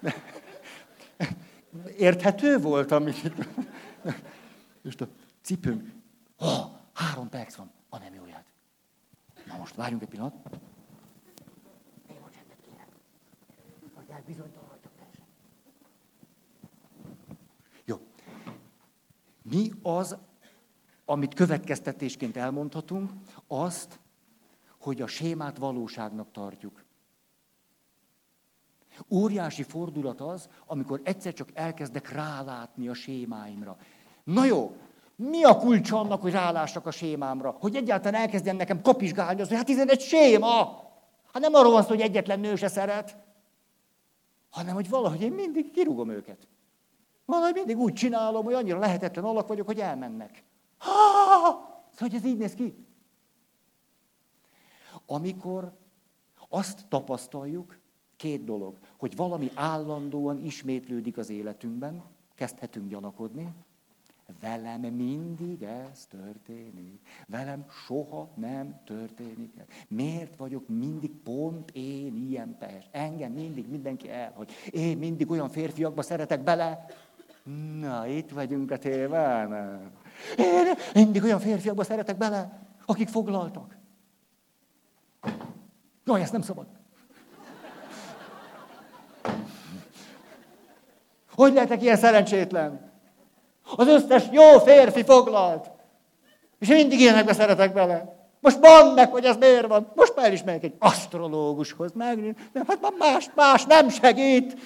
Érthető 1.96 2.58
volt, 2.58 2.90
amit 2.90 3.22
itt... 3.24 3.48
És 4.82 4.96
a 4.96 5.08
cipőm. 5.42 6.02
Oh, 6.38 6.66
három 6.92 7.28
perc 7.28 7.54
van. 7.54 7.70
A 7.88 7.98
nem 7.98 8.14
jó 8.14 8.26
ját. 8.26 8.46
Na 9.46 9.56
most 9.56 9.74
várjunk 9.74 10.02
egy 10.02 10.08
pillanat. 10.08 10.34
Jó. 17.84 18.00
Mi 19.42 19.70
az, 19.82 20.16
amit 21.04 21.34
következtetésként 21.34 22.36
elmondhatunk? 22.36 23.10
Azt, 23.46 24.00
hogy 24.78 25.00
a 25.00 25.06
sémát 25.06 25.58
valóságnak 25.58 26.32
tartjuk. 26.32 26.84
Óriási 29.08 29.62
fordulat 29.62 30.20
az, 30.20 30.48
amikor 30.66 31.00
egyszer 31.04 31.32
csak 31.32 31.48
elkezdek 31.54 32.12
rálátni 32.12 32.88
a 32.88 32.94
sémáimra. 32.94 33.76
Na 34.24 34.44
jó, 34.44 34.76
mi 35.16 35.44
a 35.44 35.56
kulcs 35.56 35.90
annak, 35.90 36.22
hogy 36.22 36.32
rálássak 36.32 36.86
a 36.86 36.90
sémámra? 36.90 37.56
Hogy 37.60 37.76
egyáltalán 37.76 38.20
elkezdjen 38.20 38.56
nekem 38.56 38.82
kapizsgálni, 38.82 39.40
az, 39.40 39.48
hogy 39.48 39.56
hát 39.56 39.70
ez 39.70 39.88
egy 39.88 40.00
séma. 40.00 40.82
Hát 41.32 41.42
nem 41.42 41.54
arról 41.54 41.72
van 41.72 41.82
szó, 41.82 41.88
hogy 41.88 42.00
egyetlen 42.00 42.40
nő 42.40 42.56
se 42.56 42.68
szeret, 42.68 43.16
hanem 44.50 44.74
hogy 44.74 44.88
valahogy 44.88 45.20
én 45.20 45.32
mindig 45.32 45.70
kirúgom 45.70 46.10
őket. 46.10 46.48
Valahogy 47.24 47.54
mindig 47.54 47.78
úgy 47.78 47.92
csinálom, 47.92 48.44
hogy 48.44 48.54
annyira 48.54 48.78
lehetetlen 48.78 49.24
alak 49.24 49.48
vagyok, 49.48 49.66
hogy 49.66 49.80
elmennek. 49.80 50.44
Ha! 50.78 50.90
Szóval, 51.90 52.08
hogy 52.08 52.14
ez 52.14 52.24
így 52.24 52.36
néz 52.36 52.54
ki. 52.54 52.86
Amikor 55.06 55.78
azt 56.48 56.86
tapasztaljuk, 56.88 57.78
két 58.20 58.44
dolog, 58.44 58.78
hogy 58.96 59.16
valami 59.16 59.50
állandóan 59.54 60.44
ismétlődik 60.44 61.18
az 61.18 61.30
életünkben, 61.30 62.02
kezdhetünk 62.34 62.88
gyanakodni, 62.88 63.52
velem 64.40 64.80
mindig 64.80 65.62
ez 65.62 66.06
történik. 66.06 67.00
Velem 67.26 67.64
soha 67.86 68.28
nem 68.34 68.80
történik. 68.84 69.52
Miért 69.88 70.36
vagyok 70.36 70.68
mindig 70.68 71.10
pont 71.10 71.70
én 71.70 72.16
ilyen 72.28 72.56
pes? 72.58 72.88
Engem 72.90 73.32
mindig 73.32 73.68
mindenki 73.68 74.10
el, 74.10 74.32
hogy 74.34 74.50
én 74.70 74.98
mindig 74.98 75.30
olyan 75.30 75.48
férfiakba 75.48 76.02
szeretek 76.02 76.42
bele. 76.42 76.86
Na, 77.80 78.06
itt 78.06 78.30
vagyunk 78.30 78.70
a 78.70 78.78
témán. 78.78 79.52
Én 80.36 80.74
mindig 80.94 81.22
olyan 81.22 81.40
férfiakba 81.40 81.84
szeretek 81.84 82.16
bele, 82.16 82.68
akik 82.86 83.08
foglaltak. 83.08 83.76
Jaj, 86.04 86.20
ezt 86.20 86.32
nem 86.32 86.42
szabad. 86.42 86.79
Hogy 91.40 91.52
lehetek 91.52 91.82
ilyen 91.82 91.96
szerencsétlen? 91.96 92.92
Az 93.76 93.86
összes 93.86 94.24
jó 94.30 94.58
férfi 94.58 95.02
foglalt. 95.02 95.70
És 96.58 96.68
mindig 96.68 97.00
ilyenekbe 97.00 97.32
szeretek 97.32 97.72
bele. 97.72 98.16
Most 98.40 98.60
mondd 98.60 98.94
meg, 98.94 99.10
hogy 99.10 99.24
ez 99.24 99.36
miért 99.36 99.66
van. 99.66 99.92
Most 99.94 100.16
már 100.16 100.32
is 100.32 100.40
egy 100.40 100.74
asztrológushoz. 100.78 101.92
Meg, 101.92 102.36
nem, 102.52 102.64
hát 102.66 102.78
más, 102.98 103.30
más 103.34 103.64
nem 103.64 103.88
segít. 103.88 104.56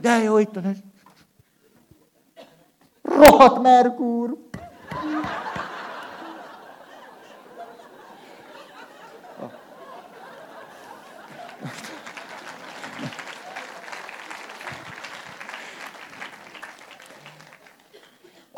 De 0.00 0.16
jó, 0.22 0.38
itt 0.38 0.54
van. 0.54 0.76
Rohadt 3.02 3.62
Merkur. 3.62 4.36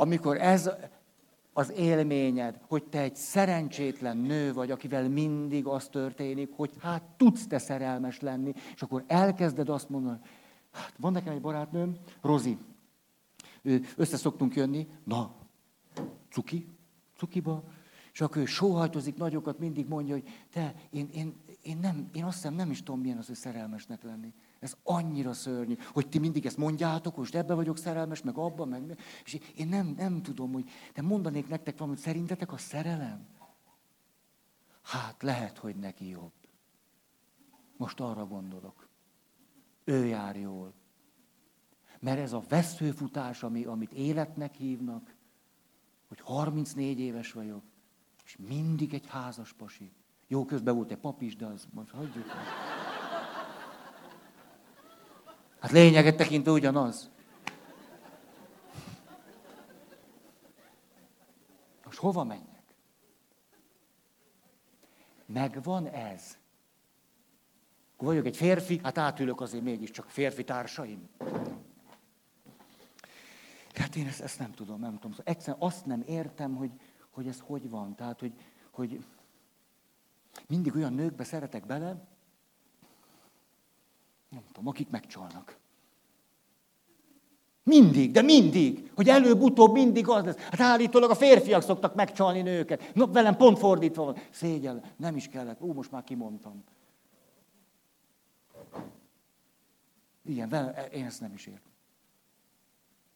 Amikor 0.01 0.41
ez 0.41 0.71
az 1.53 1.73
élményed, 1.77 2.61
hogy 2.69 2.85
te 2.85 3.01
egy 3.01 3.17
szerencsétlen 3.17 4.17
nő 4.17 4.53
vagy, 4.53 4.71
akivel 4.71 5.09
mindig 5.09 5.67
az 5.67 5.89
történik, 5.89 6.51
hogy 6.57 6.71
hát 6.81 7.03
tudsz 7.17 7.47
te 7.47 7.59
szerelmes 7.59 8.21
lenni, 8.21 8.53
és 8.75 8.83
akkor 8.83 9.05
elkezded 9.07 9.69
azt 9.69 9.89
mondani, 9.89 10.19
hát 10.73 10.93
van 10.99 11.13
nekem 11.13 11.33
egy 11.33 11.41
barátnőm, 11.41 11.97
Rozi, 12.23 12.59
össze 13.97 14.17
szoktunk 14.17 14.55
jönni, 14.55 14.89
na, 15.05 15.35
cuki, 16.31 16.69
cukiba, 17.17 17.63
és 18.13 18.21
akkor 18.21 18.43
ő 18.43 18.45
sóhajtozik 18.45 19.17
nagyokat, 19.17 19.59
mindig 19.59 19.89
mondja, 19.89 20.15
hogy 20.15 20.29
te, 20.51 20.75
én, 20.91 21.09
én, 21.13 21.35
én, 21.63 21.79
nem, 21.79 22.09
én 22.13 22.25
azt 22.25 22.35
hiszem 22.35 22.55
nem 22.55 22.71
is 22.71 22.83
tudom, 22.83 23.01
milyen 23.01 23.19
az, 23.19 23.27
hogy 23.27 23.37
szerelmesnek 23.37 24.03
lenni. 24.03 24.33
Ez 24.59 24.77
annyira 24.83 25.33
szörnyű, 25.33 25.77
hogy 25.93 26.09
ti 26.09 26.19
mindig 26.19 26.47
ezt 26.47 26.57
mondjátok, 26.57 27.17
most 27.17 27.35
ebbe 27.35 27.55
vagyok 27.55 27.79
szerelmes, 27.79 28.23
meg 28.23 28.37
abban, 28.37 28.69
meg... 28.69 28.99
És 29.25 29.39
én 29.57 29.69
nem, 29.69 29.95
nem 29.97 30.23
tudom, 30.23 30.53
hogy... 30.53 30.71
De 30.95 31.03
mondanék 31.03 31.49
nektek 31.49 31.79
valamit, 31.79 32.01
szerintetek 32.01 32.53
a 32.53 32.57
szerelem? 32.57 33.27
Hát 34.83 35.23
lehet, 35.23 35.59
hogy 35.59 35.77
neki 35.77 36.09
jobb. 36.09 36.33
Most 37.77 38.01
arra 38.01 38.27
gondolok. 38.27 38.89
Ő 39.85 40.07
jár 40.07 40.37
jól. 40.37 40.73
Mert 42.01 42.19
ez 42.19 42.33
a 42.33 42.43
veszőfutás, 42.49 43.43
ami, 43.43 43.65
amit 43.65 43.93
életnek 43.93 44.55
hívnak, 44.55 45.15
hogy 46.09 46.21
34 46.21 46.99
éves 46.99 47.33
vagyok, 47.33 47.63
és 48.25 48.37
mindig 48.37 48.95
egy 48.95 49.07
házas 49.07 49.53
pasi. 49.53 49.93
Jó, 50.27 50.45
közben 50.45 50.75
volt 50.75 50.91
egy 50.91 50.99
pap 50.99 51.23
is, 51.23 51.37
de 51.37 51.47
az 51.47 51.69
most 51.73 51.91
hagyjuk. 51.91 52.27
Hát 55.61 55.71
lényeget 55.71 56.17
tekintve 56.17 56.51
ugyanaz. 56.51 57.11
Most 61.85 61.99
hova 61.99 62.25
menjek? 62.25 62.63
Megvan 65.27 65.87
ez. 65.87 66.37
Vagyok 67.97 68.27
egy 68.27 68.37
férfi, 68.37 68.81
hát 68.83 68.99
átülök 68.99 69.41
azért 69.41 69.63
mégiscsak 69.63 70.09
férfi 70.09 70.45
társaim. 70.45 71.09
Hát 73.75 73.97
én 73.97 74.07
ezt, 74.07 74.21
ezt 74.21 74.39
nem 74.39 74.53
tudom, 74.53 74.81
nem 74.81 74.95
tudom. 74.95 75.11
Szóval 75.11 75.33
egyszerűen 75.33 75.63
azt 75.63 75.87
nem 75.87 76.03
értem, 76.07 76.55
hogy, 76.55 76.71
hogy 77.11 77.27
ez 77.29 77.41
hogy 77.41 77.71
van. 77.71 77.95
Tehát, 77.95 78.21
hogy, 78.21 78.33
hogy 78.71 79.05
mindig 80.47 80.75
olyan 80.75 80.93
nőkbe 80.93 81.25
szeretek 81.25 81.67
bele, 81.67 82.09
nem 84.29 84.43
tudom, 84.47 84.69
akik 84.69 84.91
megcsalnak. 84.91 85.59
Mindig, 87.63 88.11
de 88.11 88.23
mindig, 88.23 88.91
hogy 88.95 89.09
előbb-utóbb 89.09 89.73
mindig 89.73 90.09
az 90.09 90.25
lesz. 90.25 90.37
Hát 90.37 90.61
állítólag 90.61 91.11
a 91.11 91.15
férfiak 91.15 91.63
szoktak 91.63 91.95
megcsalni 91.95 92.43
nőket. 92.43 92.95
No, 92.95 93.07
velem 93.07 93.37
pont 93.37 93.59
fordítva 93.59 94.05
van. 94.05 94.17
Szégyen, 94.31 94.83
nem 94.97 95.17
is 95.17 95.29
kellett. 95.29 95.61
Ú, 95.61 95.73
most 95.73 95.91
már 95.91 96.05
kimondtam. 96.05 96.65
Igen, 100.25 100.49
velem, 100.49 100.75
én 100.93 101.05
ezt 101.05 101.21
nem 101.21 101.33
is 101.33 101.47
értem. 101.47 101.73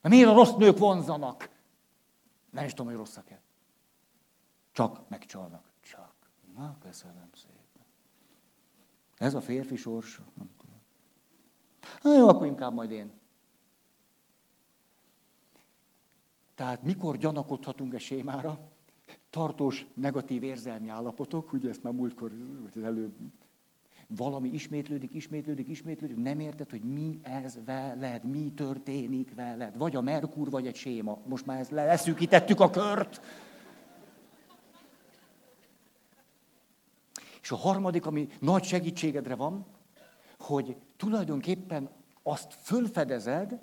De 0.01 0.09
miért 0.09 0.29
a 0.29 0.35
rossz 0.35 0.55
nők 0.55 0.79
vonzanak? 0.79 1.51
Nem 2.51 2.65
is 2.65 2.71
tudom, 2.71 2.87
hogy 2.87 2.97
rosszak-e. 2.97 3.41
Csak 4.73 5.09
megcsalnak. 5.09 5.65
Csak. 5.81 6.15
Na, 6.57 6.77
köszönöm 6.81 7.31
szépen. 7.35 7.87
Ez 9.17 9.35
a 9.35 9.41
férfi 9.41 9.77
sors. 9.77 10.21
Na 12.03 12.17
jó, 12.17 12.29
akkor 12.29 12.47
inkább 12.47 12.75
majd 12.75 12.91
én. 12.91 13.11
Tehát 16.55 16.83
mikor 16.83 17.17
gyanakodhatunk 17.17 17.95
a 17.95 17.99
sémára? 17.99 18.59
Tartós 19.31 19.87
negatív 19.95 20.43
érzelmi 20.43 20.89
állapotok, 20.89 21.53
ugye 21.53 21.69
ezt 21.69 21.83
már 21.83 21.93
múltkor, 21.93 22.33
az 22.75 22.83
előbb, 22.83 23.15
valami 24.07 24.49
ismétlődik, 24.49 25.15
ismétlődik, 25.15 25.69
ismétlődik, 25.69 26.17
nem 26.17 26.41
érted, 26.41 26.71
hogy 26.71 26.83
mi 26.83 27.19
ez 27.23 27.59
veled, 27.65 28.25
mi 28.25 28.53
történik 28.57 29.35
veled. 29.35 29.77
Vagy 29.77 29.97
a 29.97 30.01
Merkur, 30.01 30.51
vagy 30.51 30.67
egy 30.67 30.75
séma. 30.75 31.19
Most 31.27 31.47
már 31.47 31.59
ezt 31.59 31.71
leszűkítettük 31.71 32.61
a 32.61 32.71
kört. 32.71 33.21
a 37.53 37.57
harmadik, 37.57 38.07
ami 38.07 38.29
nagy 38.41 38.65
segítségedre 38.65 39.35
van, 39.35 39.67
hogy 40.39 40.77
tulajdonképpen 41.03 41.91
azt 42.23 42.53
fölfedezed, 42.53 43.61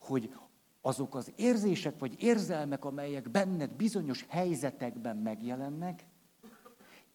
hogy 0.00 0.34
azok 0.80 1.14
az 1.14 1.32
érzések 1.36 1.98
vagy 1.98 2.22
érzelmek, 2.22 2.84
amelyek 2.84 3.30
benned 3.30 3.70
bizonyos 3.70 4.24
helyzetekben 4.28 5.16
megjelennek, 5.16 6.06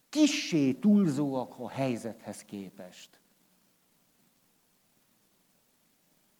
kissé 0.09 0.73
túlzóak 0.73 1.59
a 1.59 1.69
helyzethez 1.69 2.43
képest. 2.43 3.19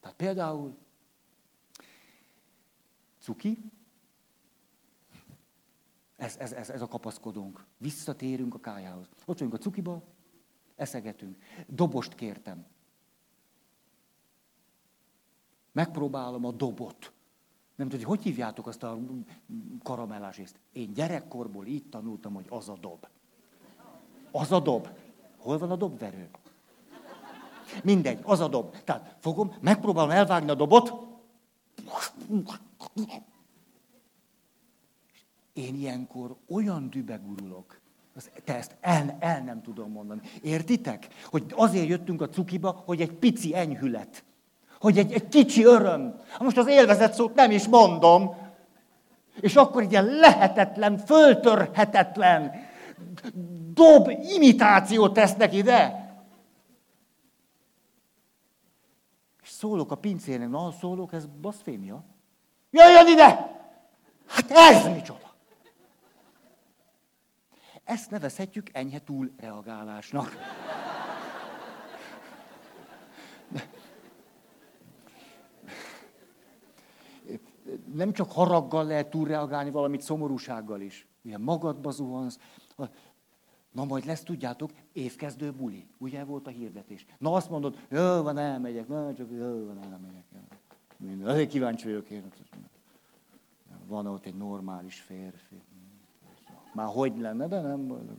Tehát 0.00 0.16
például 0.16 0.76
cuki, 3.18 3.70
ez, 6.16 6.36
ez, 6.36 6.52
ez, 6.52 6.70
ez 6.70 6.82
a 6.82 6.88
kapaszkodónk. 6.88 7.64
Visszatérünk 7.78 8.54
a 8.54 8.60
kájához. 8.60 9.08
Ott 9.24 9.38
vagyunk 9.38 9.54
a 9.54 9.58
cukiba, 9.58 10.02
eszegetünk. 10.76 11.42
Dobost 11.66 12.14
kértem. 12.14 12.66
Megpróbálom 15.78 16.44
a 16.44 16.52
dobot. 16.52 17.12
Nem 17.76 17.88
tudom, 17.88 18.06
hogy 18.06 18.22
hívjátok 18.22 18.66
azt 18.66 18.82
a 18.82 18.98
karamellás 19.82 20.38
észt. 20.38 20.58
Én 20.72 20.92
gyerekkorból 20.92 21.66
így 21.66 21.88
tanultam, 21.88 22.34
hogy 22.34 22.46
az 22.48 22.68
a 22.68 22.76
dob. 22.80 23.06
Az 24.30 24.52
a 24.52 24.60
dob. 24.60 24.88
Hol 25.36 25.58
van 25.58 25.70
a 25.70 25.76
dobverő? 25.76 26.30
Mindegy, 27.84 28.20
az 28.22 28.40
a 28.40 28.48
dob. 28.48 28.76
Tehát 28.84 29.16
fogom, 29.18 29.54
megpróbálom 29.60 30.10
elvágni 30.10 30.50
a 30.50 30.54
dobot. 30.54 30.92
Én 35.52 35.74
ilyenkor 35.74 36.36
olyan 36.48 36.90
dübegurulok, 36.90 37.80
te 38.44 38.56
ezt 38.56 38.76
el, 38.80 39.16
el 39.20 39.42
nem 39.42 39.62
tudom 39.62 39.90
mondani. 39.90 40.20
Értitek? 40.42 41.08
Hogy 41.24 41.52
azért 41.56 41.88
jöttünk 41.88 42.20
a 42.20 42.28
cukiba, 42.28 42.70
hogy 42.70 43.00
egy 43.00 43.12
pici 43.12 43.56
enyhület. 43.56 44.26
Hogy 44.80 44.98
egy, 44.98 45.12
egy 45.12 45.28
kicsi 45.28 45.64
öröm. 45.64 46.20
Most 46.38 46.56
az 46.56 46.66
élvezet 46.66 47.14
szót 47.14 47.34
nem 47.34 47.50
is 47.50 47.66
mondom. 47.66 48.36
És 49.40 49.56
akkor 49.56 49.82
ilyen 49.82 50.04
lehetetlen, 50.04 50.98
föltörhetetlen 50.98 52.66
dob 53.74 54.08
imitációt 54.08 55.12
tesznek 55.12 55.54
ide. 55.54 56.06
És 59.42 59.48
szólok 59.48 59.90
a 59.90 59.94
pincének, 59.94 60.48
na 60.48 60.72
szólok, 60.72 61.12
ez 61.12 61.26
baszfémia. 61.26 62.04
Jöjjön 62.70 63.06
ide! 63.06 63.56
Hát 64.26 64.50
ez 64.50 64.84
micsoda? 64.84 65.34
Ezt 67.84 68.10
nevezhetjük 68.10 68.68
enyhe 68.72 69.02
túlreagálásnak. 69.04 70.36
Nem 77.94 78.12
csak 78.12 78.32
haraggal 78.32 78.84
lehet 78.84 79.10
túlreagálni, 79.10 79.70
valamit 79.70 80.00
szomorúsággal 80.00 80.80
is. 80.80 81.06
Ugye 81.24 81.38
magadba 81.38 81.90
zuhansz. 81.90 82.38
Na 83.72 83.84
majd 83.84 84.04
lesz, 84.04 84.22
tudjátok, 84.22 84.70
évkezdő 84.92 85.52
buli. 85.52 85.86
Ugye 85.98 86.24
volt 86.24 86.46
a 86.46 86.50
hirdetés. 86.50 87.06
Na 87.18 87.32
azt 87.32 87.50
mondod, 87.50 87.76
jó 87.88 88.22
van, 88.22 88.38
elmegyek. 88.38 88.88
Na 88.88 89.14
csak 89.14 89.30
jó 89.30 89.66
van, 89.66 89.78
elmegyek. 89.82 90.24
Azért 91.24 91.50
kíváncsi 91.50 91.84
vagyok 91.84 92.10
én. 92.10 92.32
Van 93.86 94.06
ott 94.06 94.24
egy 94.24 94.34
normális 94.34 95.00
férfi. 95.00 95.60
Már 96.74 96.86
hogy 96.86 97.18
lenne, 97.18 97.48
de 97.48 97.60
nem 97.60 97.86
boldog. 97.86 98.16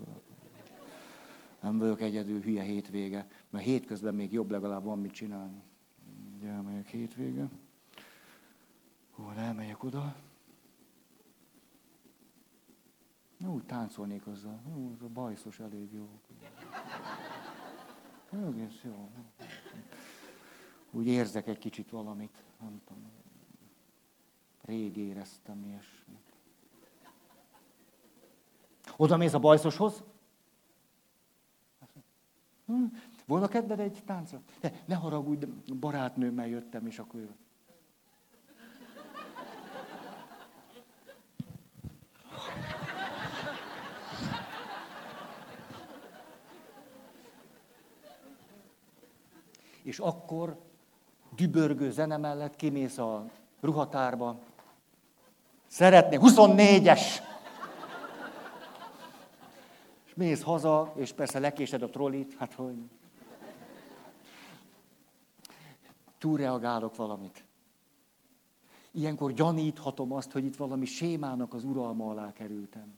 Nem 1.61 1.77
vagyok 1.77 2.01
egyedül, 2.01 2.41
hülye 2.41 2.63
hétvége. 2.63 3.27
Mert 3.49 3.65
hétközben 3.65 4.15
még 4.15 4.33
jobb 4.33 4.51
legalább 4.51 4.83
van 4.83 4.99
mit 4.99 5.11
csinálni. 5.11 5.61
Ugye 6.37 6.47
elmegyek 6.47 6.87
hétvége. 6.87 7.47
Hol 9.23 9.37
elmegyek 9.37 9.83
oda. 9.83 10.15
Na, 13.37 13.51
úgy 13.51 13.65
táncolnék 13.65 14.27
azzal. 14.27 14.61
Hú, 14.63 14.91
az 14.93 15.01
a 15.01 15.07
bajszos 15.07 15.59
elég 15.59 15.93
jó. 15.93 16.09
Egész 18.31 18.81
jó. 18.81 19.09
Úgy 20.91 21.07
érzek 21.07 21.47
egy 21.47 21.57
kicsit 21.57 21.89
valamit. 21.89 22.43
Nem 22.59 22.81
tudom. 22.85 23.11
Rég 24.61 24.97
éreztem 24.97 25.63
ilyesmit. 25.63 26.37
Oda 28.97 29.17
mész 29.17 29.33
a 29.33 29.39
bajszoshoz. 29.39 30.03
Hm, 32.65 32.85
volna 33.25 33.47
kedved 33.47 33.79
egy 33.79 34.03
táncra? 34.05 34.41
De 34.59 34.83
ne 34.85 34.95
haragudj, 34.95 35.45
barátnőmmel 35.73 36.47
jöttem, 36.47 36.87
és 36.87 36.99
akkor 36.99 37.19
jön. 37.19 37.35
És 49.89 49.99
akkor 49.99 50.57
dübörgő 51.35 51.91
zene 51.91 52.17
mellett 52.17 52.55
kimész 52.55 52.97
a 52.97 53.25
ruhatárba. 53.59 54.39
Szeretné 55.67 56.17
24-es! 56.21 57.01
Mész 60.15 60.41
haza, 60.41 60.93
és 60.95 61.11
persze 61.11 61.39
lekésed 61.39 61.81
a 61.81 61.89
trollit, 61.89 62.35
hát 62.37 62.53
hogy... 62.53 62.75
Túlreagálok 66.17 66.95
valamit. 66.95 67.43
Ilyenkor 68.91 69.33
gyaníthatom 69.33 70.11
azt, 70.11 70.31
hogy 70.31 70.45
itt 70.45 70.55
valami 70.55 70.85
sémának 70.85 71.53
az 71.53 71.63
uralma 71.63 72.09
alá 72.09 72.33
kerültem. 72.33 72.97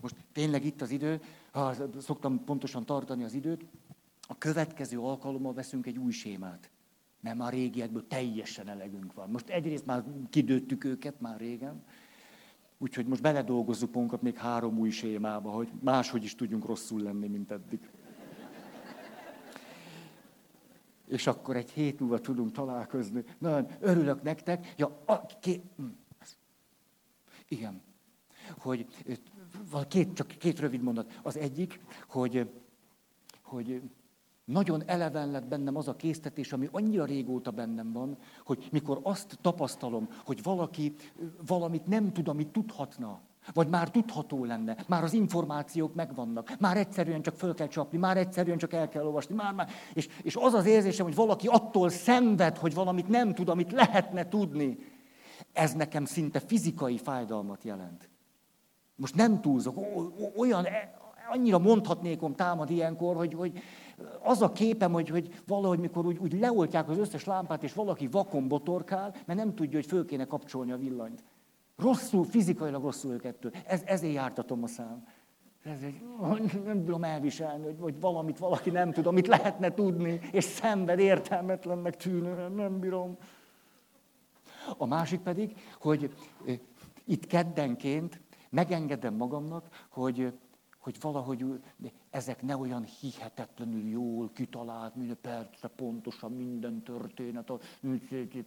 Most 0.00 0.14
tényleg 0.32 0.64
itt 0.64 0.80
az 0.80 0.90
idő, 0.90 1.20
ha 1.50 1.74
szoktam 2.00 2.44
pontosan 2.44 2.84
tartani 2.84 3.24
az 3.24 3.34
időt, 3.34 3.64
a 4.26 4.38
következő 4.38 4.98
alkalommal 4.98 5.52
veszünk 5.52 5.86
egy 5.86 5.98
új 5.98 6.12
sémát. 6.12 6.70
Mert 7.20 7.36
már 7.36 7.52
régiekből 7.52 8.06
teljesen 8.06 8.68
elegünk 8.68 9.12
van. 9.12 9.30
Most 9.30 9.48
egyrészt 9.48 9.86
már 9.86 10.04
kidőttük 10.30 10.84
őket 10.84 11.20
már 11.20 11.38
régen, 11.38 11.84
Úgyhogy 12.78 13.06
most 13.06 13.22
beledolgozzuk 13.22 13.92
magunkat 13.92 14.22
még 14.22 14.36
három 14.36 14.78
új 14.78 14.90
sémába, 14.90 15.50
hogy 15.50 15.72
máshogy 15.80 16.24
is 16.24 16.34
tudjunk 16.34 16.64
rosszul 16.64 17.02
lenni, 17.02 17.26
mint 17.26 17.50
eddig. 17.50 17.90
És 21.06 21.26
akkor 21.26 21.56
egy 21.56 21.70
hét 21.70 22.00
múlva 22.00 22.20
tudunk 22.20 22.52
találkozni. 22.52 23.24
Nagyon 23.38 23.66
örülök 23.80 24.22
nektek. 24.22 24.74
Ja, 24.76 25.02
a, 25.06 25.26
ké, 25.40 25.60
hm, 25.76 25.84
igen. 27.48 27.82
Hogy 28.58 28.86
két, 29.88 30.12
csak 30.14 30.26
két 30.26 30.60
rövid 30.60 30.82
mondat. 30.82 31.20
Az 31.22 31.36
egyik, 31.36 31.80
hogy, 32.08 32.50
hogy 33.42 33.82
nagyon 34.46 34.82
eleven 34.86 35.30
lett 35.30 35.46
bennem 35.46 35.76
az 35.76 35.88
a 35.88 35.96
késztetés, 35.96 36.52
ami 36.52 36.68
annyira 36.72 37.04
régóta 37.04 37.50
bennem 37.50 37.92
van, 37.92 38.16
hogy 38.44 38.68
mikor 38.72 39.00
azt 39.02 39.38
tapasztalom, 39.40 40.08
hogy 40.24 40.42
valaki 40.42 40.94
valamit 41.46 41.86
nem 41.86 42.12
tud, 42.12 42.28
amit 42.28 42.48
tudhatna, 42.48 43.20
vagy 43.52 43.68
már 43.68 43.90
tudható 43.90 44.44
lenne, 44.44 44.76
már 44.88 45.02
az 45.02 45.12
információk 45.12 45.94
megvannak, 45.94 46.58
már 46.58 46.76
egyszerűen 46.76 47.22
csak 47.22 47.34
föl 47.34 47.54
kell 47.54 47.66
csapni, 47.66 47.98
már 47.98 48.16
egyszerűen 48.16 48.58
csak 48.58 48.72
el 48.72 48.88
kell 48.88 49.04
olvasni, 49.04 49.34
már, 49.34 49.52
már. 49.52 49.68
És, 49.94 50.08
és 50.22 50.36
az 50.36 50.54
az 50.54 50.66
érzésem, 50.66 51.06
hogy 51.06 51.14
valaki 51.14 51.46
attól 51.46 51.88
szenved, 51.88 52.56
hogy 52.56 52.74
valamit 52.74 53.08
nem 53.08 53.34
tud, 53.34 53.48
amit 53.48 53.72
lehetne 53.72 54.28
tudni, 54.28 54.78
ez 55.52 55.72
nekem 55.72 56.04
szinte 56.04 56.40
fizikai 56.40 56.98
fájdalmat 56.98 57.64
jelent. 57.64 58.08
Most 58.96 59.14
nem 59.14 59.40
túlzok, 59.40 59.76
olyan, 60.36 60.64
e, 60.64 60.94
annyira 61.28 61.58
mondhatnékom 61.58 62.34
támad 62.34 62.70
ilyenkor, 62.70 63.16
hogy, 63.16 63.34
hogy, 63.34 63.58
az 64.22 64.42
a 64.42 64.52
képem, 64.52 64.92
hogy, 64.92 65.08
hogy 65.08 65.42
valahogy 65.46 65.78
mikor 65.78 66.06
úgy, 66.06 66.18
úgy 66.18 66.32
leoltják 66.32 66.88
az 66.88 66.98
összes 66.98 67.24
lámpát, 67.24 67.62
és 67.62 67.72
valaki 67.72 68.06
vakon 68.06 68.48
botorkál, 68.48 69.14
mert 69.24 69.38
nem 69.38 69.54
tudja, 69.54 69.78
hogy 69.78 69.86
föl 69.86 70.04
kéne 70.04 70.24
kapcsolni 70.24 70.72
a 70.72 70.76
villanyt. 70.76 71.24
Rosszul, 71.76 72.24
fizikailag 72.24 72.82
rosszul 72.82 73.12
őkettől. 73.12 73.52
Ez, 73.66 73.82
ezért 73.84 74.14
jártatom 74.14 74.62
a 74.62 74.66
szám. 74.66 75.06
Ez 75.62 75.82
egy, 75.82 76.00
nem 76.64 76.84
tudom 76.84 77.04
elviselni, 77.04 77.64
hogy, 77.64 77.76
hogy 77.80 78.00
valamit 78.00 78.38
valaki 78.38 78.70
nem 78.70 78.92
tud, 78.92 79.06
amit 79.06 79.26
lehetne 79.26 79.74
tudni, 79.74 80.20
és 80.32 80.44
szenved 80.44 80.98
értelmetlennek 80.98 81.96
tűnő, 81.96 82.48
nem 82.48 82.78
bírom. 82.78 83.16
A 84.76 84.86
másik 84.86 85.20
pedig, 85.20 85.56
hogy 85.80 86.14
itt 87.04 87.26
keddenként 87.26 88.20
megengedem 88.50 89.14
magamnak, 89.14 89.86
hogy 89.88 90.32
hogy 90.86 91.00
valahogy 91.00 91.62
ezek 92.10 92.42
ne 92.42 92.56
olyan 92.56 92.84
hihetetlenül 92.84 93.88
jól 93.88 94.32
kitalált, 94.32 94.94
minden 94.94 95.18
percre 95.20 95.68
pontosan 95.68 96.32
minden 96.32 96.82
történet, 96.82 97.50
a 97.50 97.58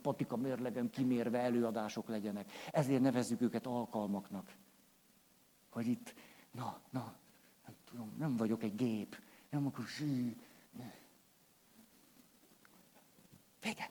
patika 0.02 0.38
mérlegen 0.38 0.90
kimérve 0.90 1.40
előadások 1.40 2.08
legyenek. 2.08 2.52
Ezért 2.72 3.02
nevezzük 3.02 3.42
őket 3.42 3.66
alkalmaknak. 3.66 4.56
Hogy 5.70 5.88
itt, 5.88 6.14
na, 6.52 6.80
na, 6.90 7.16
nem 7.66 7.76
tudom, 7.90 8.14
nem 8.18 8.38
vagyok 8.38 8.64
egy 8.64 8.76
gép, 8.76 9.22
nem 9.50 9.66
akkor 9.66 9.86
zsű. 9.86 10.36
Vége. 13.62 13.90